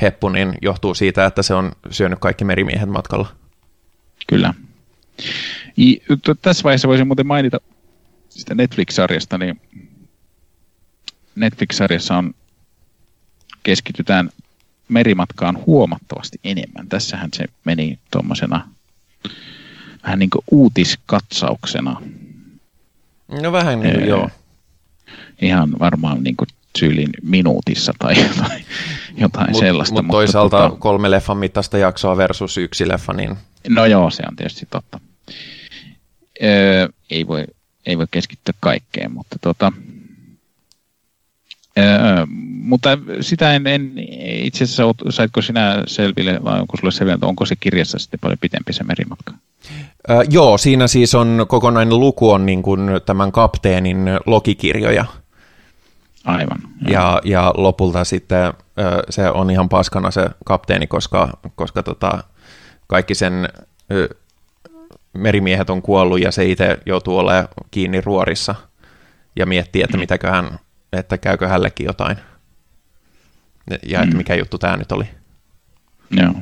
heppu, 0.01 0.29
niin 0.29 0.53
johtuu 0.61 0.93
siitä, 0.93 1.25
että 1.25 1.43
se 1.43 1.53
on 1.53 1.71
syönyt 1.91 2.19
kaikki 2.19 2.45
merimiehet 2.45 2.89
matkalla. 2.89 3.27
kyllä. 4.27 4.53
I, 5.77 6.01
tässä 6.41 6.63
vaiheessa 6.63 6.87
voisin 6.87 7.07
muuten 7.07 7.27
mainita 7.27 7.57
sitä 8.29 8.55
Netflix-sarjasta, 8.55 9.37
niin 9.37 9.61
Netflix-sarjassa 11.35 12.17
on 12.17 12.33
keskitytään 13.67 14.29
merimatkaan 14.87 15.57
huomattavasti 15.65 16.39
enemmän. 16.43 16.87
Tässähän 16.89 17.29
se 17.33 17.45
meni 17.65 17.99
tuommoisena 18.11 18.69
vähän 20.03 20.19
niin 20.19 20.29
kuin 20.29 20.43
uutiskatsauksena. 20.51 22.01
No 23.41 23.51
vähän 23.51 23.79
niin 23.79 23.93
kuin, 23.93 24.03
Öö, 24.03 24.09
joo. 24.09 24.29
Ihan 25.41 25.79
varmaan 25.79 26.23
niin 26.23 26.37
kuin 26.37 26.47
tyylin 26.79 27.09
minuutissa 27.21 27.93
tai 27.99 28.15
jotain, 28.27 28.65
jotain 29.17 29.51
Mut, 29.51 29.59
sellaista. 29.59 30.01
Mut 30.01 30.11
toisaalta 30.11 30.57
tota, 30.57 30.79
kolme 30.79 31.11
leffan 31.11 31.37
mittaista 31.37 31.77
jaksoa 31.77 32.17
versus 32.17 32.57
yksi 32.57 32.87
leffa, 32.87 33.13
niin 33.13 33.37
No 33.69 33.85
joo, 33.85 34.09
se 34.09 34.23
on 34.29 34.35
tietysti 34.35 34.67
totta. 34.69 34.99
Öö, 36.43 36.87
ei, 37.09 37.27
voi, 37.27 37.45
ei 37.85 37.97
voi 37.97 38.07
keskittyä 38.11 38.53
kaikkeen, 38.59 39.11
mutta 39.11 39.35
tota, 39.41 39.71
öö, 41.77 42.25
mutta 42.61 42.97
sitä 43.21 43.53
en, 43.53 43.67
en 43.67 43.91
itse 44.43 44.63
asiassa, 44.63 44.83
saitko 45.09 45.41
sinä 45.41 45.83
selville, 45.87 46.43
vai 46.43 46.59
onko 46.59 46.77
sulle 46.77 46.91
selville, 46.91 47.13
että 47.13 47.25
onko 47.25 47.45
se 47.45 47.55
kirjassa 47.55 47.99
sitten 47.99 48.19
paljon 48.19 48.37
pitempi 48.41 48.73
se 48.73 48.83
merimatka? 48.83 49.33
Ö, 50.09 50.13
joo, 50.29 50.57
siinä 50.57 50.87
siis 50.87 51.15
on 51.15 51.45
kokonainen 51.47 51.99
luku 51.99 52.31
on 52.31 52.45
niin 52.45 52.63
kuin 52.63 52.89
tämän 53.05 53.31
kapteenin 53.31 54.05
logikirjoja. 54.25 55.05
Aivan. 56.25 56.57
joo. 56.81 56.91
Ja, 56.91 57.21
ja 57.25 57.53
lopulta 57.57 58.03
sitten 58.03 58.53
se 59.09 59.29
on 59.29 59.51
ihan 59.51 59.69
paskana 59.69 60.11
se 60.11 60.29
kapteeni, 60.45 60.87
koska, 60.87 61.37
koska 61.55 61.83
tota, 61.83 62.23
kaikki 62.87 63.15
sen 63.15 63.49
merimiehet 65.13 65.69
on 65.69 65.81
kuollut 65.81 66.21
ja 66.21 66.31
se 66.31 66.45
itse 66.45 66.77
joutuu 66.85 67.17
olemaan 67.17 67.47
kiinni 67.71 68.01
ruorissa 68.01 68.55
ja 69.35 69.45
miettii, 69.45 69.81
että 69.81 69.97
mitäköhän, 69.97 70.59
että 70.93 71.17
käykö 71.17 71.47
hänellekin 71.47 71.85
jotain. 71.85 72.17
Ja 73.85 74.01
että 74.01 74.13
Mm. 74.13 74.17
mikä 74.17 74.35
juttu 74.35 74.57
tämä 74.57 74.77
nyt 74.77 74.91
oli. 74.91 75.05
Joo. 76.11 76.33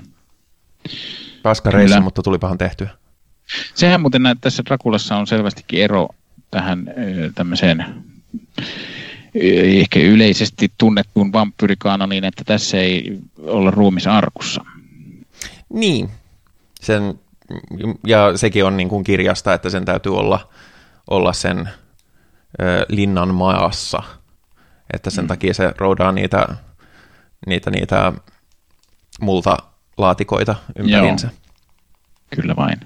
Paska 1.44 1.72
reissu, 1.72 2.02
mutta 2.02 2.24
tulipahan 2.24 2.58
tehtyä. 2.58 2.90
Sehän 3.74 4.02
muuten 4.02 4.24
näet, 4.24 4.38
tässä 4.42 4.64
Drakulassa 4.66 5.16
on 5.16 5.28
selvästikin 5.28 5.82
ero 5.84 6.08
tähän 6.52 6.94
tämmöiseen 7.36 7.86
ehkä 9.80 10.00
yleisesti 10.00 10.72
tunnettuun 10.78 11.34
vampyrikaanoniin, 11.34 12.24
että 12.24 12.44
tässä 12.46 12.78
ei 12.78 13.20
olla 13.42 13.72
ruumis 13.72 14.08
arkussa. 14.08 14.66
Niin, 15.70 16.10
sen, 16.82 17.20
ja 18.08 18.38
sekin 18.38 18.66
on 18.66 18.78
niin 18.78 18.90
kuin 18.90 19.04
kirjasta, 19.04 19.54
että 19.54 19.70
sen 19.70 19.86
täytyy 19.86 20.18
olla, 20.18 20.50
olla 21.10 21.34
sen 21.34 21.70
ö, 22.62 22.86
linnan 22.90 23.34
maassa, 23.36 24.04
että 24.94 25.10
sen 25.10 25.24
mm. 25.24 25.28
takia 25.28 25.54
se 25.54 25.74
roudaa 25.78 26.12
niitä, 26.12 26.48
niitä, 27.46 27.72
niitä 27.72 28.14
multalaatikoita 29.22 30.56
ympäriinsä. 30.76 31.30
Kyllä 32.36 32.56
vain. 32.56 32.80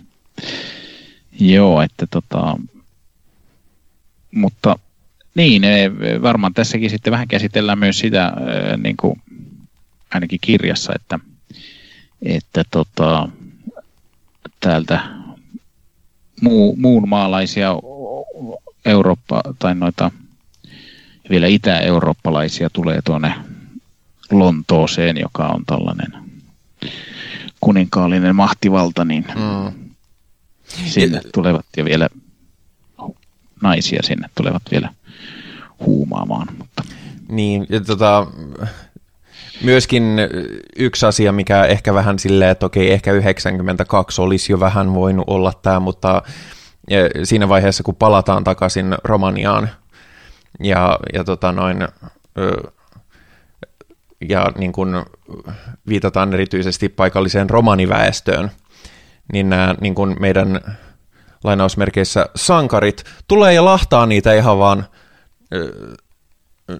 Joo, 1.39 1.81
että 1.81 2.07
tota, 2.07 2.57
mutta 4.31 4.79
niin, 5.35 5.63
eh, 5.63 5.91
varmaan 6.21 6.53
tässäkin 6.53 6.89
sitten 6.89 7.11
vähän 7.11 7.27
käsitellään 7.27 7.79
myös 7.79 7.99
sitä, 7.99 8.27
eh, 8.27 8.77
niin 8.77 8.97
kuin 8.97 9.21
ainakin 10.13 10.39
kirjassa, 10.41 10.93
että, 10.95 11.19
että 12.21 12.63
tota, 12.71 13.29
täältä 14.59 15.01
muu, 16.41 16.75
muun 16.75 17.09
maalaisia 17.09 17.75
Eurooppa 18.85 19.41
tai 19.59 19.75
noita 19.75 20.11
vielä 21.29 21.47
itä-eurooppalaisia 21.47 22.69
tulee 22.69 23.01
tuonne 23.05 23.33
Lontooseen, 24.31 25.17
joka 25.17 25.47
on 25.47 25.65
tällainen 25.65 26.13
kuninkaallinen 27.61 28.35
mahtivalta, 28.35 29.05
niin 29.05 29.25
Mm. 29.35 29.89
sinne 30.67 31.17
Ja- 31.17 31.29
tulevat 31.33 31.65
ja 31.77 31.85
vielä 31.85 32.09
naisia 33.61 34.03
sinne 34.03 34.29
tulevat 34.37 34.61
vielä 34.71 34.89
huumaamaan. 35.85 36.47
Mutta 36.57 36.83
Niin, 37.29 37.65
ja 37.69 37.81
tota, 37.81 38.27
Myöskin 39.63 40.03
yksi 40.77 41.05
asia, 41.05 41.31
mikä 41.31 41.65
ehkä 41.65 41.93
vähän 41.93 42.19
silleen, 42.19 42.51
että 42.51 42.65
okei, 42.65 42.91
ehkä 42.91 43.11
92 43.11 44.21
olisi 44.21 44.51
jo 44.51 44.59
vähän 44.59 44.93
voinut 44.93 45.23
olla 45.27 45.53
tämä, 45.61 45.79
mutta 45.79 46.21
siinä 47.23 47.49
vaiheessa, 47.49 47.83
kun 47.83 47.95
palataan 47.95 48.43
takaisin 48.43 48.95
Romaniaan 49.03 49.69
ja, 50.63 50.99
ja 51.13 51.23
tota 51.23 51.51
noin, 51.51 51.77
ja 54.29 54.51
niin 54.57 54.71
kuin 54.71 54.89
viitataan 55.87 56.33
erityisesti 56.33 56.89
paikalliseen 56.89 57.49
romaniväestöön, 57.49 58.51
niin 59.33 59.49
nämä 59.49 59.75
niin 59.81 59.95
kuin 59.95 60.15
meidän 60.19 60.59
lainausmerkeissä 61.43 62.25
sankarit 62.35 63.03
tulee 63.27 63.53
ja 63.53 63.65
lahtaa 63.65 64.05
niitä 64.05 64.33
ihan 64.33 64.59
vaan 64.59 64.85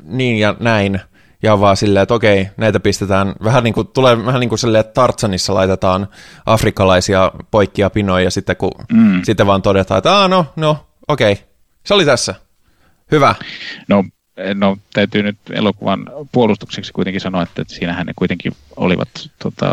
niin 0.04 0.40
ja 0.40 0.56
näin, 0.60 1.02
ja 1.44 1.60
vaan 1.60 1.78
silleen, 1.78 2.04
että 2.04 2.14
okei, 2.14 2.50
näitä 2.58 2.80
pistetään, 2.80 3.34
vähän 3.44 3.64
niin 3.64 3.74
kuin, 3.74 3.88
tulee 3.88 4.26
vähän 4.26 4.40
niin 4.40 4.50
kuin 4.50 4.60
silleen, 4.60 4.80
että 4.80 4.94
Tartsanissa 4.94 5.54
laitetaan 5.54 6.08
afrikkalaisia 6.46 7.32
poikkia 7.52 7.90
pinoja, 7.90 8.24
ja 8.24 8.32
sitten, 8.32 8.56
kun, 8.56 8.72
mm. 8.94 9.22
sitten 9.24 9.48
vaan 9.48 9.62
todetaan, 9.62 9.98
että 9.98 10.16
aah, 10.16 10.30
no, 10.30 10.46
no, 10.56 10.88
okei, 11.08 11.40
se 11.86 11.94
oli 11.94 12.06
tässä. 12.06 12.36
Hyvä. 13.12 13.36
No, 13.88 14.04
no 14.54 14.78
täytyy 14.94 15.24
nyt 15.24 15.38
elokuvan 15.52 16.06
puolustukseksi 16.32 16.94
kuitenkin 16.94 17.22
sanoa, 17.22 17.44
että, 17.44 17.62
että 17.62 17.74
siinähän 17.74 18.06
ne 18.06 18.14
kuitenkin 18.16 18.54
olivat 18.76 19.10
tota, 19.44 19.72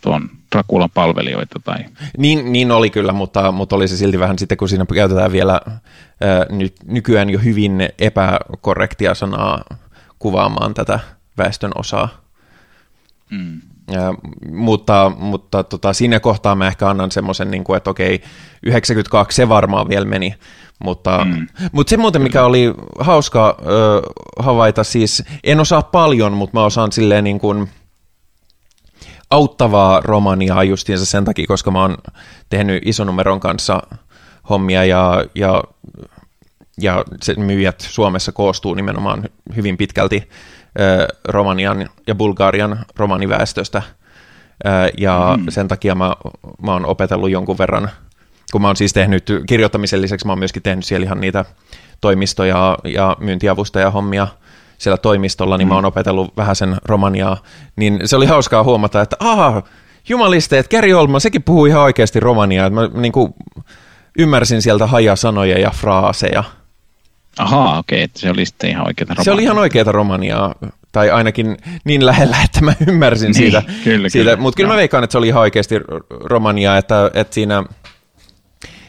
tuon 0.00 0.30
Drakulan 0.52 0.90
palvelijoita. 0.94 1.60
Tai... 1.64 1.84
Niin, 2.18 2.52
niin 2.52 2.70
oli 2.70 2.90
kyllä, 2.90 3.12
mutta, 3.12 3.52
mutta 3.52 3.76
oli 3.76 3.88
se 3.88 3.96
silti 3.96 4.18
vähän 4.18 4.38
sitten, 4.38 4.58
kun 4.58 4.68
siinä 4.68 4.86
käytetään 4.94 5.32
vielä 5.32 5.60
äh, 5.66 6.56
ny, 6.56 6.68
nykyään 6.86 7.30
jo 7.30 7.38
hyvin 7.38 7.88
epäkorrektia 7.98 9.14
sanaa 9.14 9.64
kuvaamaan 10.18 10.74
tätä 10.74 11.00
väestön 11.38 11.72
osaa. 11.74 12.08
Mm. 13.30 13.60
Ja, 13.90 14.14
mutta 14.50 15.12
mutta 15.16 15.64
tota, 15.64 15.92
siinä 15.92 16.20
kohtaa 16.20 16.54
mä 16.54 16.68
ehkä 16.68 16.88
annan 16.88 17.10
semmoisen, 17.10 17.50
niin 17.50 17.64
että 17.76 17.90
okei, 17.90 18.22
92 18.62 19.36
se 19.36 19.48
varmaan 19.48 19.88
vielä 19.88 20.04
meni, 20.04 20.34
mutta, 20.78 21.24
mm. 21.24 21.46
mutta 21.72 21.90
se 21.90 21.96
muuten, 21.96 22.22
mikä 22.22 22.44
oli 22.44 22.74
hauska 23.00 23.56
ö, 23.66 24.02
havaita, 24.38 24.84
siis 24.84 25.24
en 25.44 25.60
osaa 25.60 25.82
paljon, 25.82 26.32
mutta 26.32 26.58
mä 26.58 26.64
osaan 26.64 26.92
silleen 26.92 27.24
niin 27.24 27.38
kuin 27.38 27.68
auttavaa 29.30 30.00
romaniaa 30.00 30.64
justiinsa 30.64 31.06
sen 31.06 31.24
takia, 31.24 31.46
koska 31.48 31.70
mä 31.70 31.80
oon 31.80 31.96
tehnyt 32.48 32.82
isonumeron 32.86 33.40
kanssa 33.40 33.82
hommia 34.50 34.84
ja, 34.84 35.24
ja, 35.34 35.62
ja 36.80 37.04
se 37.22 37.34
myyjät 37.34 37.80
Suomessa 37.80 38.32
koostuu 38.32 38.74
nimenomaan 38.74 39.24
hyvin 39.56 39.76
pitkälti 39.76 40.28
ö, 40.80 41.08
Romanian 41.28 41.88
ja 42.06 42.14
Bulgarian 42.14 42.84
romaniväestöstä. 42.96 43.82
Ö, 44.66 44.70
ja 44.98 45.34
mm. 45.38 45.46
sen 45.48 45.68
takia 45.68 45.94
mä, 45.94 46.16
mä 46.62 46.72
oon 46.72 46.86
opetellut 46.86 47.30
jonkun 47.30 47.58
verran– 47.58 47.90
kun 48.52 48.62
mä 48.62 48.68
oon 48.68 48.76
siis 48.76 48.92
tehnyt 48.92 49.32
kirjoittamisen 49.46 50.02
lisäksi, 50.02 50.26
mä 50.26 50.32
oon 50.32 50.38
myöskin 50.38 50.62
tehnyt 50.62 50.84
siellä 50.84 51.04
ihan 51.04 51.20
niitä 51.20 51.44
toimistoja 52.00 52.78
ja 52.84 53.16
myyntiavustajahommia 53.20 54.28
siellä 54.78 54.96
toimistolla, 54.96 55.56
niin 55.58 55.68
mm. 55.68 55.70
mä 55.70 55.74
oon 55.74 55.84
opetellut 55.84 56.36
vähän 56.36 56.56
sen 56.56 56.76
romaniaa, 56.84 57.36
niin 57.76 58.00
se 58.04 58.16
oli 58.16 58.26
hauskaa 58.26 58.62
huomata, 58.62 59.02
että 59.02 59.16
aha, 59.20 59.62
jumalisteet, 60.08 60.70
Gary 60.70 60.92
Oldman, 60.92 61.20
sekin 61.20 61.42
puhuu 61.42 61.66
ihan 61.66 61.82
oikeasti 61.82 62.20
romaniaa, 62.20 62.66
että 62.66 62.80
mä 62.80 63.00
niin 63.00 63.12
kuin, 63.12 63.34
ymmärsin 64.18 64.62
sieltä 64.62 64.86
hajasanoja 64.86 65.58
ja 65.58 65.70
fraaseja. 65.70 66.44
Ahaa, 67.38 67.78
okei, 67.78 67.96
okay, 67.96 68.04
että 68.04 68.20
se 68.20 68.30
oli 68.30 68.46
sitten 68.46 68.70
ihan 68.70 68.86
oikeaa 68.86 69.06
romaniaa. 69.08 69.24
Se 69.24 69.30
oli 69.30 69.42
ihan 69.42 69.58
oikeaa 69.58 69.92
romaniaa, 69.92 70.54
tai 70.92 71.10
ainakin 71.10 71.56
niin 71.84 72.06
lähellä, 72.06 72.36
että 72.44 72.64
mä 72.64 72.74
ymmärsin 72.86 73.26
niin, 73.26 73.34
siitä. 73.34 73.62
Kyllä, 73.84 74.08
siitä. 74.08 74.30
kyllä. 74.30 74.36
Mutta 74.36 74.56
kyllä 74.56 74.68
mä 74.68 74.76
veikkaan, 74.76 75.04
että 75.04 75.12
se 75.12 75.18
oli 75.18 75.28
ihan 75.28 75.42
oikeasti 75.42 75.74
romaniaa, 76.10 76.78
että, 76.78 77.10
että 77.14 77.34
siinä– 77.34 77.64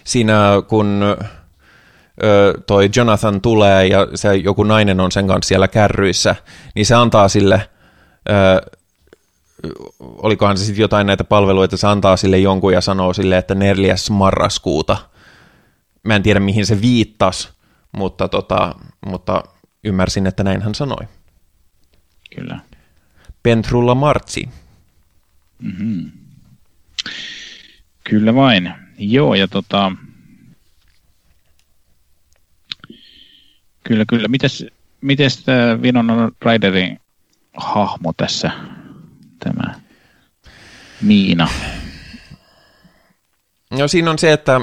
siinä 0.10 0.64
kun 0.68 1.02
toi 2.68 2.90
Jonathan 2.96 3.42
tulee 3.42 3.88
ja 3.88 4.08
se 4.16 4.36
joku 4.36 4.64
nainen 4.64 5.00
on 5.00 5.12
sen 5.12 5.28
kanssa 5.28 5.48
siellä 5.48 5.68
kärryissä, 5.68 6.36
niin 6.76 6.86
se 6.86 6.96
antaa 6.96 7.30
sille, 7.30 7.70
ö, 8.30 8.62
olikohan 10.00 10.58
se 10.58 10.66
sitten 10.66 10.82
jotain 10.82 11.08
näitä 11.08 11.24
palveluita, 11.24 11.78
se 11.78 11.88
antaa 11.88 12.18
sille 12.18 12.38
jonkun 12.38 12.74
ja 12.74 12.82
sanoo 12.82 13.14
sille, 13.14 13.38
että 13.38 13.56
4. 13.56 13.96
marraskuuta. 14.12 14.98
Mä 16.04 16.16
en 16.16 16.24
tiedä 16.24 16.40
mihin 16.40 16.66
se 16.66 16.82
viittas, 16.82 17.54
mutta, 17.92 18.28
tota, 18.28 18.76
mutta 19.06 19.44
ymmärsin, 19.84 20.28
että 20.28 20.44
näin 20.44 20.62
hän 20.62 20.76
sanoi. 20.76 21.08
Kyllä. 22.36 22.60
Pentrulla 23.44 23.96
Martsi. 23.96 24.50
Mm-hmm. 25.60 26.12
Kyllä 28.04 28.36
vain. 28.36 28.74
Joo, 29.00 29.36
ja 29.36 29.48
tota... 29.48 29.92
Kyllä, 33.84 34.06
kyllä. 34.10 34.28
Mites, 34.28 34.66
mites 35.02 35.44
tämä 35.44 35.82
Vinon 35.82 36.32
Riderin 36.46 37.00
hahmo 37.58 38.14
tässä, 38.18 38.52
tämä 39.40 39.74
Miina? 41.02 41.50
No 43.72 43.88
siinä 43.88 44.12
on 44.12 44.20
se, 44.20 44.34
että 44.34 44.60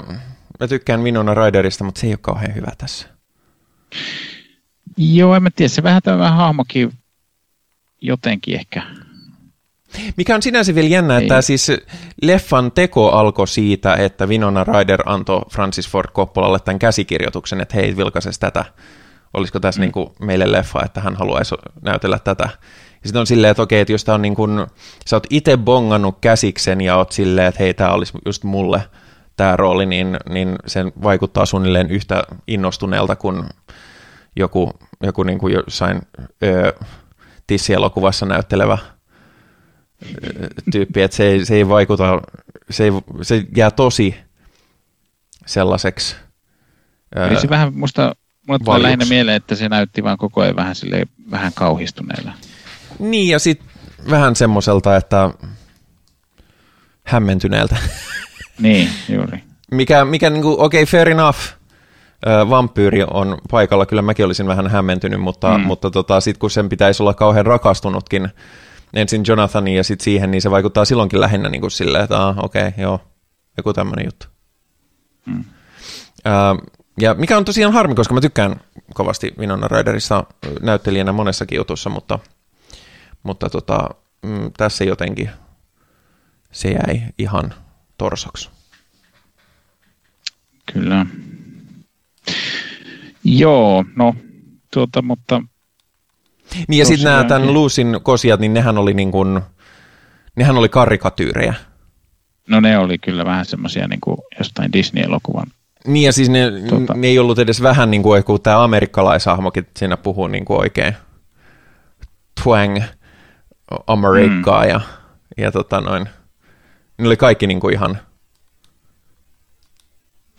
mä 0.60 0.68
tykkään 0.68 1.02
Winona 1.02 1.34
Riderista, 1.34 1.84
mutta 1.84 2.00
se 2.00 2.06
ei 2.06 2.12
ole 2.12 2.18
kauhean 2.22 2.54
hyvä 2.54 2.72
tässä. 2.78 3.08
Joo, 4.96 5.34
en 5.34 5.42
mä 5.42 5.50
tiedä. 5.50 5.68
Se 5.68 5.82
vähän 5.82 6.02
tämä 6.02 6.30
hahmokin 6.30 6.92
jotenkin 8.00 8.54
ehkä 8.54 8.82
mikä 10.16 10.34
on 10.34 10.42
sinänsä 10.42 10.74
vielä 10.74 10.88
jännä, 10.88 11.18
että 11.18 11.42
siis 11.42 11.72
leffan 12.22 12.72
teko 12.72 13.10
alkoi 13.10 13.48
siitä, 13.48 13.94
että 13.94 14.26
Winona 14.26 14.64
Ryder 14.64 15.02
antoi 15.06 15.42
Francis 15.50 15.88
Ford 15.88 16.10
Coppolalle 16.12 16.58
tämän 16.60 16.78
käsikirjoituksen, 16.78 17.60
että 17.60 17.76
hei, 17.76 17.96
vilkaises 17.96 18.38
tätä. 18.38 18.64
Olisiko 19.34 19.60
tässä 19.60 19.80
mm. 19.80 19.82
niin 19.82 19.92
kuin 19.92 20.10
meille 20.20 20.52
leffa, 20.52 20.82
että 20.84 21.00
hän 21.00 21.16
haluaisi 21.16 21.54
näytellä 21.82 22.18
tätä. 22.18 22.48
Ja 23.02 23.08
sitten 23.08 23.20
on 23.20 23.26
silleen, 23.26 23.50
että 23.50 23.62
okei, 23.62 23.80
että 23.80 23.92
jos 23.92 24.04
tämä 24.04 24.14
on 24.14 24.22
niin 24.22 24.34
kuin, 24.34 24.66
sä 25.06 25.16
oot 25.16 25.26
itse 25.30 25.56
bongannut 25.56 26.18
käsiksen 26.20 26.80
ja 26.80 26.96
oot 26.96 27.12
silleen, 27.12 27.48
että 27.48 27.62
hei, 27.62 27.74
tämä 27.74 27.90
olisi 27.90 28.12
just 28.26 28.44
mulle 28.44 28.82
tämä 29.36 29.56
rooli, 29.56 29.86
niin, 29.86 30.16
niin 30.28 30.56
sen 30.66 30.92
vaikuttaa 31.02 31.46
suunnilleen 31.46 31.90
yhtä 31.90 32.24
innostuneelta 32.46 33.16
kuin 33.16 33.42
joku, 34.36 34.72
joku 35.02 35.22
niin 35.22 35.38
kuin 35.38 35.54
jossain 35.54 36.00
öö, 36.42 36.72
tissielokuvassa 37.46 38.26
näyttelevä– 38.26 38.78
tyyppi, 40.72 41.02
että 41.02 41.16
se 41.16 41.26
ei, 41.26 41.44
se 41.44 41.54
ei 41.54 41.68
vaikuta, 41.68 42.22
se, 42.70 42.84
ei, 42.84 42.90
se 43.22 43.44
jää 43.56 43.70
tosi 43.70 44.14
sellaiseksi 45.46 46.16
Eli 47.16 47.40
se 47.40 47.48
vähän 47.48 47.74
musta, 47.74 48.14
mulle 48.48 48.58
tulee 48.64 48.82
lähinnä 48.82 49.04
mieleen, 49.04 49.36
että 49.36 49.54
se 49.54 49.68
näytti 49.68 50.04
vaan 50.04 50.18
koko 50.18 50.40
ajan 50.40 50.56
vähän 50.56 50.74
sille 50.74 51.06
vähän 51.30 51.52
kauhistuneella. 51.54 52.32
Niin, 52.98 53.28
ja 53.28 53.38
sitten 53.38 53.68
vähän 54.10 54.36
semmoiselta, 54.36 54.96
että 54.96 55.30
hämmentyneeltä. 57.04 57.76
Niin, 58.58 58.88
juuri. 59.08 59.42
Mikä, 59.70 60.04
mikä 60.04 60.30
niinku, 60.30 60.56
okei, 60.58 60.82
okay, 60.82 60.90
fair 60.90 61.08
enough. 61.08 61.38
Vampyyri 62.50 63.04
on 63.10 63.38
paikalla, 63.50 63.86
kyllä 63.86 64.02
mäkin 64.02 64.24
olisin 64.24 64.46
vähän 64.46 64.70
hämmentynyt, 64.70 65.20
mutta, 65.20 65.58
mm. 65.58 65.64
mutta 65.64 65.90
tota, 65.90 66.20
sitten 66.20 66.38
kun 66.38 66.50
sen 66.50 66.68
pitäisi 66.68 67.02
olla 67.02 67.14
kauhean 67.14 67.46
rakastunutkin 67.46 68.28
ensin 68.96 69.24
Jonathaniin 69.28 69.76
ja 69.76 69.84
sitten 69.84 70.04
siihen, 70.04 70.30
niin 70.30 70.42
se 70.42 70.50
vaikuttaa 70.50 70.84
silloinkin 70.84 71.20
lähinnä 71.20 71.48
niin 71.48 71.60
kuin 71.60 71.70
silleen, 71.70 72.04
että 72.04 72.26
ah, 72.26 72.38
okei, 72.38 72.68
okay, 72.68 72.82
joo, 72.82 73.00
joku 73.56 73.72
tämmöinen 73.72 74.04
juttu. 74.04 74.26
Mm. 75.26 75.40
Uh, 75.40 76.72
ja 77.00 77.14
mikä 77.14 77.36
on 77.36 77.44
tosiaan 77.44 77.72
harmi, 77.72 77.94
koska 77.94 78.14
mä 78.14 78.20
tykkään 78.20 78.60
kovasti 78.94 79.34
Winona 79.38 79.68
Ryderissa 79.68 80.24
näyttelijänä 80.62 81.12
monessakin 81.12 81.56
jutussa, 81.56 81.90
mutta, 81.90 82.18
mutta 83.22 83.50
tota, 83.50 83.88
mm, 84.22 84.50
tässä 84.56 84.84
jotenkin 84.84 85.30
se 86.52 86.68
jäi 86.68 87.02
ihan 87.18 87.54
torsoksi. 87.98 88.50
Kyllä. 90.72 91.06
Joo, 93.24 93.84
no, 93.96 94.14
tuota, 94.72 95.02
mutta 95.02 95.42
niin 96.68 96.78
ja 96.78 96.84
sitten 96.84 97.04
nämä 97.04 97.24
tämän 97.24 97.54
Luusin 97.54 97.98
kosiat, 98.02 98.40
niin 98.40 98.54
nehän 98.54 98.78
oli 98.78 98.94
niin 98.94 99.12
kuin, 99.12 99.40
nehän 100.36 100.58
oli 100.58 100.68
karikatyyrejä. 100.68 101.54
No 102.48 102.60
ne 102.60 102.78
oli 102.78 102.98
kyllä 102.98 103.24
vähän 103.24 103.44
semmoisia 103.44 103.88
niin 103.88 104.00
kuin 104.00 104.16
jostain 104.38 104.72
Disney-elokuvan. 104.72 105.46
Niin 105.86 106.06
ja 106.06 106.12
siis 106.12 106.30
ne, 106.30 106.52
tuota. 106.68 106.94
ne 106.94 107.06
ei 107.06 107.18
ollut 107.18 107.38
edes 107.38 107.62
vähän 107.62 107.90
niin 107.90 108.02
kuin, 108.02 108.24
kun 108.24 108.42
tämä 108.42 108.64
amerikkalaishahmokin 108.64 109.66
siinä 109.76 109.96
puhuu 109.96 110.26
niin 110.26 110.44
kuin 110.44 110.58
oikein 110.58 110.96
twang 112.42 112.82
Amerikkaa 113.86 114.62
mm. 114.64 114.70
ja, 114.70 114.80
ja 115.36 115.52
tota 115.52 115.80
noin. 115.80 116.08
Ne 116.98 117.06
oli 117.06 117.16
kaikki 117.16 117.46
niin 117.46 117.60
kuin 117.60 117.74
ihan... 117.74 117.98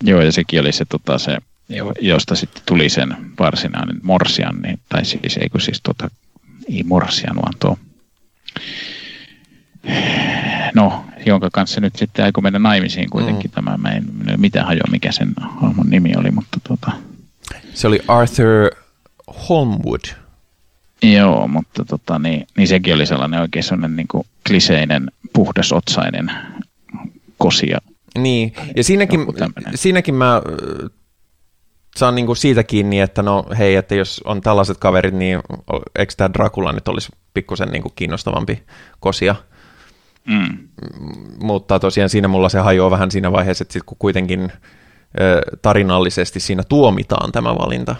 Joo 0.03 0.21
ja 0.21 0.31
sekin 0.31 0.61
oli 0.61 0.71
se, 0.71 0.85
tota, 0.85 1.17
se 1.17 1.37
josta 2.01 2.35
sitten 2.35 2.63
tuli 2.65 2.89
sen 2.89 3.17
varsinainen 3.39 3.99
morsian, 4.03 4.61
niin, 4.61 4.79
tai 4.89 5.05
siis 5.05 5.37
eikö 5.37 5.59
siis 5.59 5.81
tota, 5.83 6.09
ei 6.69 6.83
morsian, 6.83 7.35
vaan 7.35 7.53
tuo 7.59 7.77
no, 10.75 11.05
jonka 11.25 11.49
kanssa 11.53 11.81
nyt 11.81 11.95
sitten 11.95 12.25
aikoi 12.25 12.41
mennä 12.41 12.59
naimisiin 12.59 13.09
kuitenkin 13.09 13.51
mm. 13.51 13.55
tämä. 13.55 13.77
Mä 13.77 13.89
en, 13.89 14.05
en 14.27 14.41
mitään 14.41 14.65
hajoa, 14.65 14.87
mikä 14.91 15.11
sen 15.11 15.33
hahmon 15.61 15.89
nimi 15.89 16.13
oli, 16.17 16.31
mutta 16.31 16.59
tuota... 16.67 16.91
Se 17.73 17.87
oli 17.87 17.99
Arthur 18.07 18.71
Holmwood. 19.49 20.01
Joo, 21.03 21.47
mutta 21.47 21.85
tota, 21.85 22.19
niin, 22.19 22.47
niin 22.57 22.67
sekin 22.67 22.95
oli 22.95 23.05
sellainen 23.05 23.41
oikein 23.41 23.63
sellainen 23.63 23.95
niin 23.95 24.07
kuin 24.07 24.27
kliseinen, 24.47 25.11
puhdasotsainen 25.33 26.31
kosia. 27.37 27.77
Niin, 28.17 28.53
ja 28.75 28.83
siinäkin, 28.83 29.19
siinäkin 29.75 30.15
mä 30.15 30.41
saan 31.97 32.15
niin 32.15 32.25
kuin 32.25 32.37
siitä 32.37 32.63
kiinni, 32.63 32.99
että 32.99 33.23
no 33.23 33.45
hei, 33.57 33.75
että 33.75 33.95
jos 33.95 34.21
on 34.25 34.41
tällaiset 34.41 34.77
kaverit, 34.77 35.13
niin 35.13 35.39
eikö 35.95 36.13
tämä 36.17 36.33
Dracula 36.33 36.71
nyt 36.71 36.87
olisi 36.87 37.11
pikkusen 37.33 37.69
niin 37.69 37.81
kuin 37.81 37.93
kiinnostavampi 37.95 38.63
kosia? 38.99 39.35
Mm. 40.27 40.67
Mutta 41.41 41.79
tosiaan 41.79 42.09
siinä 42.09 42.27
mulla 42.27 42.49
se 42.49 42.59
hajoaa 42.59 42.91
vähän 42.91 43.11
siinä 43.11 43.31
vaiheessa, 43.31 43.61
että 43.61 43.73
sit 43.73 43.83
kun 43.83 43.97
kuitenkin 43.99 44.51
tarinallisesti 45.61 46.39
siinä 46.39 46.63
tuomitaan 46.69 47.31
tämä 47.31 47.55
valinta. 47.55 47.95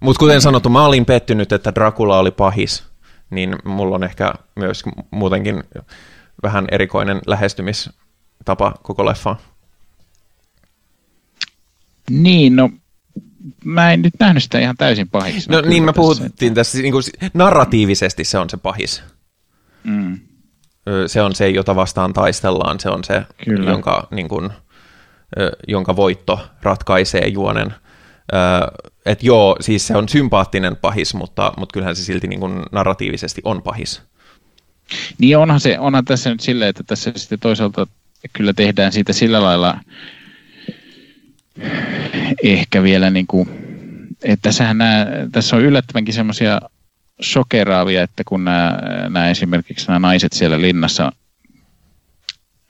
Mutta 0.00 0.20
kuten 0.20 0.36
mm. 0.36 0.40
sanottu, 0.40 0.68
mä 0.68 0.84
olin 0.84 1.04
pettynyt, 1.04 1.52
että 1.52 1.74
Dracula 1.74 2.18
oli 2.18 2.30
pahis, 2.30 2.84
niin 3.30 3.56
mulla 3.64 3.94
on 3.94 4.04
ehkä 4.04 4.34
myös 4.56 4.82
muutenkin 5.10 5.64
vähän 6.42 6.66
erikoinen 6.70 7.20
lähestymistapa 7.26 8.74
koko 8.82 9.06
leffaan. 9.06 9.36
Niin, 12.10 12.56
no 12.56 12.70
mä 13.64 13.92
en 13.92 14.02
nyt 14.02 14.14
nähnyt 14.20 14.42
sitä 14.42 14.58
ihan 14.58 14.76
täysin 14.76 15.08
pahiksi. 15.08 15.50
No 15.50 15.60
niin, 15.60 15.82
me 15.82 15.92
puhuttiin 15.92 16.54
tässä, 16.54 16.78
niin 16.78 16.92
kuin, 16.92 17.04
narratiivisesti 17.34 18.24
se 18.24 18.38
on 18.38 18.50
se 18.50 18.56
pahis. 18.56 19.02
Mm. 19.84 20.18
Se 21.06 21.22
on 21.22 21.34
se, 21.34 21.48
jota 21.48 21.76
vastaan 21.76 22.12
taistellaan, 22.12 22.80
se 22.80 22.88
on 22.88 23.04
se, 23.04 23.22
Kyllä. 23.44 23.70
jonka, 23.70 24.08
niin 24.10 24.28
kuin, 24.28 24.50
jonka 25.68 25.96
voitto 25.96 26.40
ratkaisee 26.62 27.28
juonen. 27.28 27.74
Että 29.06 29.26
joo, 29.26 29.56
siis 29.60 29.86
se 29.86 29.96
on 29.96 30.08
sympaattinen 30.08 30.76
pahis, 30.76 31.14
mutta, 31.14 31.52
mutta 31.56 31.72
kyllähän 31.72 31.96
se 31.96 32.04
silti 32.04 32.28
niin 32.28 32.40
kuin 32.40 32.62
narratiivisesti 32.72 33.40
on 33.44 33.62
pahis. 33.62 34.02
Niin 35.18 35.38
onhan, 35.38 35.60
se, 35.60 35.78
onhan 35.78 36.04
tässä 36.04 36.30
nyt 36.30 36.40
silleen, 36.40 36.68
että 36.68 36.82
tässä 36.86 37.12
sitten 37.16 37.38
toisaalta 37.38 37.86
kyllä 38.32 38.52
tehdään 38.52 38.92
siitä 38.92 39.12
sillä 39.12 39.42
lailla 39.42 39.80
ehkä 42.42 42.82
vielä 42.82 43.10
niin 43.10 43.26
kuin, 43.26 43.48
että 44.22 44.42
tässähän 44.42 44.78
nämä, 44.78 45.06
tässä 45.32 45.56
on 45.56 45.62
yllättävänkin 45.62 46.14
semmoisia 46.14 46.60
shokeraavia, 47.22 48.02
että 48.02 48.22
kun 48.26 48.44
nämä, 48.44 48.78
nämä 49.08 49.30
esimerkiksi 49.30 49.86
nämä 49.86 49.98
naiset 49.98 50.32
siellä 50.32 50.60
linnassa 50.60 51.12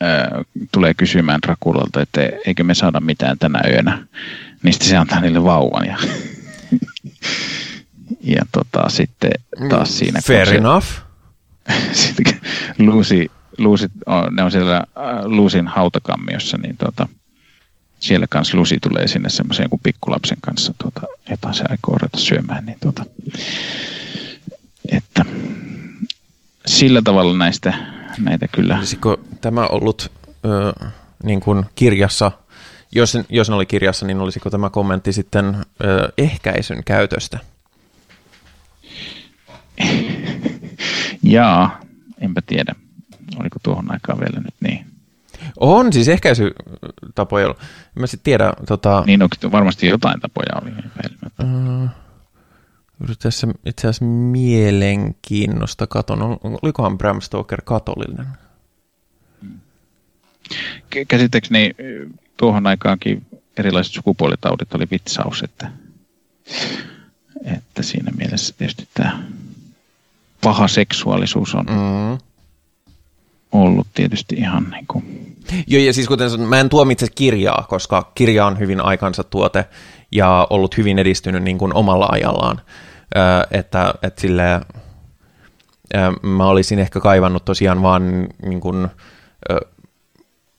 ää, 0.01 0.43
tulee 0.73 0.95
kysymään 0.95 1.41
Rakulalta, 1.47 2.03
että 2.03 2.21
eikö 2.47 2.65
me 2.65 2.75
saada 2.75 3.01
mitään 3.01 3.39
tänä 3.39 3.61
yönä, 3.71 4.07
niin 4.63 4.73
sitten 4.73 4.89
se 4.89 4.97
antaa 4.97 5.21
niille 5.21 5.45
vauvan 5.45 5.87
ja, 5.87 5.97
ja 8.37 8.43
tota, 8.53 8.89
sitten 8.89 9.31
taas 9.69 9.99
siinä. 9.99 10.21
Fair 10.27 10.49
se, 10.49 10.55
enough. 10.55 10.87
sitten 11.93 12.41
Lucy, 12.79 13.27
Lucy, 13.59 13.91
ne 14.31 14.43
on 14.43 14.51
siellä 14.51 14.85
Luusin 15.25 15.69
hautakammiossa, 15.69 16.59
niin 16.59 16.77
tota, 16.77 17.09
siellä 18.01 18.27
kanssa 18.27 18.57
Lusi 18.57 18.79
tulee 18.83 19.09
sinne 19.09 19.29
semmoisen 19.29 19.65
joku 19.65 19.81
pikkulapsen 19.83 20.39
kanssa, 20.41 20.75
tuota, 20.79 21.01
jota 21.31 21.53
se 21.53 21.65
aikoo 21.71 21.99
ruveta 21.99 22.19
syömään, 22.19 22.67
niin 22.67 22.79
tuota, 22.83 23.05
että 24.93 25.25
sillä 26.67 27.03
tavalla 27.03 27.39
näistä 27.39 27.75
näitä 28.19 28.49
kyllä. 28.49 28.79
Olisiko 28.79 29.21
tämä 29.41 29.67
ollut 29.67 30.13
ö, 30.45 30.73
niin 31.23 31.41
kuin 31.41 31.65
kirjassa, 31.75 32.33
jos, 32.93 33.19
jos 33.29 33.49
ne 33.49 33.55
oli 33.55 33.67
kirjassa, 33.67 34.07
niin 34.07 34.21
olisiko 34.21 34.51
tämä 34.51 34.71
kommentti 34.71 35.13
sitten 35.13 35.57
ö, 35.85 36.13
ehkäisyn 36.19 36.85
käytöstä? 36.85 37.39
Jaa, 41.23 41.81
enpä 42.21 42.43
tiedä. 42.47 42.75
Oliko 43.41 43.59
tuohon 43.63 43.93
aikaan 43.93 44.21
vielä 44.21 44.41
nyt 44.41 44.55
niin? 44.61 44.90
On 45.57 45.93
siis 45.93 46.09
ehkäisytapoja. 46.09 47.55
Mä 47.95 48.07
sitten 48.07 48.25
tiedä. 48.25 48.53
Tota... 48.67 49.03
Niin, 49.07 49.23
onko 49.23 49.37
varmasti 49.53 49.87
jotain 49.87 50.21
tapoja 50.21 50.61
oli. 50.63 50.71
Uh, 51.41 51.89
tässä 53.19 53.47
itse 53.67 53.89
asiassa 53.89 54.05
mielenkiinnosta 54.05 55.87
katon. 55.87 56.39
Olikohan 56.63 56.99
Bram 56.99 57.21
Stoker 57.21 57.63
katolinen? 57.65 58.27
Käsittääkseni 61.09 61.75
tuohon 62.37 62.67
aikaankin 62.67 63.27
erilaiset 63.57 63.93
sukupuolitaudit 63.93 64.75
oli 64.75 64.87
vitsaus, 64.91 65.43
että, 65.43 65.71
että 67.45 67.83
siinä 67.83 68.13
mielessä 68.17 68.55
tietysti 68.59 68.89
tämä 68.95 69.23
paha 70.41 70.69
seksuaalisuus 70.69 71.55
on 71.55 71.67
mm. 71.67 72.19
ollut 73.53 73.87
tietysti 73.95 74.37
ihan 74.37 74.71
niin 74.71 74.87
kuin 74.87 75.30
Joo, 75.67 75.83
ja 75.83 75.93
siis 75.93 76.09
kuten 76.09 76.41
mä 76.41 76.61
en 76.61 76.69
tuomitse 76.69 77.07
kirjaa, 77.15 77.67
koska 77.69 78.13
kirja 78.15 78.47
on 78.47 78.59
hyvin 78.59 78.81
aikansa 78.81 79.25
tuote 79.25 79.65
ja 80.13 80.47
ollut 80.51 80.77
hyvin 80.77 80.99
edistynyt 80.99 81.43
niin 81.43 81.59
kuin 81.59 81.75
omalla 81.75 82.09
ajallaan. 82.11 82.61
Ö, 83.17 83.21
että, 83.51 83.95
että 84.03 84.21
sille, 84.21 84.53
ö, 84.53 84.61
mä 86.23 86.47
olisin 86.47 86.79
ehkä 86.79 87.01
kaivannut 87.01 87.45
tosiaan 87.45 87.83
vaan 87.83 88.29
niin 88.43 88.61
kuin, 88.61 88.89
ö, 89.51 89.61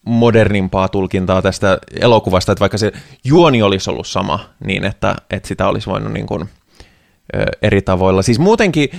modernimpaa 0.05 0.89
tulkintaa 0.89 1.41
tästä 1.41 1.77
elokuvasta, 1.99 2.51
että 2.51 2.59
vaikka 2.59 2.77
se 2.77 2.91
juoni 3.23 3.61
olisi 3.61 3.89
ollut 3.89 4.07
sama, 4.07 4.39
niin 4.65 4.85
että, 4.85 5.15
että 5.29 5.47
sitä 5.47 5.67
olisi 5.67 5.89
voinut 5.89 6.13
niin 6.13 6.27
kuin, 6.27 6.49
eri 7.61 7.81
tavoilla. 7.81 8.21
Siis 8.21 8.39
muutenkin 8.39 8.89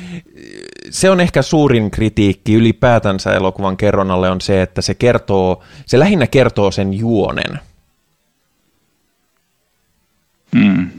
se 0.93 1.11
on 1.11 1.21
ehkä 1.21 1.43
suurin 1.43 1.91
kritiikki 1.91 2.55
ylipäätänsä 2.55 3.35
elokuvan 3.35 3.77
kerronnalle 3.77 4.31
on 4.31 4.41
se, 4.41 4.63
että 4.63 4.83
se 4.83 4.95
kertoo, 4.95 5.63
se 5.87 5.99
lähinnä 5.99 6.27
kertoo 6.27 6.71
sen 6.71 6.95
juonen. 6.95 7.61
Mm. 10.55 10.91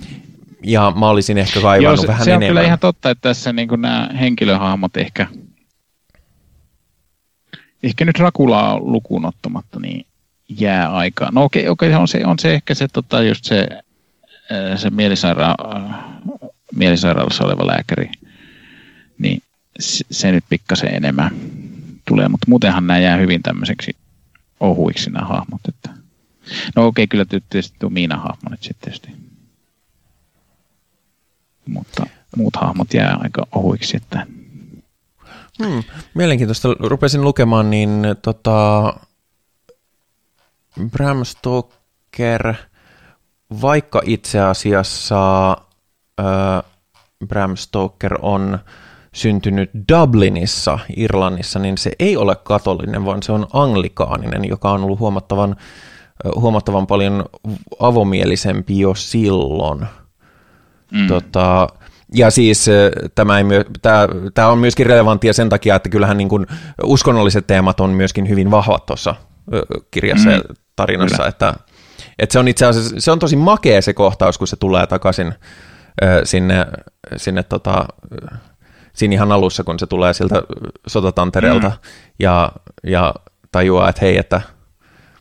Ja 0.63 0.93
mä 0.95 1.09
olisin 1.09 1.37
ehkä 1.37 1.61
kaivannut 1.61 1.97
Joo, 1.97 2.01
se, 2.01 2.07
vähän 2.07 2.23
se 2.23 2.31
enemmän. 2.31 2.45
Se 2.45 2.45
on 2.45 2.49
kyllä 2.49 2.67
ihan 2.67 2.79
totta, 2.79 3.09
että 3.09 3.21
tässä 3.29 3.53
niin 3.53 3.69
nämä 3.77 4.09
henkilöhahmot 4.19 4.97
ehkä, 4.97 5.27
ehkä 7.83 8.05
nyt 8.05 8.19
Rakulaa 8.19 8.79
lukuun 8.79 9.25
ottamatta, 9.25 9.79
niin 9.79 10.05
jää 10.49 10.93
aikaa. 10.93 11.29
No 11.31 11.43
okei, 11.43 11.69
okay, 11.69 11.89
okay, 11.89 12.01
on, 12.01 12.07
se, 12.07 12.25
on 12.25 12.39
se 12.39 12.53
ehkä 12.53 12.73
se, 12.73 12.87
tota, 12.93 13.23
just 13.23 13.45
se, 13.45 13.67
se 14.75 14.89
mielisaira- 14.89 15.93
mielisairaalassa 16.75 17.43
oleva 17.43 17.67
lääkäri, 17.67 18.11
se 19.80 20.32
nyt 20.32 20.43
pikkasen 20.49 20.95
enemmän 20.95 21.32
tulee, 22.07 22.28
mutta 22.28 22.45
muutenhan 22.49 22.88
nämä 22.88 22.99
jää 22.99 23.17
hyvin 23.17 23.43
tämmöiseksi 23.43 23.95
ohuiksi 24.59 25.09
nämä 25.09 25.28
hahmot. 25.28 25.61
Että. 25.69 25.89
No 26.76 26.86
okei, 26.86 27.03
okay, 27.03 27.07
kyllä 27.07 27.26
tietysti 27.26 27.78
tuo 27.80 27.89
Miina-hahmo 27.89 28.49
nyt 28.49 28.63
sitten 28.63 28.82
tietysti. 28.82 29.24
Mutta 31.67 32.05
muut 32.38 32.55
hahmot 32.55 32.93
jää 32.93 33.17
aika 33.21 33.47
ohuiksi, 33.51 33.97
että 33.97 34.28
Hmm, 35.59 35.84
mielenkiintoista. 36.13 36.67
Rupesin 36.80 37.21
lukemaan, 37.21 37.69
niin 37.69 38.01
tota, 38.21 38.93
Bram 40.89 41.26
Stoker, 41.26 42.53
vaikka 43.61 44.01
itse 44.05 44.39
asiassa 44.39 45.51
äh, 46.19 46.71
Bram 47.28 47.55
Stoker 47.55 48.17
on 48.21 48.59
syntynyt 49.14 49.70
Dublinissa, 49.89 50.80
Irlannissa, 50.97 51.59
niin 51.59 51.78
se 51.78 51.91
ei 51.99 52.18
ole 52.18 52.36
katolinen, 52.36 53.05
vaan 53.05 53.24
se 53.24 53.32
on 53.32 53.47
anglikaaninen, 53.53 54.45
joka 54.45 54.72
on 54.72 54.84
ollut 54.84 54.99
huomattavan, 54.99 55.55
huomattavan 56.36 56.88
paljon 56.88 57.26
avomielisempi 57.80 58.80
jo 58.80 58.95
silloin. 58.95 59.88
Mm. 60.91 61.07
Tota, 61.07 61.68
ja 62.14 62.32
siis 62.32 62.66
tämä, 63.16 63.38
ei 63.38 63.43
myö, 63.43 63.66
tämä, 63.82 64.07
tämä 64.34 64.47
on 64.47 64.57
myöskin 64.57 64.86
relevanttia 64.86 65.34
sen 65.34 65.49
takia, 65.49 65.76
että 65.76 65.89
kyllähän 65.89 66.18
niin 66.18 66.30
kuin 66.30 66.47
uskonnolliset 66.84 67.47
teemat 67.47 67.80
on 67.80 67.89
myöskin 67.89 68.30
hyvin 68.30 68.51
vahvat 68.51 68.86
tuossa 68.86 69.16
kirjassa 69.91 70.30
mm. 70.30 70.36
ja 70.36 70.41
tarinassa, 70.76 71.18
Kyllä. 71.18 71.30
että, 71.30 71.53
että 72.20 72.34
se 72.34 72.39
on 72.39 72.47
itse 72.47 72.66
asiassa, 72.66 72.95
se 72.99 73.11
on 73.11 73.20
tosi 73.20 73.36
makea 73.36 73.82
se 73.82 73.93
kohtaus, 73.93 74.38
kun 74.38 74.47
se 74.47 74.55
tulee 74.55 74.88
takaisin 74.88 75.34
sinne, 76.24 76.66
sinne 77.18 77.43
tota, 77.43 77.86
siinä 78.95 79.13
ihan 79.13 79.31
alussa, 79.31 79.63
kun 79.63 79.79
se 79.79 79.87
tulee 79.87 80.13
sieltä 80.13 80.43
sotatantereelta 80.87 81.69
mm. 81.69 81.75
ja, 82.19 82.51
ja 82.83 83.13
tajuaa, 83.51 83.89
että 83.89 84.05
hei, 84.05 84.17
että 84.17 84.41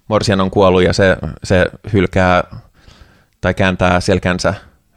Morsian 0.09 0.41
on 0.41 0.51
kuollut 0.51 0.83
ja 0.83 0.93
se, 0.93 1.17
se 1.45 1.67
hylkää 1.93 2.45
tai 3.41 3.55
kääntää 3.55 4.01
selkänsä 4.01 4.55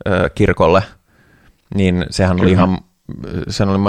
ö, 0.07 0.29
kirkolle, 0.29 0.83
niin 1.75 2.05
sehän 2.09 2.35
Kyllä. 2.35 2.43
oli 2.43 2.51
ihan 2.51 2.77
sen 3.49 3.69
oli 3.69 3.79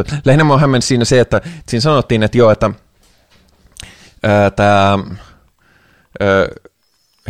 että, 0.00 0.16
lähinnä 0.24 0.44
mä 0.44 0.58
hämmennyt 0.58 0.84
siinä 0.84 1.04
se, 1.04 1.20
että 1.20 1.40
siinä 1.68 1.80
sanottiin, 1.80 2.22
että 2.22 2.38
joo, 2.38 2.50
että 2.50 2.70
tämä 4.56 4.98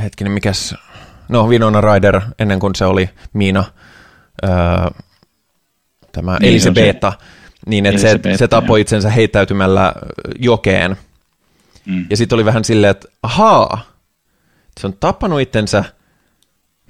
hetkinen, 0.03 0.33
mikäs, 0.33 0.75
no 1.29 1.47
Winona 1.47 1.81
Ryder, 1.81 2.21
ennen 2.39 2.59
kuin 2.59 2.75
se 2.75 2.85
oli 2.85 3.11
Miina, 3.33 3.65
ää, 4.43 4.91
tämä 6.19 6.39
niin, 6.41 6.51
Elisabetta, 6.51 7.13
niin 7.67 7.87
että 7.87 8.01
se, 8.01 8.19
se 8.37 8.49
tapoi 8.49 8.81
itsensä 8.81 9.11
heittäytymällä 9.11 9.93
jokeen. 10.39 10.97
Mm. 11.87 12.07
Ja 12.11 12.17
sitten 12.17 12.37
oli 12.37 12.45
vähän 12.45 12.65
silleen, 12.65 12.91
että 12.91 13.09
ahaa, 13.23 13.81
se 14.81 14.87
on 14.87 14.95
tappanut 15.01 15.41
itsensä 15.41 15.85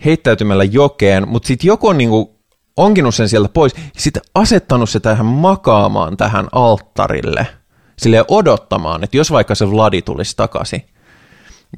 heittäytymällä 0.04 0.64
jokeen, 0.64 1.28
mutta 1.28 1.46
sitten 1.46 1.68
joku 1.68 1.88
on 1.88 1.98
niinku 1.98 2.34
onkinut 2.76 3.14
sen 3.14 3.28
sieltä 3.28 3.48
pois 3.48 3.74
ja 3.74 3.82
sitten 3.96 4.22
asettanut 4.34 4.90
se 4.90 5.00
tähän 5.00 5.26
makaamaan 5.26 6.16
tähän 6.16 6.48
alttarille, 6.52 7.46
sille 7.98 8.24
odottamaan, 8.28 9.04
että 9.04 9.16
jos 9.16 9.30
vaikka 9.30 9.54
se 9.54 9.70
Vladi 9.70 10.02
tulisi 10.02 10.36
takaisin. 10.36 10.82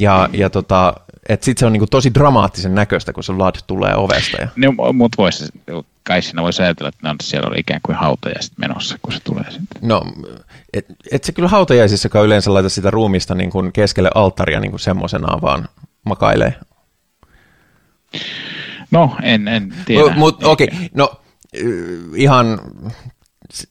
Ja, 0.01 0.29
mm. 0.33 0.39
ja 0.39 0.51
tota, 0.51 0.95
että 1.29 1.45
sitten 1.45 1.61
se 1.61 1.67
on 1.67 1.73
niinku 1.73 1.87
tosi 1.87 2.15
dramaattisen 2.15 2.75
näköistä, 2.75 3.13
kun 3.13 3.25
se 3.25 3.37
Vlad 3.37 3.55
tulee 3.67 3.95
ovesta. 3.97 4.37
Ja... 4.41 4.49
No, 4.57 4.93
mutta 4.93 5.17
voisi, 5.19 5.45
kai 6.03 6.23
siinä 6.23 6.43
voisi 6.43 6.63
ajatella, 6.63 6.89
että 6.89 7.15
siellä 7.23 7.49
oli 7.49 7.59
ikään 7.59 7.81
kuin 7.83 7.97
hautajaiset 7.97 8.53
menossa, 8.59 8.99
kun 9.03 9.13
se 9.13 9.21
tulee 9.25 9.45
sitten. 9.51 9.89
No, 9.89 10.03
et, 10.73 10.87
et 11.13 11.25
se 11.25 11.33
kyllä 11.33 11.49
hautajaisissakaan 11.49 12.27
yleensä 12.27 12.55
laita 12.55 12.69
sitä 12.69 12.91
ruumista 12.91 13.35
niin 13.35 13.51
kuin 13.51 13.73
keskelle 13.73 14.11
alttaria 14.15 14.61
niin 14.61 14.73
kuin 14.73 14.81
semmoisenaan, 14.81 15.43
vaan 15.43 15.69
makailee. 16.05 16.55
No, 18.91 19.17
en, 19.23 19.49
en 19.49 19.75
tiedä. 19.87 20.15
Mutta 20.15 20.49
okei, 20.49 20.69
okay. 20.75 20.89
no 20.95 21.21
ihan 22.17 22.61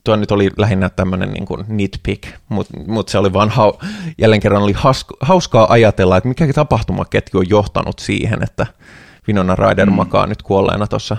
tuo 0.04 0.16
nyt 0.16 0.32
oli 0.32 0.50
lähinnä 0.58 0.90
tämmöinen 0.90 1.30
niin 1.30 1.46
kuin 1.46 1.66
nitpick, 1.68 2.28
mutta 2.50 2.74
mut 2.88 3.10
se 3.10 3.18
oli 3.18 3.34
vaan, 3.34 3.50
hau, 3.50 3.74
jälleen 4.18 4.42
kerran 4.42 4.64
oli 4.64 4.74
hauskaa, 4.74 5.18
hauskaa 5.22 5.68
ajatella, 5.70 6.18
että 6.18 6.30
mikä 6.30 6.54
tapahtumaketju 6.54 7.40
on 7.40 7.50
johtanut 7.50 8.00
siihen, 8.00 8.44
että 8.44 8.68
Vinona 9.28 9.56
Ryder 9.56 9.90
mm. 9.90 9.96
makaa 9.96 10.28
nyt 10.28 10.42
kuolleena 10.42 10.88
tuossa 10.88 11.18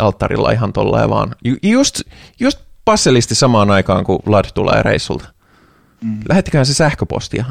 alttarilla 0.00 0.50
ihan 0.50 0.72
tolleen 0.72 1.10
vaan. 1.10 1.34
Just, 1.62 2.00
just 2.40 2.58
passelisti 2.84 3.34
samaan 3.34 3.70
aikaan, 3.70 4.04
kun 4.04 4.18
Lad 4.26 4.44
tulee 4.54 4.82
reissulta. 4.82 5.28
Mm. 6.04 6.20
Lähettikään 6.28 6.66
se 6.66 6.74
sähköpostia? 6.74 7.44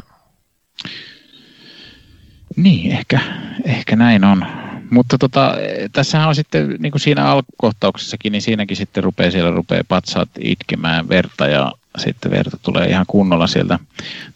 Niin, 2.56 2.92
ehkä, 2.92 3.20
ehkä 3.64 3.96
näin 3.96 4.24
on. 4.24 4.46
Mutta 4.90 5.18
tota, 5.18 5.54
tässähän 5.92 6.28
on 6.28 6.34
sitten, 6.34 6.76
niin 6.78 6.92
kuin 6.92 7.00
siinä 7.00 7.24
alkukohtauksessakin, 7.26 8.32
niin 8.32 8.42
siinäkin 8.42 8.76
sitten 8.76 9.04
rupeaa 9.04 9.30
siellä 9.30 9.50
rupeaa 9.50 9.82
patsaat 9.88 10.28
itkemään 10.40 11.08
verta 11.08 11.46
ja 11.46 11.72
sitten 11.98 12.30
verta 12.30 12.58
tulee 12.62 12.88
ihan 12.88 13.06
kunnolla 13.08 13.46
sieltä. 13.46 13.78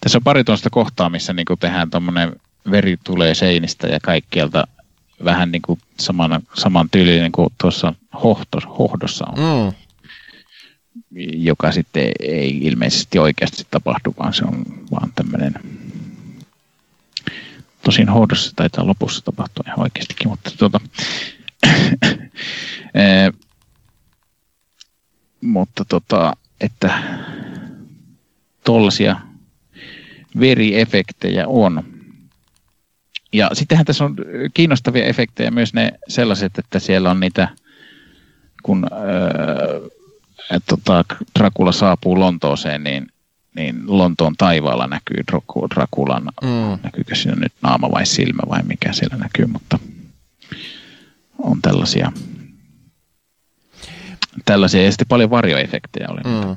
Tässä 0.01 0.17
on 0.17 0.23
pari 0.23 0.43
tuosta 0.43 0.69
kohtaa, 0.69 1.09
missä 1.09 1.33
niin 1.33 1.45
kuin 1.45 1.59
tehdään 1.59 1.89
tuommoinen 1.89 2.35
veri 2.71 2.97
tulee 3.03 3.35
seinistä 3.35 3.87
ja 3.87 3.99
kaikkialta 3.99 4.67
vähän 5.23 5.51
niin 5.51 5.61
kuin 5.61 5.79
samana, 5.99 6.41
saman 6.53 6.89
tyylinen 6.89 7.21
niin 7.21 7.31
kuin 7.31 7.49
tuossa 7.61 7.93
hohtos, 8.23 8.63
hohdossa 8.79 9.25
on. 9.25 9.37
Mm. 9.37 9.73
Joka 11.33 11.71
sitten 11.71 12.11
ei 12.19 12.57
ilmeisesti 12.57 13.19
oikeasti 13.19 13.67
tapahdu, 13.71 14.13
vaan 14.19 14.33
se 14.33 14.45
on 14.45 14.65
vaan 14.91 15.11
tämmöinen 15.15 15.53
Tosin 17.85 18.09
hoidossa 18.09 18.51
taitaa 18.55 18.87
lopussa 18.87 19.25
tapahtua 19.25 19.63
ihan 19.67 19.81
oikeastikin, 19.81 20.27
mutta 20.27 20.51
tuota, 20.57 20.79
ee, 22.93 23.31
mutta 25.41 25.85
tota, 25.85 26.33
että 26.61 27.03
tollaisia 28.63 29.17
veriefektejä 30.39 31.47
on. 31.47 31.83
Ja 33.33 33.49
sittenhän 33.53 33.85
tässä 33.85 34.05
on 34.05 34.15
kiinnostavia 34.53 35.05
efektejä 35.05 35.51
myös 35.51 35.73
ne 35.73 35.91
sellaiset, 36.07 36.57
että 36.57 36.79
siellä 36.79 37.11
on 37.11 37.19
niitä, 37.19 37.47
kun 38.63 38.87
ää, 38.91 40.59
tota, 40.69 41.05
Dracula 41.39 41.71
saapuu 41.71 42.19
Lontooseen, 42.19 42.83
niin 42.83 43.07
niin 43.55 43.83
Lontoon 43.87 44.35
taivaalla 44.37 44.87
näkyy 44.87 45.23
Drakulan, 45.75 46.23
mm. 46.23 46.79
näkyykö 46.83 47.15
siinä 47.15 47.35
nyt 47.35 47.53
naama 47.61 47.91
vai 47.91 48.05
silmä 48.05 48.41
vai 48.49 48.63
mikä 48.63 48.93
siellä 48.93 49.17
näkyy, 49.17 49.45
mutta 49.45 49.79
on 51.39 51.61
tällaisia, 51.61 52.11
tällaisia 54.45 54.83
ja 54.83 54.91
sitten 54.91 55.07
paljon 55.07 55.29
varjoefektejä 55.29 56.07
oli. 56.09 56.21
Mm. 56.21 56.55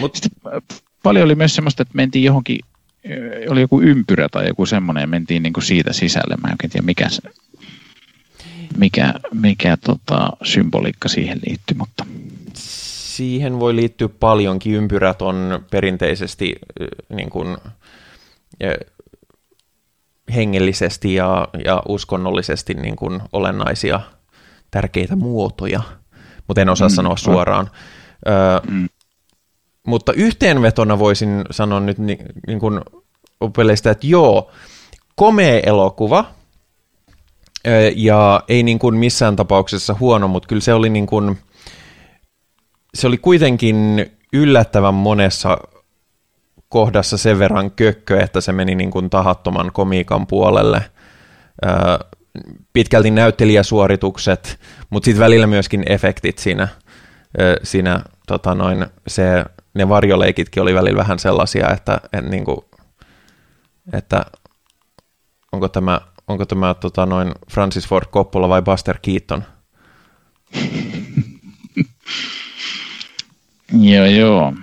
Mut... 0.00 0.14
Sitten 0.14 0.30
äh, 0.46 0.80
paljon 1.02 1.24
oli 1.24 1.34
myös 1.34 1.54
semmoista, 1.54 1.82
että 1.82 1.96
mentiin 1.96 2.24
johonkin, 2.24 2.58
äh, 3.06 3.52
oli 3.52 3.60
joku 3.60 3.80
ympyrä 3.80 4.28
tai 4.28 4.48
joku 4.48 4.66
semmoinen 4.66 5.00
ja 5.00 5.06
mentiin 5.06 5.42
niin 5.42 5.52
kuin 5.52 5.64
siitä 5.64 5.92
sisälle. 5.92 6.36
Mä 6.36 6.48
en 6.48 6.70
tiedä 6.70 6.86
mikä, 6.86 7.08
se, 7.08 7.22
mikä, 8.76 9.14
mikä 9.34 9.76
tota, 9.76 10.30
symboliikka 10.42 11.08
siihen 11.08 11.40
liittyy, 11.46 11.76
mutta 11.76 12.06
siihen 13.18 13.60
voi 13.60 13.76
liittyä 13.76 14.08
paljonkin. 14.08 14.74
Ympyrät 14.74 15.22
on 15.22 15.64
perinteisesti 15.70 16.54
niin 17.08 17.30
kuin, 17.30 17.56
hengellisesti 20.34 21.14
ja, 21.14 21.48
ja 21.64 21.82
uskonnollisesti 21.88 22.74
niin 22.74 22.96
kuin 22.96 23.20
olennaisia 23.32 24.00
tärkeitä 24.70 25.16
muotoja, 25.16 25.80
mutta 26.48 26.60
en 26.60 26.68
osaa 26.68 26.88
mm, 26.88 26.94
sanoa 26.94 27.16
suoraan. 27.16 27.70
Ö, 28.26 28.30
mm. 28.70 28.88
Mutta 29.86 30.12
yhteenvetona 30.12 30.98
voisin 30.98 31.44
sanoa 31.50 31.80
nyt 31.80 31.98
niin, 31.98 32.18
niin 32.46 32.58
kuin 32.58 32.80
peleistä, 33.56 33.90
että 33.90 34.06
joo, 34.06 34.50
komea 35.16 35.60
elokuva, 35.60 36.24
ja 37.96 38.42
ei 38.48 38.62
niin 38.62 38.78
kuin 38.78 38.96
missään 38.96 39.36
tapauksessa 39.36 39.96
huono, 40.00 40.28
mutta 40.28 40.46
kyllä 40.46 40.62
se 40.62 40.74
oli 40.74 40.90
niin 40.90 41.06
kuin, 41.06 41.38
se 42.94 43.06
oli 43.06 43.18
kuitenkin 43.18 44.06
yllättävän 44.32 44.94
monessa 44.94 45.58
kohdassa 46.68 47.18
sen 47.18 47.38
verran 47.38 47.70
kökkö, 47.70 48.20
että 48.20 48.40
se 48.40 48.52
meni 48.52 48.74
niin 48.74 48.90
kuin 48.90 49.10
tahattoman 49.10 49.72
komiikan 49.72 50.26
puolelle. 50.26 50.90
pitkälti 52.72 53.10
näyttelijäsuoritukset, 53.10 54.60
mutta 54.90 55.04
sitten 55.04 55.24
välillä 55.24 55.46
myöskin 55.46 55.92
efektit 55.92 56.38
siinä, 56.38 56.68
siinä 57.62 58.00
tota 58.26 58.54
noin, 58.54 58.86
se, 59.06 59.44
ne 59.74 59.88
varjoleikitkin 59.88 60.62
oli 60.62 60.74
välillä 60.74 60.98
vähän 60.98 61.18
sellaisia, 61.18 61.70
että, 61.70 62.00
että, 62.04 62.30
niin 62.30 62.44
kuin, 62.44 62.58
että 63.92 64.26
onko 65.52 65.68
tämä, 65.68 66.00
onko 66.28 66.46
tämä 66.46 66.74
tota 66.74 67.06
noin 67.06 67.32
Francis 67.50 67.88
Ford 67.88 68.06
Coppola 68.06 68.48
vai 68.48 68.62
Buster 68.62 68.98
Keaton? 69.02 69.44
Joo, 73.72 74.06
joo. 74.06 74.54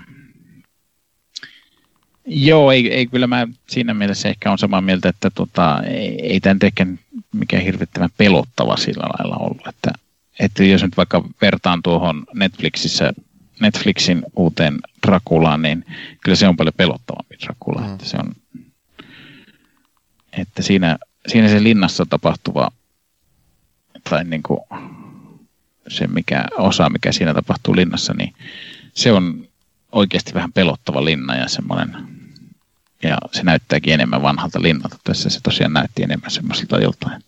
Joo, 2.28 2.72
ei, 2.72 2.94
ei 2.94 3.08
kyllä 3.08 3.28
mä 3.28 3.48
siinä 3.70 3.94
mielessä 3.94 4.30
ehkä 4.30 4.52
on 4.52 4.58
samaa 4.58 4.82
mieltä, 4.82 5.10
että 5.10 5.30
tota, 5.30 5.82
ei, 5.84 6.22
ei 6.22 6.40
tämä 6.40 6.58
ehkä 6.64 6.88
mikään 7.34 7.64
hirvittävän 7.64 8.10
pelottava 8.18 8.78
sillä 8.78 9.04
lailla 9.04 9.38
ollut. 9.38 9.68
Että, 9.68 9.92
että 10.40 10.64
jos 10.64 10.84
nyt 10.84 10.98
vaikka 10.98 11.24
vertaan 11.42 11.84
tuohon 11.84 12.26
Netflixissä, 12.34 13.14
Netflixin 13.60 14.24
uuteen 14.36 14.80
Draculaan, 15.08 15.62
niin 15.62 15.86
kyllä 16.24 16.36
se 16.36 16.48
on 16.48 16.58
paljon 16.58 16.74
pelottavampi 16.78 17.36
Dracula. 17.46 17.82
Mm. 17.82 17.94
Että, 17.94 18.06
se 18.06 18.18
on, 18.18 18.32
että 20.34 20.62
siinä, 20.62 20.98
siinä 21.28 21.50
se 21.50 21.64
linnassa 21.64 22.06
tapahtuva 22.10 22.72
tai 24.10 24.24
niin 24.24 24.44
kuin 24.44 24.60
se 25.88 26.08
mikä, 26.08 26.46
osa, 26.58 26.90
mikä 26.90 27.12
siinä 27.12 27.34
tapahtuu 27.34 27.76
linnassa, 27.76 28.14
niin 28.14 28.34
se 28.96 29.12
on 29.12 29.48
oikeasti 29.92 30.34
vähän 30.34 30.54
pelottava 30.54 31.06
linna 31.06 31.36
ja 31.36 31.48
semmoinen, 31.48 32.08
ja 33.04 33.18
se 33.32 33.44
näyttääkin 33.44 33.94
enemmän 33.94 34.22
vanhalta 34.22 34.62
linnalta. 34.62 34.98
Tässä 35.04 35.30
se 35.30 35.40
tosiaan 35.44 35.74
näytti 35.74 36.04
enemmän 36.04 36.32
semmoiselta 36.32 36.80
joltain 36.80 37.24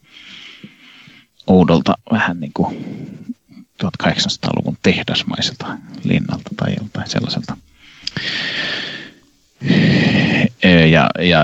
oudolta, 1.47 1.93
vähän 2.11 2.39
niin 2.39 2.51
kuin 2.53 2.77
1800-luvun 3.83 4.77
tehdasmaiselta 4.83 5.77
linnalta 6.03 6.49
tai 6.57 6.75
joltain 6.77 7.09
sellaiselta. 7.09 7.57
Ja, 10.91 11.09
ja 11.19 11.41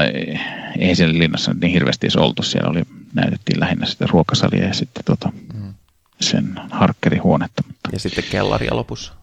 ei 0.80 0.96
siellä 0.96 1.20
linnassa 1.20 1.56
niin 1.62 1.72
hirveästi 1.72 2.06
edes 2.06 2.16
oltu. 2.16 2.44
Siellä 2.44 2.70
oli, 2.70 2.84
näytettiin 3.14 3.60
lähinnä 3.60 3.86
sitten 3.86 4.10
ruokasalia 4.10 4.68
ja 4.68 4.74
sitten 4.74 5.04
tota, 5.04 5.32
mm. 5.54 5.74
sen 6.22 6.62
harkkerihuonetta. 6.72 7.64
Mutta... 7.68 7.90
Ja 7.94 8.00
sitten 8.00 8.24
kellaria 8.32 8.76
lopussa. 8.76 9.14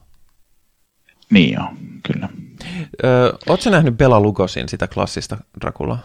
Niin 1.31 1.55
joo, 1.55 1.69
kyllä. 2.03 2.29
Öö, 3.05 3.33
Oletko 3.49 3.71
nähnyt 3.71 3.97
Bela 3.97 4.21
Lugosin, 4.21 4.69
sitä 4.69 4.89
klassista 4.89 5.37
Draculaa? 5.61 6.03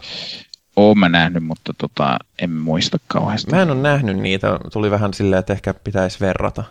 Oon 0.76 0.98
mä 0.98 1.08
nähnyt, 1.08 1.44
mutta 1.44 1.74
tota, 1.78 2.18
en 2.38 2.50
muista 2.50 2.98
kauheasti. 3.06 3.50
Mä 3.50 3.62
en 3.62 3.70
ole 3.70 3.82
nähnyt 3.82 4.16
niitä. 4.16 4.58
Tuli 4.72 4.90
vähän 4.90 5.14
silleen, 5.14 5.40
että 5.40 5.52
ehkä 5.52 5.74
pitäisi 5.74 6.20
verrata. 6.20 6.64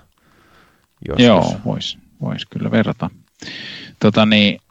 Joskus. 1.08 1.26
Joo, 1.26 1.62
vois, 1.66 1.98
Voisi 2.22 2.48
kyllä 2.50 2.72
verrata. 2.72 3.10
Tota 4.00 4.26
niin, 4.26 4.62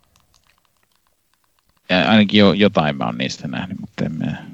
ainakin 2.07 2.39
jo, 2.39 2.53
jotain 2.53 2.97
mä 2.97 3.05
oon 3.05 3.19
niistä 3.19 3.49
nähnyt, 3.49 3.81
mutta 3.81 4.05
en 4.05 4.13
mä... 4.19 4.45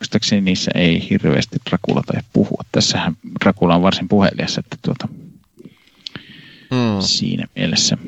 Muistaakseni 0.00 0.40
niissä 0.40 0.70
ei 0.74 1.10
hirveästi 1.10 1.56
Dracula 1.70 2.02
tai 2.06 2.20
puhua. 2.32 2.62
Tässähän 2.72 3.16
Dracula 3.44 3.74
on 3.74 3.82
varsin 3.82 4.08
puhelias, 4.08 4.58
että 4.58 4.76
tuota, 4.82 5.08
mm. 6.70 7.00
siinä 7.00 7.44
mielessä. 7.56 7.98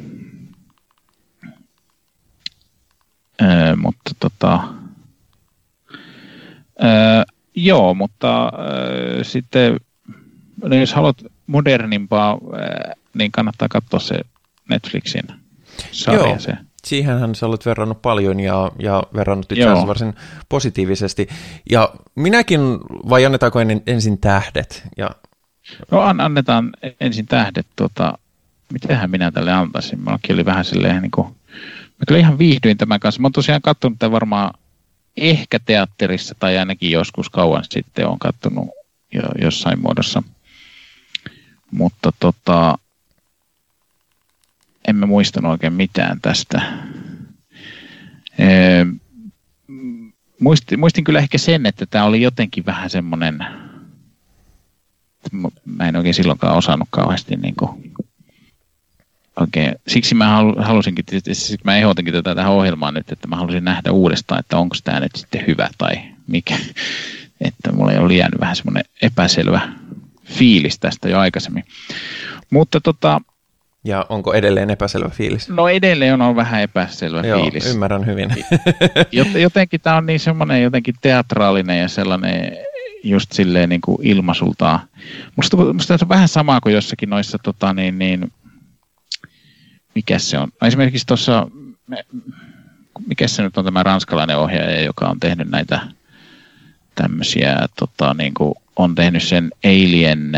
Öö, 3.42 3.76
mutta 3.76 4.10
tota, 4.20 4.60
öö, 6.84 7.22
joo, 7.54 7.94
mutta 7.94 8.52
öö, 8.58 9.24
sitten 9.24 9.80
no 10.64 10.76
jos 10.76 10.94
haluat 10.94 11.16
modernimpaa, 11.46 12.38
öö, 12.54 12.92
niin 13.14 13.32
kannattaa 13.32 13.68
katsoa 13.68 14.00
se 14.00 14.20
Netflixin 14.68 15.24
sarja. 15.92 16.20
Joo. 16.20 16.38
Se. 16.38 16.56
Siihenhän 16.84 17.34
sä 17.34 17.46
olet 17.46 17.66
verrannut 17.66 18.02
paljon 18.02 18.40
ja, 18.40 18.72
ja 18.78 19.02
verrannut 19.14 19.52
itse 19.52 19.64
asiassa 19.64 19.86
varsin 19.86 20.14
positiivisesti. 20.48 21.28
Ja 21.70 21.94
minäkin, 22.14 22.60
vai 23.08 23.24
annetaanko 23.24 23.60
en, 23.60 23.82
ensin 23.86 24.18
tähdet? 24.18 24.82
Ja... 24.96 25.10
No 25.90 26.00
an, 26.00 26.20
annetaan 26.20 26.70
ensin 27.00 27.26
tähdet. 27.26 27.66
Tota, 27.76 28.18
mitähän 28.72 29.10
minä 29.10 29.30
tälle 29.30 29.52
antaisin? 29.52 29.98
Minullakin 29.98 30.34
oli 30.34 30.44
vähän 30.44 30.64
silleen 30.64 31.02
niin 31.02 31.10
kuin, 31.10 31.26
mä 32.02 32.04
kyllä 32.08 32.20
ihan 32.20 32.38
viihdyin 32.38 32.76
tämän 32.76 33.00
kanssa. 33.00 33.20
Mä 33.20 33.26
oon 33.26 33.32
tosiaan 33.32 33.62
katsonut 33.62 33.98
tämän 33.98 34.12
varmaan 34.12 34.54
ehkä 35.16 35.58
teatterissa 35.58 36.34
tai 36.38 36.58
ainakin 36.58 36.90
joskus 36.90 37.30
kauan 37.30 37.64
sitten 37.70 38.06
on 38.06 38.18
katsonut 38.18 38.68
jo, 39.12 39.22
jossain 39.40 39.80
muodossa. 39.80 40.22
Mutta 41.70 42.12
tota, 42.20 42.78
emme 44.88 45.06
muistanut 45.06 45.50
oikein 45.50 45.72
mitään 45.72 46.20
tästä. 46.20 46.62
Ee, 48.38 48.86
muistin, 50.40 50.80
muistin 50.80 51.04
kyllä 51.04 51.18
ehkä 51.18 51.38
sen, 51.38 51.66
että 51.66 51.86
tämä 51.86 52.04
oli 52.04 52.22
jotenkin 52.22 52.66
vähän 52.66 52.90
semmoinen, 52.90 53.38
mä 55.64 55.88
en 55.88 55.96
oikein 55.96 56.14
silloinkaan 56.14 56.56
osannut 56.56 56.88
kauheasti 56.90 57.36
niin 57.36 57.54
kuin, 57.58 57.91
oikein, 59.40 59.74
siksi 59.88 60.14
mä 60.14 60.38
halusinkin, 60.58 61.04
siksi 61.32 61.58
mä 61.64 61.76
ehdotinkin 61.76 62.14
tätä 62.14 62.34
tähän 62.34 62.52
ohjelmaan 62.52 62.94
nyt, 62.94 63.12
että 63.12 63.28
mä 63.28 63.36
halusin 63.36 63.64
nähdä 63.64 63.92
uudestaan, 63.92 64.40
että 64.40 64.58
onko 64.58 64.76
tämä 64.84 65.00
nyt 65.00 65.16
sitten 65.16 65.44
hyvä 65.46 65.68
tai 65.78 65.94
mikä. 66.26 66.56
Että 67.40 67.72
mulla 67.72 67.92
oli 67.92 68.18
jäänyt 68.18 68.40
vähän 68.40 68.56
semmoinen 68.56 68.84
epäselvä 69.02 69.60
fiilis 70.24 70.78
tästä 70.78 71.08
jo 71.08 71.18
aikaisemmin. 71.18 71.64
Mutta 72.50 72.80
tota, 72.80 73.20
ja 73.84 74.06
onko 74.08 74.32
edelleen 74.34 74.70
epäselvä 74.70 75.08
fiilis? 75.08 75.48
No 75.48 75.68
edelleen 75.68 76.22
on 76.22 76.36
vähän 76.36 76.62
epäselvä 76.62 77.20
Joo, 77.20 77.42
fiilis. 77.42 77.66
ymmärrän 77.66 78.06
hyvin. 78.06 78.30
jotenkin 79.42 79.80
tämä 79.80 79.96
on 79.96 80.06
niin 80.06 80.20
semmoinen 80.20 80.62
jotenkin 80.62 80.94
teatraalinen 81.00 81.80
ja 81.80 81.88
sellainen 81.88 82.56
just 83.04 83.32
silleen 83.32 83.68
niin 83.68 83.80
kuin 83.80 83.98
ilmaisultaan. 84.02 84.80
Musta, 85.36 85.56
musta 85.56 85.98
se 85.98 86.04
on 86.04 86.08
vähän 86.08 86.28
sama 86.28 86.60
kuin 86.60 86.74
jossakin 86.74 87.10
noissa, 87.10 87.38
tota, 87.38 87.72
niin, 87.72 87.98
niin, 87.98 88.32
mikä 89.94 90.18
se 90.18 90.38
on? 90.38 90.48
No 90.60 90.68
esimerkiksi 90.68 91.06
tuossa, 91.06 91.46
mikä 93.06 93.28
se 93.28 93.42
nyt 93.42 93.56
on 93.56 93.64
tämä 93.64 93.82
ranskalainen 93.82 94.38
ohjaaja, 94.38 94.82
joka 94.82 95.08
on 95.08 95.20
tehnyt 95.20 95.50
näitä 95.50 95.80
tämmöisiä, 96.94 97.56
tota, 97.78 98.14
niin 98.14 98.34
kuin, 98.34 98.54
on 98.76 98.94
tehnyt 98.94 99.22
sen 99.22 99.50
Alien 99.64 100.32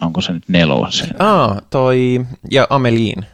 onko 0.00 0.20
se 0.20 0.32
nyt 0.32 0.48
nelosen? 0.48 1.22
Ah, 1.22 1.56
toi, 1.70 2.26
ja 2.50 2.66
Ameliin. 2.70 3.26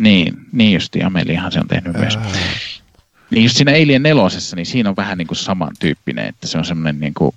Niin, 0.00 0.46
niin 0.52 0.72
justi, 0.72 1.02
Ameliinhan 1.02 1.52
se 1.52 1.60
on 1.60 1.68
tehnyt 1.68 1.96
myös. 1.96 2.16
Äh. 2.16 2.22
Niin 3.30 3.44
just 3.44 3.56
siinä 3.56 3.72
Alien 3.72 4.02
nelosessa, 4.02 4.56
niin 4.56 4.66
siinä 4.66 4.88
on 4.90 4.96
vähän 4.96 5.18
niin 5.18 5.28
kuin 5.28 5.38
samantyyppinen, 5.38 6.26
että 6.26 6.46
se 6.46 6.58
on 6.58 6.64
semmoinen 6.64 7.00
niin 7.00 7.14
kuin 7.14 7.34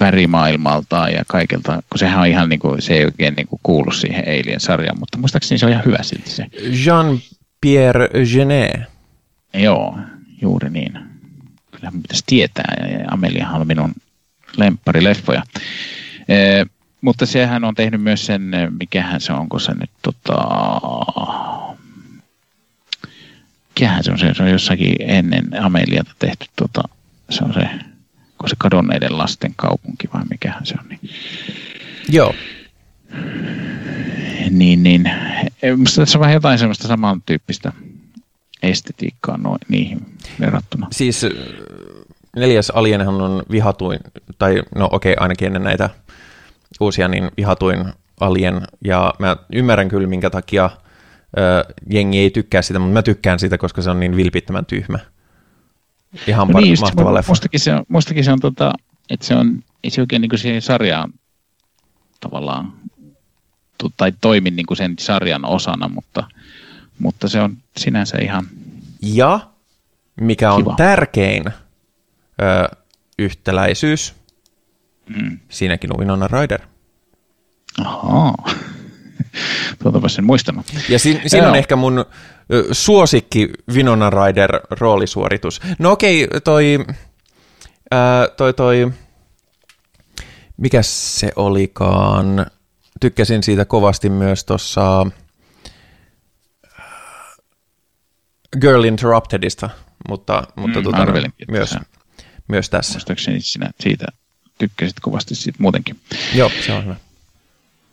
värimaailmaltaan 0.00 1.12
ja 1.12 1.22
kaikelta, 1.26 1.82
kun 1.90 1.98
sehän 1.98 2.20
on 2.20 2.26
ihan 2.26 2.48
niin 2.48 2.60
kuin, 2.60 2.82
se 2.82 2.94
ei 2.94 3.04
oikein 3.04 3.34
niin 3.34 3.46
kuin 3.46 3.60
kuulu 3.62 3.90
siihen 3.90 4.24
Alien-sarjaan, 4.26 4.98
mutta 4.98 5.18
muistaakseni 5.18 5.58
se 5.58 5.66
on 5.66 5.72
ihan 5.72 5.84
hyvä 5.84 6.02
silti 6.02 6.30
se. 6.30 6.46
Jean-Pierre 6.84 8.08
Genet. 8.32 8.80
Joo, 9.54 9.98
juuri 10.42 10.70
niin. 10.70 10.92
Kyllä 11.70 11.92
pitäisi 12.02 12.24
tietää, 12.26 12.74
ja 12.90 13.08
Ameliahan 13.10 13.60
on 13.60 13.66
minun 13.66 13.92
lempparileffoja. 14.56 15.42
E, 16.28 16.64
mutta 17.00 17.26
sehän 17.26 17.64
on 17.64 17.74
tehnyt 17.74 18.02
myös 18.02 18.26
sen, 18.26 18.50
mikähän 18.80 19.20
se 19.20 19.32
on, 19.32 19.38
onko 19.38 19.58
se 19.58 19.72
nyt 19.74 19.90
tota... 20.02 20.34
Mikähän 23.68 24.04
se 24.04 24.12
on, 24.12 24.18
se, 24.18 24.34
se 24.34 24.42
on 24.42 24.50
jossakin 24.50 24.96
ennen 24.98 25.64
Ameliata 25.64 26.10
tehty, 26.18 26.46
tota, 26.56 26.82
se 27.30 27.44
on 27.44 27.54
se, 27.54 27.68
onko 28.44 28.48
se 28.48 28.56
kadonneiden 28.58 29.18
lasten 29.18 29.52
kaupunki 29.56 30.08
vai 30.14 30.22
mikähän 30.30 30.66
se 30.66 30.74
on. 30.78 30.88
Niin. 30.88 31.00
Joo. 32.08 32.34
Niin, 34.50 34.82
niin. 34.82 35.10
Musta 35.76 36.02
tässä 36.02 36.18
on 36.18 36.20
vähän 36.20 36.34
jotain 36.34 36.58
semmoista 36.58 36.88
samantyyppistä 36.88 37.72
estetiikkaa 38.62 39.36
noin, 39.36 39.58
niihin 39.68 40.06
verrattuna. 40.40 40.86
Siis 40.92 41.26
neljäs 42.36 42.70
Alienhan 42.70 43.20
on 43.20 43.42
vihatuin, 43.50 44.00
tai 44.38 44.62
no 44.74 44.88
okei, 44.92 45.12
okay, 45.12 45.22
ainakin 45.22 45.46
ennen 45.46 45.62
näitä 45.62 45.90
uusia, 46.80 47.08
niin 47.08 47.30
vihatuin 47.36 47.84
Alien, 48.20 48.62
ja 48.84 49.14
mä 49.18 49.36
ymmärrän 49.52 49.88
kyllä, 49.88 50.06
minkä 50.06 50.30
takia 50.30 50.70
ö, 51.38 51.74
jengi 51.90 52.18
ei 52.18 52.30
tykkää 52.30 52.62
sitä, 52.62 52.78
mutta 52.78 52.92
mä 52.92 53.02
tykkään 53.02 53.38
sitä, 53.38 53.58
koska 53.58 53.82
se 53.82 53.90
on 53.90 54.00
niin 54.00 54.16
vilpittömän 54.16 54.66
tyhmä. 54.66 54.98
Ihan 56.26 56.48
no 56.48 56.60
niin, 56.60 56.80
mahtava 56.80 57.14
leffa. 57.14 57.30
Mustakin 57.30 57.60
se 57.60 57.74
on, 57.74 57.84
mustakin 57.88 58.24
se 58.24 58.32
on 58.32 58.40
tota, 58.40 58.72
että 59.10 59.26
se 59.26 59.34
on, 59.34 59.62
ei 59.84 59.90
se 59.90 60.00
oikein 60.00 60.22
niin 60.22 60.30
kuin 60.30 60.38
siihen 60.38 60.62
sarjaan 60.62 61.12
tavallaan, 62.20 62.72
tai 63.96 64.12
toimi 64.20 64.50
niin 64.50 64.66
kuin 64.66 64.76
sen 64.76 64.94
sarjan 64.98 65.44
osana, 65.44 65.88
mutta, 65.88 66.26
mutta 66.98 67.28
se 67.28 67.40
on 67.40 67.56
sinänsä 67.76 68.18
ihan 68.22 68.46
Ja 69.02 69.40
mikä 70.20 70.52
on 70.52 70.62
kiva. 70.62 70.74
tärkein 70.76 71.44
ö, 71.46 72.76
yhtäläisyys. 73.18 74.14
Mm. 75.08 75.38
Siinäkin 75.48 75.92
on 75.92 75.98
Winona 75.98 76.28
Ryder. 76.28 76.60
Ahaa. 77.84 78.34
Tuotapa 79.82 80.08
sen 80.08 80.24
muistanut. 80.24 80.66
Ja 80.88 80.98
si- 80.98 81.20
siinä 81.26 81.48
on 81.48 81.56
ehkä 81.56 81.76
mun 81.76 82.04
suosikki 82.72 83.50
Winona 83.72 84.10
Ryder 84.10 84.60
roolisuoritus. 84.70 85.60
No 85.78 85.92
okei, 85.92 86.24
okay, 86.24 86.40
toi, 86.40 86.78
ää, 87.90 88.28
toi, 88.36 88.54
toi, 88.54 88.92
mikä 90.56 90.82
se 90.82 91.32
olikaan? 91.36 92.46
Tykkäsin 93.00 93.42
siitä 93.42 93.64
kovasti 93.64 94.08
myös 94.08 94.44
tuossa 94.44 95.06
Girl 98.60 98.84
Interruptedista, 98.84 99.70
mutta, 100.08 100.42
mutta 100.56 100.78
mm, 100.78 100.82
tuota, 100.82 101.06
myös, 101.50 101.74
myös 102.48 102.70
tässä. 102.70 102.92
Muistaakseni 102.92 103.40
sinä 103.40 103.70
siitä 103.80 104.06
tykkäsit 104.58 105.00
kovasti 105.00 105.34
siitä 105.34 105.58
muutenkin. 105.60 106.00
Joo, 106.34 106.50
se 106.66 106.72
on 106.72 106.84
hyvä. 106.84 106.96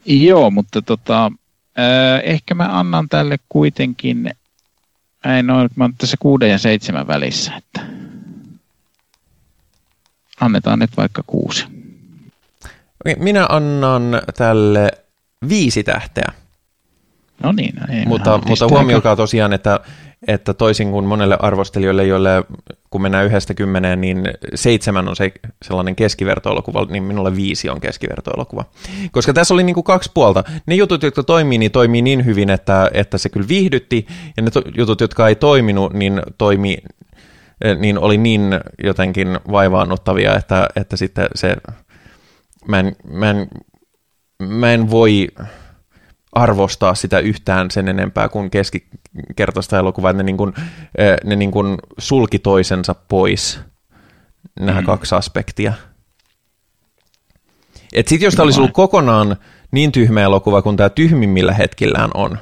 Joo, 0.05 0.51
mutta 0.51 0.81
tota, 0.81 1.25
äh, 1.25 2.21
ehkä 2.23 2.55
mä 2.55 2.79
annan 2.79 3.09
tälle 3.09 3.37
kuitenkin, 3.49 4.33
ei 5.35 5.43
noin, 5.43 5.69
mä 5.75 5.83
oon 5.83 5.93
tässä 5.97 6.17
kuuden 6.19 6.49
ja 6.49 6.57
seitsemän 6.57 7.07
välissä, 7.07 7.53
että 7.57 7.81
annetaan 10.39 10.79
nyt 10.79 10.97
vaikka 10.97 11.23
kuusi. 11.27 11.65
Okei, 13.05 13.15
minä 13.15 13.45
annan 13.49 14.21
tälle 14.37 14.91
viisi 15.49 15.83
tähteä. 15.83 16.31
No 17.43 17.51
niin. 17.51 17.91
Ei, 17.91 18.05
mutta, 18.05 18.39
mutta 18.45 18.67
huomioikaa 18.67 19.15
tosiaan, 19.15 19.53
että 19.53 19.79
että 20.27 20.53
toisin 20.53 20.91
kuin 20.91 21.05
monelle 21.05 21.37
arvostelijoille, 21.39 22.05
joille 22.05 22.43
kun 22.89 23.01
mennään 23.01 23.25
yhdestä 23.25 23.53
kymmeneen, 23.53 24.01
niin 24.01 24.23
seitsemän 24.55 25.07
on 25.07 25.15
se 25.15 25.31
sellainen 25.61 25.95
keskivertoelokuva, 25.95 26.85
niin 26.89 27.03
minulle 27.03 27.35
viisi 27.35 27.69
on 27.69 27.81
keskivertoelokuva. 27.81 28.65
Koska 29.11 29.33
tässä 29.33 29.53
oli 29.53 29.63
niin 29.63 29.73
kuin 29.73 29.83
kaksi 29.83 30.11
puolta. 30.13 30.43
Ne 30.65 30.75
jutut, 30.75 31.03
jotka 31.03 31.23
toimii, 31.23 31.57
niin 31.57 31.71
toimii 31.71 32.01
niin 32.01 32.25
hyvin, 32.25 32.49
että, 32.49 32.89
että 32.93 33.17
se 33.17 33.29
kyllä 33.29 33.47
viihdytti, 33.47 34.07
ja 34.37 34.43
ne 34.43 34.51
to, 34.51 34.61
jutut, 34.77 35.01
jotka 35.01 35.27
ei 35.27 35.35
toiminut, 35.35 35.93
niin 35.93 36.21
toimi 36.37 36.77
niin 37.79 37.99
oli 37.99 38.17
niin 38.17 38.59
jotenkin 38.83 39.39
vaivaannuttavia, 39.51 40.35
että, 40.35 40.67
että 40.75 40.97
sitten 40.97 41.27
se, 41.35 41.55
mä 42.67 42.79
en, 42.79 42.95
mä 43.13 43.29
en, 43.29 43.47
mä 44.39 44.73
en 44.73 44.91
voi 44.91 45.27
arvostaa 46.31 46.95
sitä 46.95 47.19
yhtään 47.19 47.71
sen 47.71 47.87
enempää 47.87 48.29
kuin 48.29 48.51
keskikertaista 48.51 49.79
elokuvaa, 49.79 50.11
että 50.11 50.23
ne, 50.23 50.25
niin 50.25 50.37
kuin, 50.37 50.53
ne 51.23 51.35
niin 51.35 51.51
kuin 51.51 51.77
sulki 51.97 52.39
toisensa 52.39 52.95
pois, 52.95 53.59
nämä 54.59 54.81
mm. 54.81 54.85
kaksi 54.85 55.15
aspektia. 55.15 55.73
Et 57.93 58.07
sit 58.07 58.21
jos 58.21 58.35
tämä 58.35 58.43
olisi 58.43 58.59
ollut 58.59 58.73
kokonaan 58.73 59.35
niin 59.71 59.91
tyhmä 59.91 60.21
elokuva 60.21 60.61
kuin 60.61 60.77
tämä 60.77 60.89
tyhmimmillä 60.89 61.53
hetkillään 61.53 62.09
on, 62.13 62.37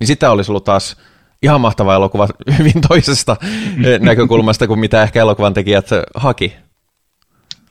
niin 0.00 0.06
sitä 0.06 0.30
olisi 0.30 0.52
ollut 0.52 0.64
taas 0.64 0.96
ihan 1.42 1.60
mahtava 1.60 1.94
elokuva 1.94 2.28
hyvin 2.58 2.80
toisesta 2.88 3.36
näkökulmasta 4.00 4.66
kuin 4.66 4.80
mitä 4.80 5.02
ehkä 5.02 5.20
elokuvan 5.20 5.54
tekijät 5.54 5.88
haki. 6.14 6.56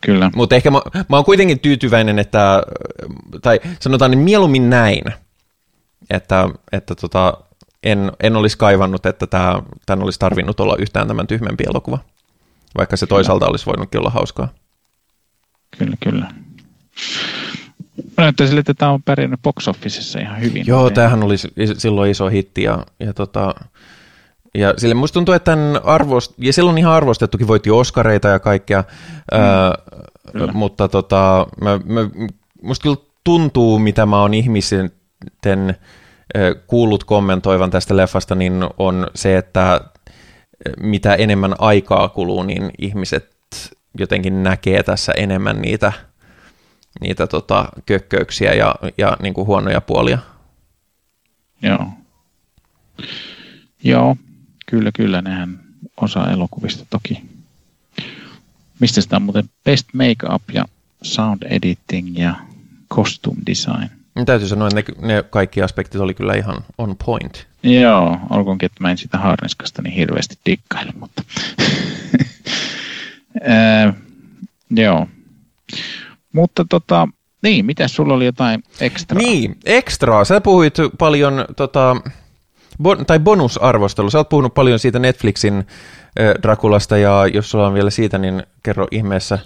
Kyllä. 0.01 0.31
Mutta 0.35 0.55
ehkä 0.55 0.71
mä, 0.71 0.81
mä 1.09 1.15
oon 1.15 1.25
kuitenkin 1.25 1.59
tyytyväinen, 1.59 2.19
että, 2.19 2.63
tai 3.41 3.59
sanotaan 3.79 4.11
niin 4.11 4.19
mieluummin 4.19 4.69
näin, 4.69 5.03
että, 6.09 6.49
että 6.71 6.95
tota, 6.95 7.37
en, 7.83 8.11
en 8.23 8.35
olisi 8.35 8.57
kaivannut, 8.57 9.05
että 9.05 9.27
tämä, 9.27 9.61
tämän 9.85 10.03
olisi 10.03 10.19
tarvinnut 10.19 10.59
olla 10.59 10.75
yhtään 10.79 11.07
tämän 11.07 11.27
tyhmempi 11.27 11.63
elokuva, 11.69 11.99
vaikka 12.77 12.97
se 12.97 13.05
kyllä. 13.05 13.17
toisaalta 13.17 13.47
olisi 13.47 13.65
voinutkin 13.65 13.99
olla 13.99 14.09
hauskaa. 14.09 14.49
Kyllä, 15.77 15.97
kyllä. 16.03 16.31
Näyttää 18.17 18.47
sille, 18.47 18.59
että 18.59 18.73
tämä 18.73 18.91
on 18.91 19.03
pärjännyt 19.03 19.41
box 19.41 19.67
officessa 19.67 20.19
ihan 20.19 20.41
hyvin. 20.41 20.67
Joo, 20.67 20.89
tämähän 20.89 21.23
oli 21.23 21.35
silloin 21.77 22.11
iso 22.11 22.27
hitti 22.27 22.63
ja, 22.63 22.85
ja, 22.99 23.13
tota, 23.13 23.55
ja 24.55 24.73
sille 24.77 24.95
musta 24.95 25.13
tuntuu, 25.13 25.35
että 25.35 25.51
tämän 25.51 25.81
arvost, 25.83 26.33
ja 26.37 26.53
silloin 26.53 26.77
ihan 26.77 26.93
arvostettukin 26.93 27.47
voitti 27.47 27.71
Oscareita 27.71 28.27
ja 28.27 28.39
kaikkea, 28.39 28.81
mm, 28.81 29.39
ää, 29.39 29.77
mutta 30.53 30.87
tota, 30.87 31.47
mä, 31.61 31.79
mä, 31.85 32.09
musta 32.61 32.83
kyllä 32.83 32.97
tuntuu, 33.23 33.79
mitä 33.79 34.05
mä 34.05 34.21
oon 34.21 34.33
ihmisten 35.21 35.75
kuullut 36.67 37.03
kommentoivan 37.03 37.71
tästä 37.71 37.97
leffasta, 37.97 38.35
niin 38.35 38.53
on 38.77 39.07
se, 39.15 39.37
että 39.37 39.81
mitä 40.79 41.15
enemmän 41.15 41.55
aikaa 41.59 42.09
kuluu, 42.09 42.43
niin 42.43 42.71
ihmiset 42.77 43.37
jotenkin 43.99 44.43
näkee 44.43 44.83
tässä 44.83 45.11
enemmän 45.17 45.61
niitä, 45.61 45.93
niitä 47.01 47.27
tota, 47.27 47.69
kökköyksiä 47.85 48.53
ja, 48.53 48.75
ja 48.97 49.17
niin 49.21 49.33
kuin 49.33 49.47
huonoja 49.47 49.81
puolia. 49.81 50.19
Joo. 51.61 51.87
Joo, 53.83 54.17
kyllä, 54.65 54.91
kyllä, 54.91 55.21
nehän 55.21 55.59
osa 56.01 56.31
elokuvista 56.31 56.85
toki. 56.89 57.23
Mistä 58.79 59.01
sitä 59.01 59.15
on 59.15 59.21
muuten 59.21 59.49
best 59.63 59.87
make-up 59.93 60.41
ja 60.53 60.65
sound 61.01 61.43
editing 61.43 62.17
ja 62.17 62.35
costume 62.93 63.41
design. 63.45 63.96
Täytyy 64.25 64.47
sanoa, 64.47 64.67
että 64.67 64.91
ne, 65.01 65.13
ne 65.13 65.23
kaikki 65.29 65.61
aspektit 65.61 66.01
oli 66.01 66.13
kyllä 66.13 66.33
ihan 66.33 66.57
on 66.77 66.95
point. 67.05 67.47
Joo, 67.63 68.17
olkoonkin, 68.29 68.65
että 68.65 68.83
mä 68.83 68.91
en 68.91 68.97
sitä 68.97 69.17
harniskasta 69.17 69.81
niin 69.81 69.93
hirveästi 69.93 70.35
dikkaile, 70.45 70.93
mutta 70.99 71.23
äh, 73.49 73.95
joo. 74.69 75.07
Mutta 76.33 76.65
tota, 76.69 77.07
niin, 77.43 77.65
mitä 77.65 77.87
sulla 77.87 78.13
oli 78.13 78.25
jotain 78.25 78.63
ekstraa? 78.81 79.21
Niin, 79.21 79.57
ekstraa. 79.65 80.25
Sä 80.25 80.41
puhuit 80.41 80.77
paljon, 80.97 81.45
tota, 81.55 81.95
bon, 82.81 83.05
tai 83.05 83.19
bonusarvostelu. 83.19 84.09
Sä 84.09 84.17
oot 84.17 84.29
puhunut 84.29 84.53
paljon 84.53 84.79
siitä 84.79 84.99
Netflixin 84.99 85.57
äh, 85.57 85.65
Drakulasta, 86.43 86.97
ja 86.97 87.27
jos 87.33 87.51
sulla 87.51 87.67
on 87.67 87.73
vielä 87.73 87.89
siitä, 87.89 88.17
niin 88.17 88.43
kerro 88.63 88.87
ihmeessä 88.91 89.39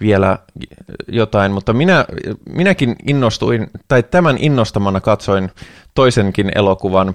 vielä 0.00 0.38
jotain, 1.08 1.52
mutta 1.52 1.72
minä, 1.72 2.04
minäkin 2.48 2.96
innostuin, 3.06 3.66
tai 3.88 4.02
tämän 4.02 4.38
innostamana 4.38 5.00
katsoin 5.00 5.50
toisenkin 5.94 6.52
elokuvan, 6.54 7.14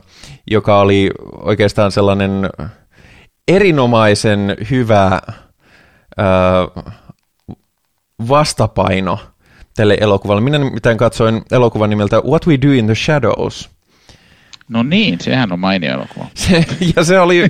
joka 0.52 0.80
oli 0.80 1.12
oikeastaan 1.38 1.92
sellainen 1.92 2.50
erinomaisen 3.48 4.58
hyvä 4.72 5.22
ää, 6.18 6.68
vastapaino 8.30 9.20
tälle 9.76 9.98
elokuvalle. 10.02 10.42
Minä 10.42 10.58
nimittäin 10.58 10.98
katsoin 10.98 11.42
elokuvan 11.52 11.90
nimeltä 11.90 12.22
What 12.28 12.48
We 12.48 12.58
Do 12.62 12.72
in 12.72 12.86
the 12.86 12.96
Shadows– 12.96 13.70
No 14.70 14.84
niin, 14.84 15.20
sehän 15.22 15.52
on 15.52 15.60
mainio 15.60 15.94
elokuva. 15.94 16.26
Se, 16.36 16.66
ja 16.96 17.04
se 17.04 17.20
oli 17.20 17.48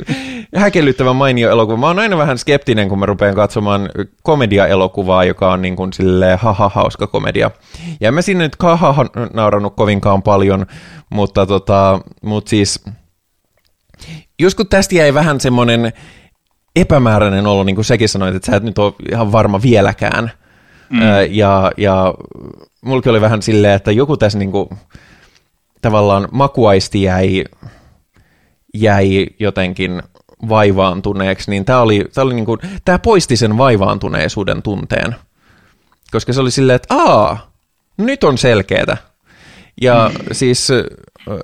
häkellyttävän 0.55 1.15
mainio 1.15 1.49
elokuva. 1.49 1.77
Mä 1.77 1.87
oon 1.87 1.99
aina 1.99 2.17
vähän 2.17 2.37
skeptinen, 2.37 2.89
kun 2.89 2.99
mä 2.99 3.05
rupean 3.05 3.35
katsomaan 3.35 3.89
komedia-elokuvaa, 4.23 5.23
joka 5.23 5.51
on 5.51 5.61
niin 5.61 5.75
kuin 5.75 5.93
silleen 5.93 6.39
haha 6.39 6.69
hauska 6.69 7.07
komedia. 7.07 7.51
Ja 8.01 8.11
mä 8.11 8.21
sinne 8.21 8.43
nyt 8.43 8.55
haha 8.59 9.05
naurannut 9.33 9.75
kovinkaan 9.75 10.23
paljon, 10.23 10.65
mutta 11.09 11.45
tota, 11.45 11.99
mut 12.21 12.47
siis 12.47 12.85
just 14.39 14.57
kun 14.57 14.67
tästä 14.67 14.95
jäi 14.95 15.13
vähän 15.13 15.39
semmoinen 15.39 15.93
epämääräinen 16.75 17.47
olo, 17.47 17.63
niin 17.63 17.75
kuin 17.75 17.85
säkin 17.85 18.09
sanoit, 18.09 18.35
että 18.35 18.51
sä 18.51 18.57
et 18.57 18.63
nyt 18.63 18.77
ole 18.77 18.93
ihan 19.11 19.31
varma 19.31 19.61
vieläkään. 19.61 20.31
Mm. 20.89 20.99
Ja, 21.29 21.71
ja 21.77 22.13
mulki 22.85 23.09
oli 23.09 23.21
vähän 23.21 23.41
silleen, 23.41 23.73
että 23.73 23.91
joku 23.91 24.17
tässä 24.17 24.39
niin 24.39 24.51
kuin, 24.51 24.69
tavallaan 25.85 26.27
makuaisti 26.31 27.03
jäi, 27.03 27.43
jäi 28.73 29.27
jotenkin 29.39 30.01
vaivaantuneeksi, 30.49 31.51
niin 31.51 31.65
tämä 31.65 31.81
oli, 31.81 32.05
tämä 32.13 32.25
oli 32.25 32.33
niin 32.33 32.45
kuin, 32.45 32.59
tämä 32.85 32.99
poisti 32.99 33.37
sen 33.37 33.57
vaivaantuneisuuden 33.57 34.61
tunteen. 34.61 35.15
Koska 36.11 36.33
se 36.33 36.41
oli 36.41 36.51
silleen, 36.51 36.75
että 36.75 36.95
aa, 36.95 37.51
nyt 37.97 38.23
on 38.23 38.37
selkeätä. 38.37 38.97
Ja 39.81 40.11
mm. 40.13 40.25
siis 40.31 40.69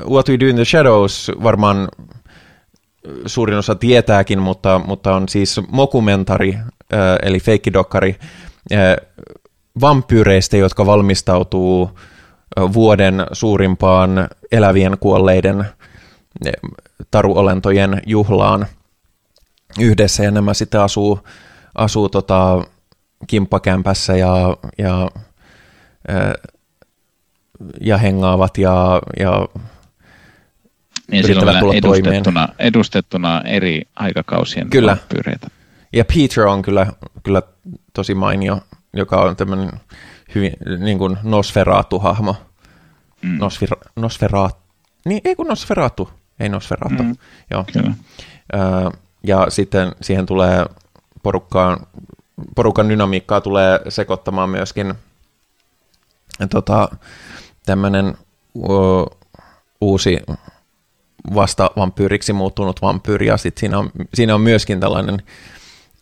What 0.09 0.29
We 0.29 0.39
Do 0.39 0.45
in 0.45 0.55
the 0.55 0.65
Shadows 0.65 1.31
varmaan 1.43 1.87
suurin 3.25 3.57
osa 3.57 3.75
tietääkin, 3.75 4.39
mutta, 4.39 4.81
mutta 4.85 5.15
on 5.15 5.29
siis 5.29 5.61
mokumentari, 5.71 6.57
eli 7.23 7.39
feikkidokkari, 7.39 8.15
vampyyreistä, 9.81 10.57
jotka 10.57 10.85
valmistautuu 10.85 11.99
vuoden 12.73 13.25
suurimpaan 13.31 14.27
elävien 14.51 14.97
kuolleiden 14.99 15.65
taruolentojen 17.11 18.01
juhlaan 18.05 18.65
yhdessä, 19.79 20.23
ja 20.23 20.31
nämä 20.31 20.53
sitten 20.53 20.81
asuu, 20.81 21.19
asuu 21.75 22.09
tota, 22.09 22.63
kimppakämpässä 23.27 24.17
ja, 24.17 24.57
ja, 24.77 25.09
ja 27.81 27.97
hengaavat 27.97 28.57
ja, 28.57 29.01
ja 29.19 29.47
niin 31.11 31.37
on 31.37 31.75
edustettuna, 31.75 32.47
edustettuna 32.59 33.41
eri 33.41 33.81
aikakausien 33.95 34.69
kyllä. 34.69 34.97
Ja 35.93 36.05
Peter 36.05 36.47
on 36.47 36.61
kyllä, 36.61 36.87
kyllä 37.23 37.41
tosi 37.93 38.15
mainio, 38.15 38.59
joka 38.93 39.21
on 39.21 39.35
tämmöinen 39.35 39.69
hyvin 40.35 40.53
niin 40.79 40.97
kuin 40.97 41.17
Nosferatu-hahmo. 41.23 42.35
Mm. 43.21 43.37
Nosfira, 43.39 43.77
Nosferatu. 43.95 44.55
Niin, 45.05 45.21
ei 45.23 45.35
kun 45.35 45.47
Nosferatu. 45.47 46.09
Ei 46.39 46.49
Nosferatu. 46.49 47.03
Mm. 47.03 47.15
Joo. 47.51 47.65
Kyllä. 47.73 47.93
Ö, 48.53 48.57
ja 49.23 49.45
sitten 49.49 49.95
siihen 50.01 50.25
tulee 50.25 50.65
porukkaan, 51.23 51.87
porukan 52.55 52.89
dynamiikkaa 52.89 53.41
tulee 53.41 53.79
sekoittamaan 53.89 54.49
myöskin 54.49 54.93
tota, 56.49 56.89
tämmöinen 57.65 58.17
uusi 59.81 60.19
vasta 61.35 61.71
vampyyriksi 61.75 62.33
muuttunut 62.33 62.81
vampyyri, 62.81 63.27
ja 63.27 63.37
sitten 63.37 63.59
siinä 63.59 63.79
on, 63.79 63.91
siinä 64.13 64.35
on 64.35 64.41
myöskin 64.41 64.79
tällainen 64.79 65.23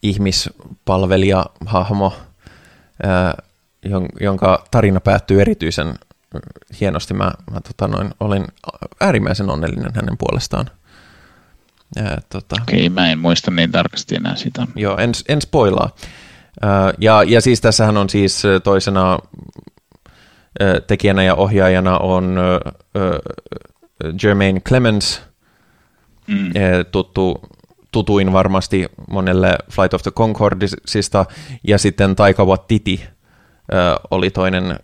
ihmispalvelija-hahmo, 0.03 2.13
jonka 4.19 4.63
tarina 4.71 4.99
päättyy 4.99 5.41
erityisen 5.41 5.93
hienosti. 6.79 7.13
Mä, 7.13 7.31
mä 7.51 7.61
tota 7.61 7.87
noin, 7.87 8.11
olin 8.19 8.45
äärimmäisen 8.99 9.49
onnellinen 9.49 9.91
hänen 9.95 10.17
puolestaan. 10.17 10.65
Ja, 11.95 12.17
tota, 12.29 12.55
Okei, 12.61 12.89
mä 12.89 13.11
en 13.11 13.19
muista 13.19 13.51
niin 13.51 13.71
tarkasti 13.71 14.15
enää 14.15 14.35
sitä. 14.35 14.67
Joo, 14.75 14.97
en, 14.97 15.11
en 15.29 15.41
spoilaa. 15.41 15.95
Ja, 16.97 17.23
ja 17.23 17.41
siis 17.41 17.61
tässähän 17.61 17.97
on 17.97 18.09
siis 18.09 18.43
toisena 18.63 19.19
tekijänä 20.87 21.23
ja 21.23 21.35
ohjaajana 21.35 21.97
on 21.97 22.37
Jermaine 24.23 24.59
Clemens, 24.59 25.21
mm. 26.27 26.51
tuttu 26.91 27.41
tutuin 27.91 28.33
varmasti 28.33 28.87
monelle 29.09 29.57
Flight 29.71 29.93
of 29.93 30.01
the 30.01 30.11
Concordisista, 30.11 31.25
ja 31.63 31.77
sitten 31.77 32.15
Taika 32.15 32.45
Waititi 32.45 33.07
oli 34.11 34.29
toinen 34.29 34.79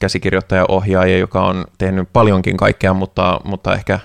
käsikirjoittaja-ohjaaja, 0.00 1.18
joka 1.18 1.46
on 1.46 1.64
tehnyt 1.78 2.08
paljonkin 2.12 2.56
kaikkea, 2.56 2.94
mutta, 2.94 3.40
mutta 3.44 3.74
ehkä, 3.74 4.00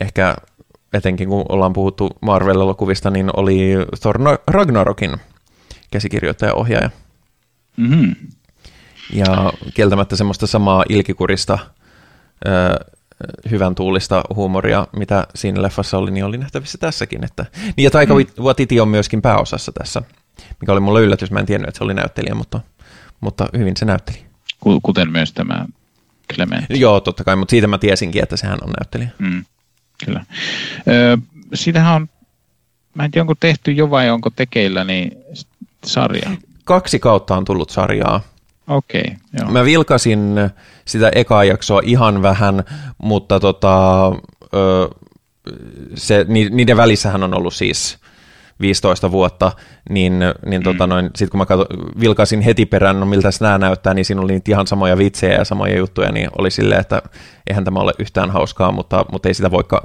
ehkä 0.00 0.36
etenkin 0.92 1.28
kun 1.28 1.44
ollaan 1.48 1.72
puhuttu 1.72 2.10
Marvel-elokuvista, 2.20 3.10
niin 3.10 3.30
oli 3.36 3.70
Thor 4.00 4.18
Ragnarokin 4.46 5.16
käsikirjoittaja-ohjaaja. 5.90 6.90
Mm-hmm. 7.76 8.14
Ja 9.12 9.52
kieltämättä 9.74 10.16
semmoista 10.16 10.46
samaa 10.46 10.84
ilkikurista, 10.88 11.58
hyvän 13.50 13.74
tuulista 13.74 14.24
huumoria, 14.34 14.86
mitä 14.96 15.26
siinä 15.34 15.62
leffassa 15.62 15.98
oli, 15.98 16.10
niin 16.10 16.24
oli 16.24 16.38
nähtävissä 16.38 16.78
tässäkin. 16.78 17.24
Että... 17.24 17.46
Niin 17.76 17.84
ja 17.84 17.90
Taika 17.90 18.14
mm. 18.14 18.26
Waititi 18.40 18.80
on 18.80 18.88
myöskin 18.88 19.22
pääosassa 19.22 19.72
tässä, 19.72 20.02
mikä 20.60 20.72
oli 20.72 20.80
mulle 20.80 21.00
yllätys. 21.00 21.30
Mä 21.30 21.40
en 21.40 21.46
tiennyt, 21.46 21.68
että 21.68 21.78
se 21.78 21.84
oli 21.84 21.94
näyttelijä, 21.94 22.34
mutta, 22.34 22.60
mutta 23.22 23.48
hyvin 23.58 23.76
se 23.76 23.84
näytteli. 23.84 24.18
kuten 24.82 25.12
myös 25.12 25.32
tämä 25.32 25.66
Clement. 26.34 26.64
Joo, 26.70 27.00
totta 27.00 27.24
kai, 27.24 27.36
mutta 27.36 27.50
siitä 27.50 27.66
mä 27.66 27.78
tiesinkin, 27.78 28.22
että 28.22 28.36
sehän 28.36 28.58
on 28.62 28.70
näyttelijä. 28.80 29.10
Mm, 29.18 29.44
kyllä. 30.04 30.24
Ö, 30.88 31.18
siitähän 31.54 31.94
on, 31.94 32.08
mä 32.94 33.04
en 33.04 33.10
tiedä 33.10 33.22
onko 33.22 33.34
tehty 33.40 33.72
jo 33.72 33.90
vai 33.90 34.10
onko 34.10 34.30
tekeillä, 34.30 34.84
niin 34.84 35.12
sarja. 35.84 36.30
Kaksi 36.64 36.98
kautta 36.98 37.36
on 37.36 37.44
tullut 37.44 37.70
sarjaa. 37.70 38.20
Okei, 38.68 39.00
okay, 39.00 39.16
joo. 39.40 39.50
Mä 39.50 39.64
vilkasin 39.64 40.34
sitä 40.84 41.10
ekaa 41.14 41.44
jaksoa 41.44 41.80
ihan 41.84 42.22
vähän, 42.22 42.64
mutta 42.98 43.40
tota, 43.40 44.06
ö, 44.54 44.88
se, 45.94 46.26
niiden 46.50 46.76
välissähän 46.76 47.22
on 47.22 47.34
ollut 47.34 47.54
siis 47.54 47.98
15 48.62 49.10
vuotta, 49.10 49.52
niin, 49.90 50.18
niin 50.46 50.60
mm. 50.60 50.64
tota 50.64 50.86
noin, 50.86 51.10
sit 51.16 51.30
kun 51.30 51.38
mä 51.38 51.46
katso, 51.46 51.66
vilkaisin 52.00 52.40
heti 52.40 52.66
perään, 52.66 53.00
no 53.00 53.06
miltä 53.06 53.28
nämä 53.40 53.58
näyttää, 53.58 53.94
niin 53.94 54.04
siinä 54.04 54.20
oli 54.20 54.32
niitä 54.32 54.50
ihan 54.50 54.66
samoja 54.66 54.98
vitsejä 54.98 55.38
ja 55.38 55.44
samoja 55.44 55.78
juttuja, 55.78 56.12
niin 56.12 56.28
oli 56.38 56.50
silleen, 56.50 56.80
että 56.80 57.02
eihän 57.46 57.64
tämä 57.64 57.80
ole 57.80 57.92
yhtään 57.98 58.30
hauskaa, 58.30 58.72
mutta, 58.72 59.04
mutta 59.12 59.28
ei 59.28 59.34
sitä 59.34 59.50
voika, 59.50 59.82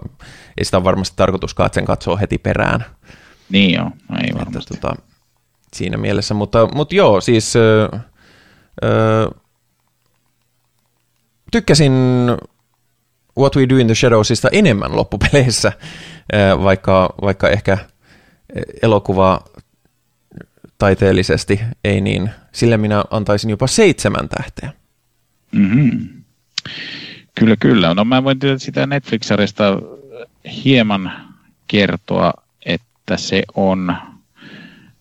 ei 0.57 0.65
sitä 0.65 0.83
varmasti 0.83 1.17
tarkoituskaan, 1.17 1.65
että 1.65 1.75
sen 1.75 1.85
katsoo 1.85 2.17
heti 2.17 2.37
perään. 2.37 2.85
Niin 3.49 3.73
joo, 3.73 3.91
no 4.09 4.17
ei 4.23 4.33
varmasti. 4.33 4.73
Että, 4.73 4.87
tota, 4.87 5.01
siinä 5.73 5.97
mielessä, 5.97 6.33
mutta, 6.33 6.67
mutta 6.75 6.95
joo, 6.95 7.21
siis 7.21 7.55
ö, 7.55 7.89
ö, 8.83 9.31
tykkäsin 11.51 11.93
What 13.37 13.55
We 13.55 13.69
Do 13.69 13.77
in 13.77 13.87
the 13.87 13.95
Shadowsista 13.95 14.49
enemmän 14.51 14.95
loppupeleissä, 14.95 15.71
vaikka, 16.63 17.13
vaikka 17.21 17.49
ehkä 17.49 17.77
elokuva 18.81 19.41
taiteellisesti 20.77 21.59
ei 21.83 22.01
niin. 22.01 22.29
Sille 22.51 22.77
minä 22.77 23.03
antaisin 23.11 23.49
jopa 23.49 23.67
seitsemän 23.67 24.29
tähteä. 24.29 24.73
Mm-hmm. 25.51 26.09
Kyllä, 27.39 27.55
kyllä. 27.59 27.93
No 27.93 28.05
mä 28.05 28.23
voin 28.23 28.39
sitä 28.57 28.87
Netflix-sarjasta 28.87 29.63
hieman 30.65 31.11
kertoa, 31.67 32.33
että 32.65 33.17
se 33.17 33.43
on, 33.55 33.95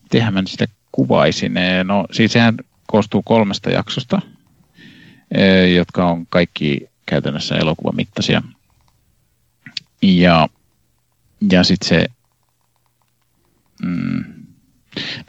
tehän 0.09 0.33
mä 0.33 0.43
sitä 0.47 0.65
kuvaisin. 0.91 1.53
No 1.83 2.05
siis 2.11 2.33
sehän 2.33 2.57
koostuu 2.87 3.21
kolmesta 3.21 3.69
jaksosta, 3.69 4.21
jotka 5.75 6.05
on 6.05 6.25
kaikki 6.29 6.89
käytännössä 7.05 7.55
elokuvamittaisia. 7.55 8.41
Ja, 10.01 10.49
ja 11.51 11.63
sitten 11.63 11.89
se, 11.89 12.05
mm, 13.83 14.23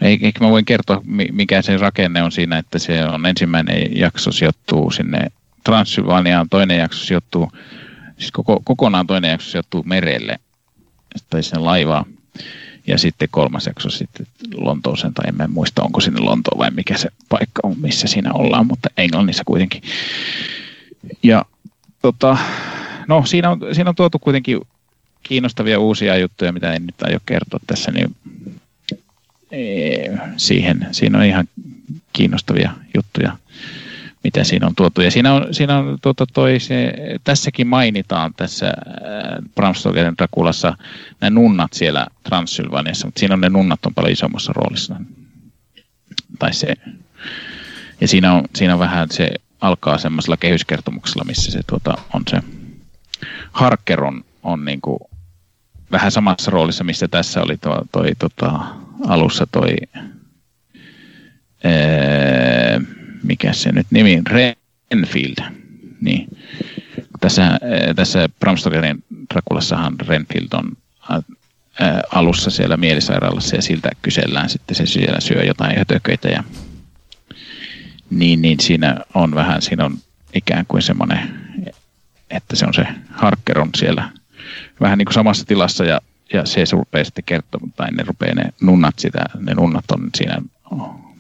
ehkä 0.01 0.45
mä 0.45 0.51
voin 0.51 0.65
kertoa, 0.65 1.03
mikä 1.33 1.63
se 1.63 1.77
rakenne 1.77 2.23
on 2.23 2.33
siinä, 2.33 2.59
että 2.59 2.79
se 2.79 3.05
on 3.05 3.27
ensimmäinen 3.27 3.99
jakso 3.99 4.33
sijoittuu 4.33 4.91
sinne 4.91 5.27
Transylvaniaan, 5.65 6.49
toinen 6.49 6.79
jakso 6.79 7.05
sijoittuu, 7.05 7.53
siis 8.19 8.33
koko, 8.33 8.61
kokonaan 8.65 9.07
toinen 9.07 9.31
jakso 9.31 9.51
sijoittuu 9.51 9.83
merelle, 9.83 10.39
tai 11.31 11.43
sen 11.43 11.65
laivaa, 11.65 12.05
ja 12.87 12.99
sitten 12.99 13.29
kolmas 13.31 13.67
jakso 13.67 13.91
sitten 13.91 14.27
Lontooseen, 14.55 15.15
tai 15.15 15.29
en 15.29 15.51
muista, 15.51 15.83
onko 15.83 16.01
sinne 16.01 16.21
Lontoon 16.21 16.59
vai 16.59 16.71
mikä 16.71 16.99
se 16.99 17.09
paikka 17.29 17.61
on, 17.63 17.77
missä 17.81 18.07
siinä 18.09 18.33
ollaan, 18.33 18.67
mutta 18.67 18.89
Englannissa 18.97 19.43
kuitenkin. 19.47 19.83
Ja 21.23 21.45
tota, 22.03 22.37
no 23.09 23.27
siinä 23.27 23.51
on, 23.51 23.61
siinä 23.73 23.91
on 23.91 23.97
tuotu 23.97 24.19
kuitenkin 24.19 24.61
kiinnostavia 25.29 25.79
uusia 25.79 26.17
juttuja, 26.17 26.53
mitä 26.53 26.73
en 26.73 26.87
nyt 26.87 27.03
aio 27.03 27.19
kertoa 27.27 27.61
tässä, 27.67 27.91
niin 27.91 28.17
ee, 29.51 30.19
siihen, 30.37 30.87
siinä 30.93 31.19
on 31.19 31.25
ihan 31.25 31.49
kiinnostavia 32.13 32.73
juttuja, 32.97 33.37
mitä 34.25 34.45
siinä 34.45 34.67
on 34.67 34.75
tuotu. 34.75 35.01
Ja 35.01 35.11
siinä 35.11 35.33
on, 35.33 35.55
siinä 35.55 35.79
on 35.79 35.99
tuota 36.03 36.27
toi 36.27 36.61
se, 36.61 36.93
tässäkin 37.25 37.67
mainitaan 37.67 38.35
tässä 38.35 38.67
äh, 38.67 38.75
Bram 39.55 39.75
Stokerin 39.75 40.15
Drakulassa 40.19 40.77
nämä 41.21 41.31
nunnat 41.31 41.73
siellä 41.73 42.07
Transylvaniassa, 42.23 43.07
mutta 43.07 43.19
siinä 43.19 43.35
on 43.35 43.41
ne 43.41 43.49
nunnat 43.49 43.87
on 43.87 43.95
paljon 43.95 44.13
isommassa 44.13 44.53
roolissa. 44.53 44.97
Tai 46.39 46.55
se, 46.55 46.75
ja 48.01 48.09
siinä 48.09 48.33
on, 48.33 48.45
siinä 48.55 48.73
on 48.73 48.81
vähän 48.81 49.11
se 49.11 49.29
alkaa 49.61 49.99
semmoisella 49.99 50.37
kehyskertomuksella, 50.37 51.25
missä 51.25 51.53
se 51.53 51.61
tuota, 51.67 51.99
on 52.15 52.23
se 52.31 52.43
Harker 53.53 54.05
on, 54.05 54.25
on 54.43 54.65
niin 54.65 54.81
kuin 54.81 54.99
vähän 55.93 56.13
samassa 56.13 56.51
roolissa, 56.51 56.85
missä 56.85 57.09
tässä 57.09 57.43
oli 57.43 57.57
toi, 57.57 57.79
toi 57.93 58.13
tota, 58.19 58.61
alussa 59.07 59.47
toi, 59.53 59.77
ee, 61.65 62.81
mikä 63.23 63.53
se 63.53 63.73
nyt 63.73 63.87
nimi, 63.91 64.23
Renfield. 64.31 65.53
Niin. 66.01 66.29
Tässä, 67.21 67.59
tässä 67.97 68.29
Bram 68.41 68.57
Stokerin 68.57 69.05
Drakulassahan 69.35 69.95
Renfield 70.07 70.49
on 70.53 70.73
alussa 72.13 72.51
siellä 72.51 72.77
mielisairaalassa 72.77 73.57
ja 73.57 73.63
siltä 73.63 73.91
kysellään 74.03 74.49
sitten 74.49 74.77
se 74.77 74.87
siellä 74.87 75.21
syö 75.21 75.45
jotain 75.45 75.79
hötököitä 75.79 76.29
ja 76.29 76.45
niin, 78.11 78.43
niin 78.43 78.61
siinä 78.61 78.97
on 79.15 79.35
vähän, 79.35 79.63
siinä 79.63 79.85
on 79.85 79.99
ikään 80.35 80.67
kuin 80.67 80.83
semmoinen, 80.83 81.41
että 82.31 82.57
se 82.57 82.67
on 82.67 82.75
se 82.75 82.87
Harker 83.11 83.59
on 83.59 83.71
siellä 83.77 84.11
vähän 84.81 84.99
niin 84.99 85.07
kuin 85.07 85.15
samassa 85.15 85.45
tilassa 85.45 85.85
ja, 85.85 86.01
ja 86.33 86.47
se 86.47 86.65
rupeaa 86.73 87.05
sitten 87.05 87.25
kertomaan, 87.25 87.73
tai 87.77 87.91
ne 87.91 88.03
rupeaa 88.07 88.35
ne 88.35 88.53
nunnat 88.61 88.99
sitä, 88.99 89.25
ne 89.41 89.55
nunnat 89.55 89.91
on 89.91 90.11
siinä 90.15 90.39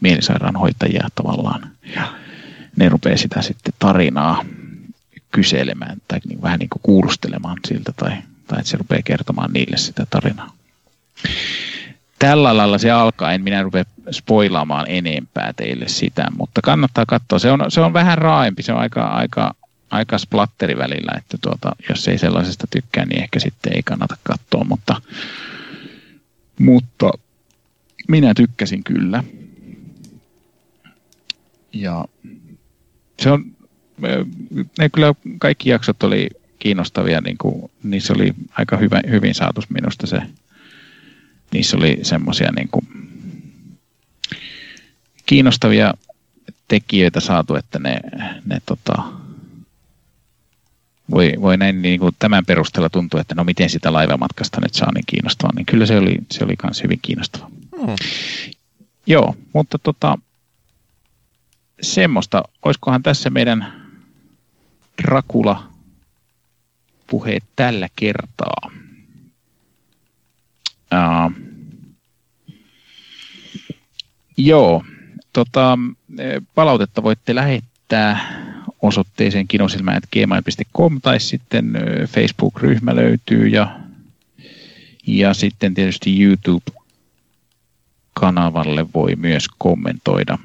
mielisairaanhoitajia 0.00 1.08
tavallaan. 1.14 1.70
Ja 1.94 2.08
ne 2.76 2.88
rupeaa 2.88 3.16
sitä 3.16 3.42
sitten 3.42 3.72
tarinaa 3.78 4.44
kyselemään 5.30 5.98
tai 6.08 6.20
niin, 6.28 6.42
vähän 6.42 6.58
niin 6.58 6.68
kuin 6.68 6.82
kuulustelemaan 6.82 7.58
siltä 7.68 7.92
tai, 7.96 8.12
tai 8.46 8.58
että 8.58 8.70
se 8.70 8.76
rupeaa 8.76 9.02
kertomaan 9.04 9.52
niille 9.52 9.76
sitä 9.76 10.06
tarinaa 10.10 10.52
tällä 12.18 12.56
lailla 12.56 12.78
se 12.78 12.90
alkaa, 12.90 13.32
en 13.32 13.42
minä 13.42 13.62
rupea 13.62 13.84
spoilaamaan 14.10 14.86
enempää 14.88 15.52
teille 15.52 15.88
sitä, 15.88 16.26
mutta 16.36 16.62
kannattaa 16.62 17.06
katsoa. 17.06 17.38
Se 17.38 17.50
on, 17.52 17.60
se 17.68 17.80
on 17.80 17.92
vähän 17.92 18.18
raaempi, 18.18 18.62
se 18.62 18.72
on 18.72 18.78
aika, 18.78 19.06
aika, 19.06 19.54
aika 19.90 20.18
splatteri 20.18 20.78
välillä, 20.78 21.12
että 21.18 21.38
tuota, 21.40 21.76
jos 21.88 22.08
ei 22.08 22.18
sellaisesta 22.18 22.66
tykkää, 22.70 23.04
niin 23.04 23.22
ehkä 23.22 23.40
sitten 23.40 23.72
ei 23.76 23.82
kannata 23.82 24.16
katsoa, 24.22 24.64
mutta, 24.64 25.02
mutta 26.58 27.10
minä 28.08 28.34
tykkäsin 28.34 28.84
kyllä. 28.84 29.24
Ja 31.72 32.04
se 33.22 33.30
on, 33.30 33.44
ne 34.78 34.88
kyllä 34.92 35.14
kaikki 35.38 35.70
jaksot 35.70 36.02
oli 36.02 36.28
kiinnostavia, 36.58 37.20
niin 37.20 37.38
kuin, 37.38 37.70
niissä 37.82 38.12
oli 38.12 38.34
aika 38.52 38.76
hyvä, 38.76 39.00
hyvin 39.10 39.34
saatu 39.34 39.60
minusta 39.68 40.06
se 40.06 40.22
niissä 41.52 41.76
oli 41.76 41.98
semmoisia 42.02 42.52
niin 42.52 42.68
kuin 42.68 42.86
kiinnostavia 45.26 45.94
tekijöitä 46.68 47.20
saatu, 47.20 47.54
että 47.56 47.78
ne, 47.78 48.00
ne 48.44 48.58
tota, 48.66 49.02
voi, 51.10 51.32
voi 51.40 51.56
näin 51.56 51.82
niin 51.82 52.00
kuin 52.00 52.16
tämän 52.18 52.46
perusteella 52.46 52.88
tuntua, 52.88 53.20
että 53.20 53.34
no 53.34 53.44
miten 53.44 53.70
sitä 53.70 53.92
laivamatkasta 53.92 54.60
nyt 54.60 54.74
saa 54.74 54.92
niin 54.94 55.04
kiinnostavaa, 55.06 55.52
niin 55.56 55.66
kyllä 55.66 55.86
se 55.86 55.98
oli, 55.98 56.18
se 56.30 56.44
oli 56.44 56.54
myös 56.62 56.82
hyvin 56.82 56.98
kiinnostava. 57.02 57.50
Hmm. 57.80 57.94
Joo, 59.06 59.34
mutta 59.52 59.78
tota, 59.78 60.18
semmoista, 61.82 62.42
olisikohan 62.62 63.02
tässä 63.02 63.30
meidän 63.30 63.88
Dracula 65.02 65.68
puheet 67.06 67.44
tällä 67.56 67.88
kertaa. 67.96 68.70
Uh, 70.92 71.32
joo, 74.36 74.84
tota, 75.32 75.78
palautetta 76.54 77.02
voitte 77.02 77.34
lähettää 77.34 78.47
osoitteeseen 78.82 79.48
kinosilmä.gmail.com 79.48 81.00
tai 81.00 81.20
sitten 81.20 81.72
Facebook-ryhmä 82.06 82.96
löytyy 82.96 83.48
ja, 83.48 83.80
ja 85.06 85.34
sitten 85.34 85.74
tietysti 85.74 86.22
YouTube-kanavalle 86.22 88.86
voi 88.94 89.16
myös 89.16 89.44
kommentoida. 89.58 90.38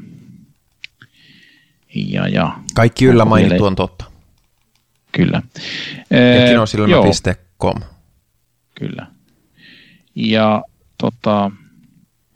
Ja, 1.95 2.27
ja, 2.27 2.59
Kaikki 2.73 3.05
yllä 3.05 3.25
mainittu 3.25 3.65
on 3.65 3.75
totta. 3.75 4.05
Kyllä. 5.11 5.41
Ja 6.09 6.47
kinosilmä.com. 6.49 7.81
Kyllä. 8.75 9.07
Ja 10.15 10.63
tota, 10.97 11.51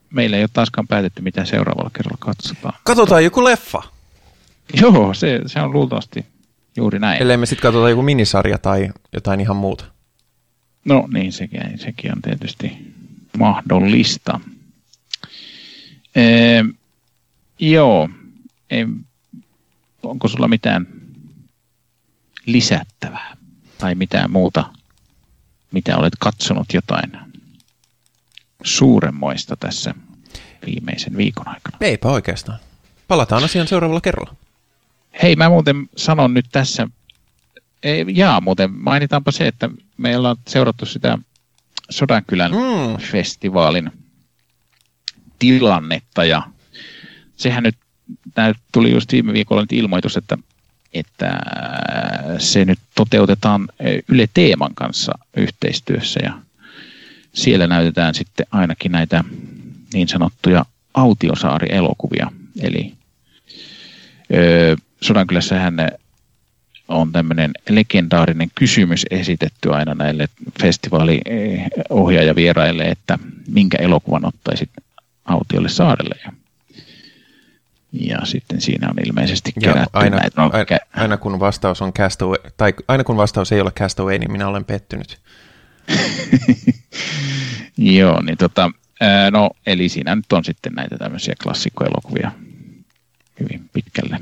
meillä 0.09 0.37
ei 0.37 0.43
ole 0.43 0.49
taaskaan 0.53 0.87
päätetty, 0.87 1.21
mitä 1.21 1.45
seuraavalla 1.45 1.91
kerralla 1.93 2.17
katsotaan. 2.19 2.73
Katsotaan 2.83 3.23
joku 3.23 3.43
leffa. 3.43 3.83
Joo, 4.81 5.13
se, 5.13 5.41
se 5.45 5.61
on 5.61 5.73
luultavasti 5.73 6.25
juuri 6.77 6.99
näin. 6.99 7.21
Ellei 7.21 7.37
me 7.37 7.45
sitten 7.45 7.61
katsotaan 7.61 7.89
joku 7.89 8.01
minisarja 8.01 8.57
tai 8.57 8.89
jotain 9.13 9.41
ihan 9.41 9.55
muuta. 9.55 9.85
No 10.85 11.07
niin, 11.13 11.33
sekin, 11.33 11.61
sekin 11.75 12.11
on 12.11 12.21
tietysti 12.21 12.77
mahdollista. 13.37 14.39
Ee, 16.15 16.65
joo, 17.59 18.09
ei, 18.69 18.85
onko 20.03 20.27
sulla 20.27 20.47
mitään 20.47 20.87
lisättävää 22.45 23.37
tai 23.77 23.95
mitään 23.95 24.31
muuta, 24.31 24.73
mitä 25.71 25.97
olet 25.97 26.13
katsonut 26.19 26.73
jotain 26.73 27.11
suuremmoista 28.63 29.55
tässä 29.55 29.93
viimeisen 30.65 31.17
viikon 31.17 31.47
aikana? 31.47 31.77
Eipä 31.81 32.07
oikeastaan. 32.07 32.59
Palataan 33.07 33.43
asiaan 33.43 33.67
seuraavalla 33.67 34.01
kerralla. 34.01 34.35
Hei, 35.21 35.35
mä 35.35 35.49
muuten 35.49 35.89
sanon 35.95 36.33
nyt 36.33 36.45
tässä, 36.51 36.87
ei, 37.83 38.05
jaa 38.07 38.41
muuten, 38.41 38.71
mainitaanpa 38.71 39.31
se, 39.31 39.47
että 39.47 39.69
meillä 39.97 40.29
on 40.29 40.35
seurattu 40.47 40.85
sitä 40.85 41.17
Sodankylän 41.89 42.51
mm. 42.51 42.97
festivaalin 42.97 43.91
tilannetta 45.39 46.25
ja 46.25 46.43
sehän 47.35 47.63
nyt 47.63 47.75
tuli 48.71 48.91
just 48.91 49.11
viime 49.11 49.33
viikolla 49.33 49.61
nyt 49.61 49.71
ilmoitus, 49.71 50.17
että, 50.17 50.37
että 50.93 51.39
se 52.37 52.65
nyt 52.65 52.79
toteutetaan 52.95 53.67
Yle 54.07 54.27
Teeman 54.33 54.75
kanssa 54.75 55.11
yhteistyössä 55.37 56.19
ja 56.23 56.33
siellä 57.33 57.67
näytetään 57.67 58.15
sitten 58.15 58.45
ainakin 58.51 58.91
näitä 58.91 59.23
niin 59.93 60.07
sanottuja 60.07 60.65
autiosaari-elokuvia. 60.93 62.31
Eli 62.61 62.93
ö, 64.33 64.77
Sodankylässähän 65.01 65.77
on 66.87 67.11
tämmöinen 67.11 67.51
legendaarinen 67.69 68.49
kysymys 68.55 69.05
esitetty 69.11 69.73
aina 69.73 69.93
näille 69.93 70.29
festivaaliohjaajavieraille, 70.61 72.83
että 72.83 73.19
minkä 73.47 73.77
elokuvan 73.77 74.25
ottaisit 74.25 74.69
autiolle 75.25 75.69
saarelle. 75.69 76.15
Ja, 76.25 76.31
ja 77.91 78.25
sitten 78.25 78.61
siinä 78.61 78.89
on 78.89 78.95
ilmeisesti 79.05 79.53
kerätty 79.61 79.89
aina, 79.93 80.17
näitä. 80.17 80.41
No, 80.41 80.49
aina, 80.53 80.77
aina, 80.93 81.17
kun 81.17 81.39
vastaus 81.39 81.81
on 81.81 81.93
Castaway, 81.93 82.37
tai 82.57 82.73
aina 82.87 83.03
kun 83.03 83.17
vastaus 83.17 83.51
ei 83.51 83.61
ole 83.61 83.71
Castaway, 83.71 84.17
niin 84.17 84.31
minä 84.31 84.47
olen 84.47 84.65
pettynyt. 84.65 85.19
Joo, 87.77 88.21
niin 88.21 88.37
tota, 88.37 88.71
no 89.31 89.49
eli 89.65 89.89
siinä 89.89 90.15
nyt 90.15 90.33
on 90.33 90.43
sitten 90.43 90.73
näitä 90.73 90.97
tämmöisiä 90.97 91.35
klassikkoelokuvia 91.43 92.31
hyvin 93.39 93.69
pitkälle. 93.73 94.19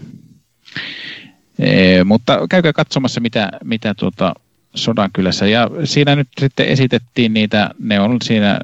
E, 1.60 2.04
mutta 2.04 2.48
käykää 2.50 2.74
katsomassa, 2.74 3.22
mitä, 3.22 3.52
mitä 3.64 3.94
tuota 3.94 4.34
Sodankylässä. 4.76 5.48
Ja 5.48 5.70
siinä 5.84 6.16
nyt 6.16 6.28
sitten 6.40 6.68
esitettiin 6.68 7.34
niitä, 7.34 7.70
ne 7.80 8.00
on 8.00 8.18
siinä, 8.24 8.60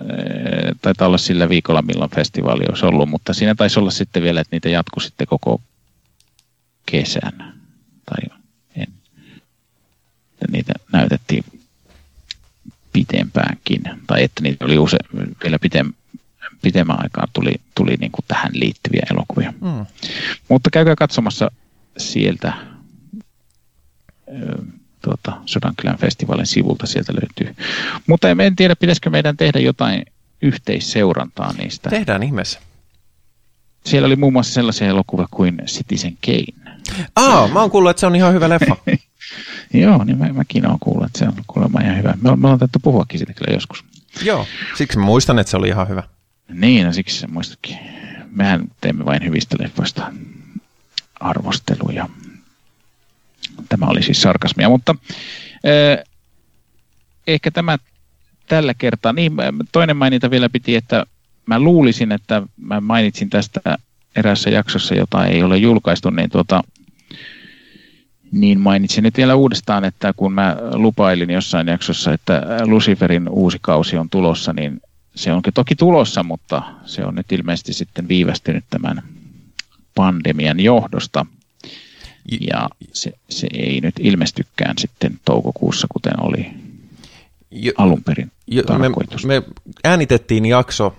taitaa 0.81 1.07
olla 1.07 1.17
sillä 1.17 1.49
viikolla, 1.49 1.81
milloin 1.81 2.11
festivaali 2.11 2.63
olisi 2.69 2.85
ollut, 2.85 3.09
mutta 3.09 3.33
siinä 3.33 3.55
taisi 3.55 3.79
olla 3.79 3.91
sitten 3.91 4.23
vielä, 4.23 4.41
että 4.41 4.55
niitä 4.55 4.69
jatku 4.69 4.99
sitten 4.99 5.27
koko 5.27 5.61
kesän. 6.85 7.53
Tai 8.05 8.37
en. 8.75 8.87
Niitä 10.51 10.73
näytettiin 10.93 11.43
pitempäänkin, 12.93 13.81
tai 14.07 14.23
että 14.23 14.43
niitä 14.43 14.65
oli 14.65 14.77
use, 14.77 14.97
vielä 15.43 15.59
pitem, 15.59 15.93
pitemmän 16.61 17.03
aikaa 17.03 17.27
tuli, 17.33 17.53
tuli 17.75 17.95
niin 17.99 18.11
kuin 18.11 18.25
tähän 18.27 18.51
liittyviä 18.53 19.03
elokuvia. 19.11 19.53
Mm. 19.61 19.85
Mutta 20.49 20.69
käykää 20.69 20.95
katsomassa 20.95 21.51
sieltä 21.97 22.53
tuota, 25.01 25.41
Sodankylän 25.45 25.97
festivaalin 25.97 26.45
sivulta 26.45 26.87
sieltä 26.87 27.13
löytyy. 27.13 27.55
Mutta 28.07 28.29
en 28.29 28.55
tiedä, 28.55 28.75
pitäisikö 28.75 29.09
meidän 29.09 29.37
tehdä 29.37 29.59
jotain 29.59 30.05
yhteisseurantaa 30.41 31.53
niistä. 31.53 31.89
Tehdään 31.89 32.23
ihmeessä. 32.23 32.59
Siellä 33.85 34.05
oli 34.05 34.15
muun 34.15 34.33
muassa 34.33 34.53
sellaisia 34.53 34.87
elokuvia 34.87 35.27
kuin 35.31 35.57
Citizen 35.65 36.17
Kane. 36.25 36.75
Aa, 37.15 37.47
mä 37.47 37.61
oon 37.61 37.71
kuullut, 37.71 37.89
että 37.89 37.99
se 37.99 38.07
on 38.07 38.15
ihan 38.15 38.33
hyvä 38.33 38.49
leffa. 38.49 38.75
Joo, 39.73 40.03
niin 40.03 40.17
mä, 40.17 40.33
mäkin 40.33 40.67
oon 40.67 40.79
kuullut, 40.79 41.05
että 41.05 41.19
se 41.19 41.27
on 41.27 41.33
kuulemma 41.47 41.81
ihan 41.81 41.97
hyvä. 41.97 42.13
Me, 42.21 42.21
me 42.21 42.29
ollaan 42.29 42.59
täytyy 42.59 42.79
puhuakin 42.83 43.19
siitä 43.19 43.33
kyllä 43.33 43.53
joskus. 43.53 43.83
Joo, 44.23 44.45
siksi 44.77 44.97
mä 44.97 45.05
muistan, 45.05 45.39
että 45.39 45.51
se 45.51 45.57
oli 45.57 45.67
ihan 45.67 45.89
hyvä. 45.89 46.03
Niin, 46.49 46.85
no 46.85 46.93
siksi 46.93 47.19
se 47.19 47.27
muistakin. 47.27 47.77
Mehän 48.31 48.67
teemme 48.81 49.05
vain 49.05 49.25
hyvistä 49.25 49.57
leffoista 49.59 50.13
arvosteluja. 51.21 52.09
Tämä 53.69 53.85
oli 53.85 54.03
siis 54.03 54.21
sarkasmia, 54.21 54.69
mutta 54.69 54.95
eh, 55.63 56.03
ehkä 57.27 57.51
tämä 57.51 57.77
tällä 58.47 58.73
kertaa. 58.73 59.13
Niin, 59.13 59.33
toinen 59.71 59.97
maininta 59.97 60.31
vielä 60.31 60.49
piti, 60.49 60.75
että 60.75 61.05
mä 61.45 61.59
luulisin, 61.59 62.11
että 62.11 62.41
mä 62.57 62.81
mainitsin 62.81 63.29
tästä 63.29 63.77
erässä 64.15 64.49
jaksossa, 64.49 64.95
jota 64.95 65.25
ei 65.25 65.43
ole 65.43 65.57
julkaistu, 65.57 66.09
niin, 66.09 66.29
tuota, 66.29 66.63
niin 68.31 68.59
mainitsin 68.59 69.03
nyt 69.03 69.17
vielä 69.17 69.35
uudestaan, 69.35 69.85
että 69.85 70.13
kun 70.13 70.33
mä 70.33 70.57
lupailin 70.73 71.29
jossain 71.29 71.67
jaksossa, 71.67 72.13
että 72.13 72.43
Luciferin 72.65 73.29
uusi 73.29 73.57
kausi 73.61 73.97
on 73.97 74.09
tulossa, 74.09 74.53
niin 74.53 74.81
se 75.15 75.33
onkin 75.33 75.53
toki 75.53 75.75
tulossa, 75.75 76.23
mutta 76.23 76.63
se 76.85 77.05
on 77.05 77.15
nyt 77.15 77.31
ilmeisesti 77.31 77.73
sitten 77.73 78.07
viivästynyt 78.07 78.63
tämän 78.69 79.03
pandemian 79.95 80.59
johdosta. 80.59 81.25
Ja 82.51 82.69
se, 82.93 83.11
se 83.29 83.47
ei 83.53 83.81
nyt 83.81 83.95
ilmestykään 83.99 84.77
sitten 84.77 85.19
toukokuussa, 85.25 85.87
kuten 85.91 86.23
oli 86.23 86.51
jo, 87.51 87.71
alun 87.77 88.03
perin 88.03 88.31
jo, 88.47 88.63
tarkoitus. 88.63 89.25
Me, 89.25 89.39
me 89.39 89.53
äänitettiin 89.83 90.45
jakso 90.45 90.95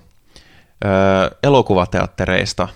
ö, 0.84 0.88
elokuvateattereista 1.42 2.68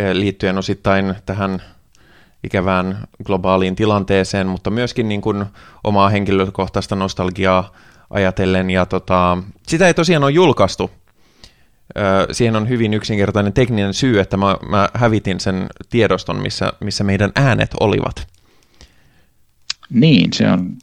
ö, 0.00 0.14
liittyen 0.18 0.58
osittain 0.58 1.14
tähän 1.26 1.62
ikävään 2.44 2.98
globaaliin 3.24 3.76
tilanteeseen, 3.76 4.46
mutta 4.46 4.70
myöskin 4.70 5.08
niin 5.08 5.20
kuin 5.20 5.44
omaa 5.84 6.08
henkilökohtaista 6.08 6.96
nostalgiaa 6.96 7.72
ajatellen. 8.10 8.70
Ja 8.70 8.86
tota, 8.86 9.38
sitä 9.66 9.86
ei 9.86 9.94
tosiaan 9.94 10.24
ole 10.24 10.32
julkaistu. 10.32 10.90
Siihen 12.32 12.56
on 12.56 12.68
hyvin 12.68 12.94
yksinkertainen 12.94 13.52
tekninen 13.52 13.94
syy, 13.94 14.20
että 14.20 14.36
mä, 14.36 14.56
mä 14.68 14.88
hävitin 14.94 15.40
sen 15.40 15.66
tiedoston, 15.90 16.42
missä, 16.42 16.72
missä 16.80 17.04
meidän 17.04 17.32
äänet 17.36 17.70
olivat. 17.80 18.26
Niin, 19.90 20.32
se 20.32 20.50
on 20.50 20.76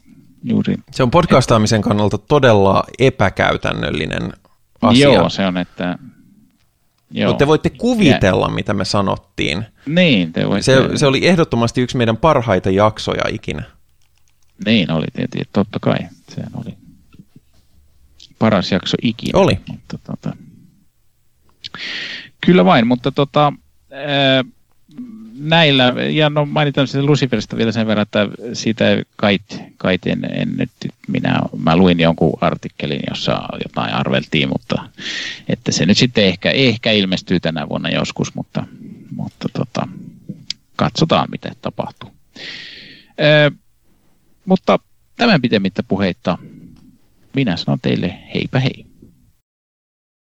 juuri... 0.44 0.74
Se 0.90 1.02
on 1.02 1.10
podcastaamisen 1.10 1.82
kannalta 1.82 2.18
todella 2.18 2.84
epäkäytännöllinen 2.98 4.32
asia. 4.82 5.12
Joo, 5.12 5.28
se 5.28 5.46
on, 5.46 5.56
että... 5.56 5.98
Joo. 7.10 7.28
Mutta 7.28 7.38
te 7.38 7.46
voitte 7.46 7.70
kuvitella, 7.70 8.46
ja... 8.46 8.54
mitä 8.54 8.74
me 8.74 8.84
sanottiin. 8.84 9.66
Niin, 9.86 10.32
te 10.32 10.48
voitte... 10.48 10.62
se, 10.62 10.88
se 10.98 11.06
oli 11.06 11.26
ehdottomasti 11.26 11.80
yksi 11.80 11.96
meidän 11.96 12.16
parhaita 12.16 12.70
jaksoja 12.70 13.22
ikinä. 13.32 13.62
Niin 14.64 14.90
oli 14.90 15.06
tietysti, 15.12 15.48
totta 15.52 15.78
kai. 15.80 15.98
Se 16.28 16.42
oli 16.54 16.74
paras 18.38 18.72
jakso 18.72 18.96
ikinä. 19.02 19.38
Oli. 19.38 19.58
Mutta, 19.68 19.98
tota, 20.04 20.36
kyllä 22.46 22.64
vain, 22.64 22.86
mutta 22.86 23.12
tota, 23.12 23.52
ää, 23.92 24.44
näillä, 25.38 25.94
ja 26.10 26.30
no 26.30 26.46
mainitaan 26.46 26.86
sitä 26.86 27.02
Luciferista 27.02 27.56
vielä 27.56 27.72
sen 27.72 27.86
verran, 27.86 28.02
että 28.02 28.28
siitä 28.52 28.84
kait, 29.16 29.62
kait 29.76 30.06
en, 30.06 30.24
en 30.34 30.56
nyt, 30.56 30.70
minä, 31.08 31.40
mä 31.58 31.76
luin 31.76 32.00
jonkun 32.00 32.38
artikkelin, 32.40 33.00
jossa 33.10 33.42
jotain 33.64 33.94
arveltiin, 33.94 34.48
mutta 34.48 34.88
että 35.48 35.72
se 35.72 35.86
nyt 35.86 35.98
sitten 35.98 36.24
ehkä, 36.24 36.50
ehkä 36.50 36.92
ilmestyy 36.92 37.40
tänä 37.40 37.68
vuonna 37.68 37.88
joskus, 37.88 38.34
mutta, 38.34 38.64
mutta 39.16 39.48
tota, 39.52 39.88
katsotaan 40.76 41.28
mitä 41.30 41.50
tapahtuu. 41.62 42.10
Ö, 43.20 43.50
mutta 44.44 44.78
tämän 45.16 45.42
pitemmittä 45.42 45.82
puheitta 45.82 46.38
minä 47.34 47.56
sanon 47.56 47.78
teille 47.82 48.18
heipä 48.34 48.60
hei. 48.60 48.86